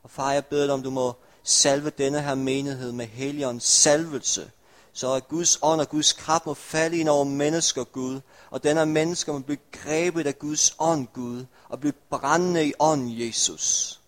Og 0.03 0.09
far, 0.09 0.33
jeg 0.33 0.45
beder 0.45 0.65
dig, 0.65 0.73
om 0.73 0.83
du 0.83 0.89
må 0.89 1.13
salve 1.43 1.89
denne 1.89 2.21
her 2.21 2.35
menighed 2.35 2.91
med 2.91 3.05
Helligåndens 3.05 3.63
salvelse, 3.63 4.51
så 4.93 5.13
at 5.13 5.27
Guds 5.27 5.59
ånd 5.61 5.81
og 5.81 5.89
Guds 5.89 6.13
kraft 6.13 6.45
må 6.45 6.53
falde 6.53 6.97
ind 6.97 7.09
over 7.09 7.23
mennesker, 7.23 7.83
Gud, 7.83 8.19
og 8.49 8.63
denne 8.63 8.85
mennesker 8.85 9.33
må 9.33 9.39
blive 9.39 9.59
grebet 9.71 10.27
af 10.27 10.39
Guds 10.39 10.75
ånd, 10.79 11.07
Gud, 11.13 11.45
og 11.69 11.79
blive 11.79 11.93
brændende 12.09 12.67
i 12.67 12.73
ånd, 12.79 13.11
Jesus. 13.11 13.99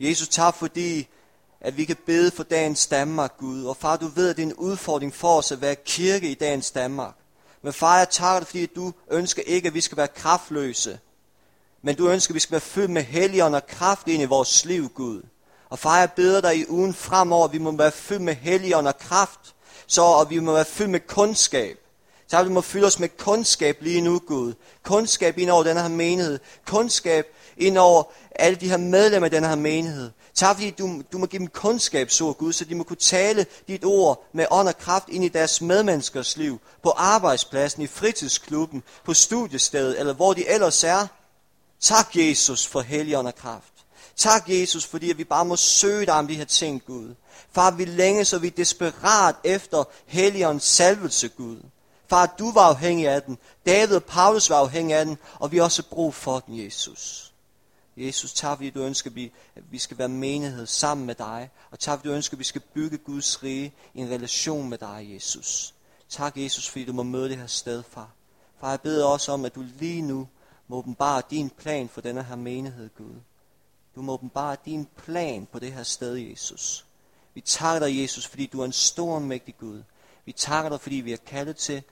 Jesus, 0.00 0.28
tak 0.28 0.54
fordi, 0.54 1.08
at 1.60 1.76
vi 1.76 1.84
kan 1.84 1.96
bede 2.06 2.30
for 2.30 2.42
dagens 2.42 2.86
Danmark, 2.86 3.36
Gud. 3.38 3.64
Og 3.64 3.76
far, 3.76 3.96
du 3.96 4.06
ved, 4.06 4.30
at 4.30 4.36
det 4.36 4.42
er 4.42 4.46
en 4.46 4.54
udfordring 4.54 5.14
for 5.14 5.38
os 5.38 5.52
at 5.52 5.60
være 5.60 5.76
kirke 5.76 6.30
i 6.30 6.34
dagens 6.34 6.70
Danmark. 6.70 7.14
Men 7.62 7.72
far, 7.72 7.98
jeg 7.98 8.10
takker 8.10 8.40
dig, 8.40 8.48
fordi 8.48 8.66
du 8.66 8.92
ønsker 9.10 9.42
ikke, 9.46 9.68
at 9.68 9.74
vi 9.74 9.80
skal 9.80 9.96
være 9.96 10.08
kraftløse. 10.08 10.98
Men 11.82 11.96
du 11.96 12.08
ønsker, 12.08 12.32
at 12.32 12.34
vi 12.34 12.40
skal 12.40 12.52
være 12.52 12.60
fyldt 12.60 12.90
med 12.90 13.02
helligånd 13.02 13.54
og 13.54 13.66
kraft 13.66 14.08
ind 14.08 14.22
i 14.22 14.26
vores 14.26 14.64
liv, 14.64 14.88
Gud. 14.88 15.22
Og 15.70 15.78
far, 15.78 15.98
jeg 15.98 16.12
beder 16.12 16.40
dig 16.40 16.56
i 16.56 16.64
ugen 16.68 16.94
fremover, 16.94 17.44
at 17.44 17.52
vi 17.52 17.58
må 17.58 17.76
være 17.76 17.92
fyldt 17.92 18.22
med 18.22 18.34
helligånd 18.34 18.88
og 18.88 18.98
kraft, 18.98 19.54
så 19.86 20.02
og 20.02 20.30
vi 20.30 20.38
må 20.38 20.52
være 20.52 20.64
fyldt 20.64 20.90
med 20.90 21.00
kundskab. 21.00 21.78
Så 22.30 22.42
vi 22.42 22.48
må 22.48 22.60
fylde 22.60 22.86
os 22.86 22.98
med 22.98 23.08
kundskab 23.08 23.76
lige 23.80 24.00
nu, 24.00 24.18
Gud. 24.18 24.54
Kundskab 24.82 25.38
ind 25.38 25.50
over 25.50 25.62
den 25.62 25.76
her 25.76 25.88
menighed. 25.88 26.38
Kundskab 26.66 27.26
ind 27.56 27.78
over 27.78 28.02
alle 28.30 28.56
de 28.56 28.68
her 28.68 28.76
medlemmer 28.76 29.26
af 29.26 29.30
den 29.30 29.44
her 29.44 29.54
menighed. 29.54 30.10
Tak 30.38 30.56
fordi 30.56 30.70
du, 30.70 31.02
du 31.12 31.18
må 31.18 31.26
give 31.26 31.40
dem 31.40 31.46
kundskabsord, 31.46 32.36
Gud, 32.36 32.52
så 32.52 32.64
de 32.64 32.74
må 32.74 32.84
kunne 32.84 32.96
tale 32.96 33.46
dit 33.68 33.84
ord 33.84 34.28
med 34.32 34.46
ånd 34.50 34.68
og 34.68 34.78
kraft 34.78 35.08
ind 35.08 35.24
i 35.24 35.28
deres 35.28 35.60
medmenneskers 35.60 36.36
liv. 36.36 36.60
På 36.82 36.90
arbejdspladsen, 36.90 37.82
i 37.82 37.86
fritidsklubben, 37.86 38.82
på 39.04 39.14
studiestedet, 39.14 40.00
eller 40.00 40.12
hvor 40.12 40.34
de 40.34 40.48
ellers 40.48 40.84
er. 40.84 41.06
Tak, 41.80 42.16
Jesus, 42.16 42.66
for 42.66 42.80
helligånd 42.80 43.26
og 43.26 43.34
kraft. 43.34 43.72
Tak, 44.16 44.44
Jesus, 44.48 44.86
fordi 44.86 45.12
vi 45.12 45.24
bare 45.24 45.44
må 45.44 45.56
søge 45.56 46.06
dig 46.06 46.14
om 46.14 46.28
de 46.28 46.34
her 46.34 46.44
ting, 46.44 46.82
Gud. 46.86 47.14
Far, 47.52 47.70
vi 47.70 47.84
længe, 47.84 48.24
så 48.24 48.38
vi 48.38 48.46
er 48.46 48.50
desperat 48.50 49.36
efter 49.44 49.84
helligåndens 50.06 50.64
salvelse, 50.64 51.28
Gud. 51.28 51.58
Far, 52.10 52.34
du 52.38 52.52
var 52.52 52.62
afhængig 52.62 53.08
af 53.08 53.22
den. 53.22 53.38
David 53.66 53.96
og 53.96 54.04
Paulus 54.04 54.50
var 54.50 54.56
afhængig 54.56 54.96
af 54.96 55.04
den, 55.04 55.18
og 55.34 55.52
vi 55.52 55.56
har 55.56 55.64
også 55.64 55.82
brug 55.82 56.14
for 56.14 56.40
den, 56.40 56.64
Jesus. 56.64 57.27
Jesus, 58.06 58.32
tak 58.32 58.56
fordi 58.56 58.70
du 58.70 58.80
ønsker, 58.80 59.30
at 59.56 59.62
vi 59.70 59.78
skal 59.78 59.98
være 59.98 60.08
menighed 60.08 60.66
sammen 60.66 61.06
med 61.06 61.14
dig. 61.14 61.50
Og 61.70 61.78
tak 61.78 61.98
fordi 61.98 62.08
du 62.08 62.14
ønsker, 62.14 62.34
at 62.34 62.38
vi 62.38 62.44
skal 62.44 62.60
bygge 62.74 62.98
Guds 62.98 63.42
rige 63.42 63.74
i 63.94 64.00
en 64.00 64.10
relation 64.10 64.68
med 64.68 64.78
dig, 64.78 65.08
Jesus. 65.14 65.74
Tak, 66.08 66.36
Jesus, 66.36 66.68
fordi 66.68 66.84
du 66.84 66.92
må 66.92 67.02
møde 67.02 67.28
det 67.28 67.36
her 67.36 67.46
sted, 67.46 67.82
far. 67.82 68.10
Far, 68.60 68.70
jeg 68.70 68.80
beder 68.80 69.06
også 69.06 69.32
om, 69.32 69.44
at 69.44 69.54
du 69.54 69.64
lige 69.78 70.02
nu 70.02 70.28
må 70.68 70.76
åbenbare 70.76 71.22
din 71.30 71.50
plan 71.50 71.88
for 71.88 72.00
denne 72.00 72.22
her 72.22 72.36
menighed, 72.36 72.90
Gud. 72.98 73.14
Du 73.94 74.02
må 74.02 74.12
åbenbare 74.12 74.56
din 74.64 74.88
plan 74.96 75.46
på 75.52 75.58
det 75.58 75.72
her 75.72 75.82
sted, 75.82 76.14
Jesus. 76.14 76.86
Vi 77.34 77.40
takker 77.40 77.86
dig, 77.86 78.02
Jesus, 78.02 78.26
fordi 78.26 78.46
du 78.46 78.60
er 78.60 78.64
en 78.64 78.72
stor 78.72 79.14
og 79.14 79.22
mægtig 79.22 79.58
Gud. 79.58 79.82
Vi 80.24 80.32
takker 80.32 80.70
dig, 80.70 80.80
fordi 80.80 80.96
vi 80.96 81.12
er 81.12 81.16
kaldet 81.16 81.56
til 81.56 81.82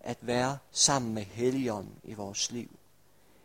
at 0.00 0.18
være 0.20 0.58
sammen 0.70 1.14
med 1.14 1.22
Helligånden 1.22 1.94
i 2.04 2.14
vores 2.14 2.50
liv. 2.50 2.78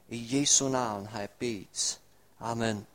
I 0.09 0.39
Jesu 0.39 0.69
navn 0.69 1.05
har 1.05 1.19
jeg 1.19 1.29
bedt. 1.29 1.99
Amen. 2.43 2.85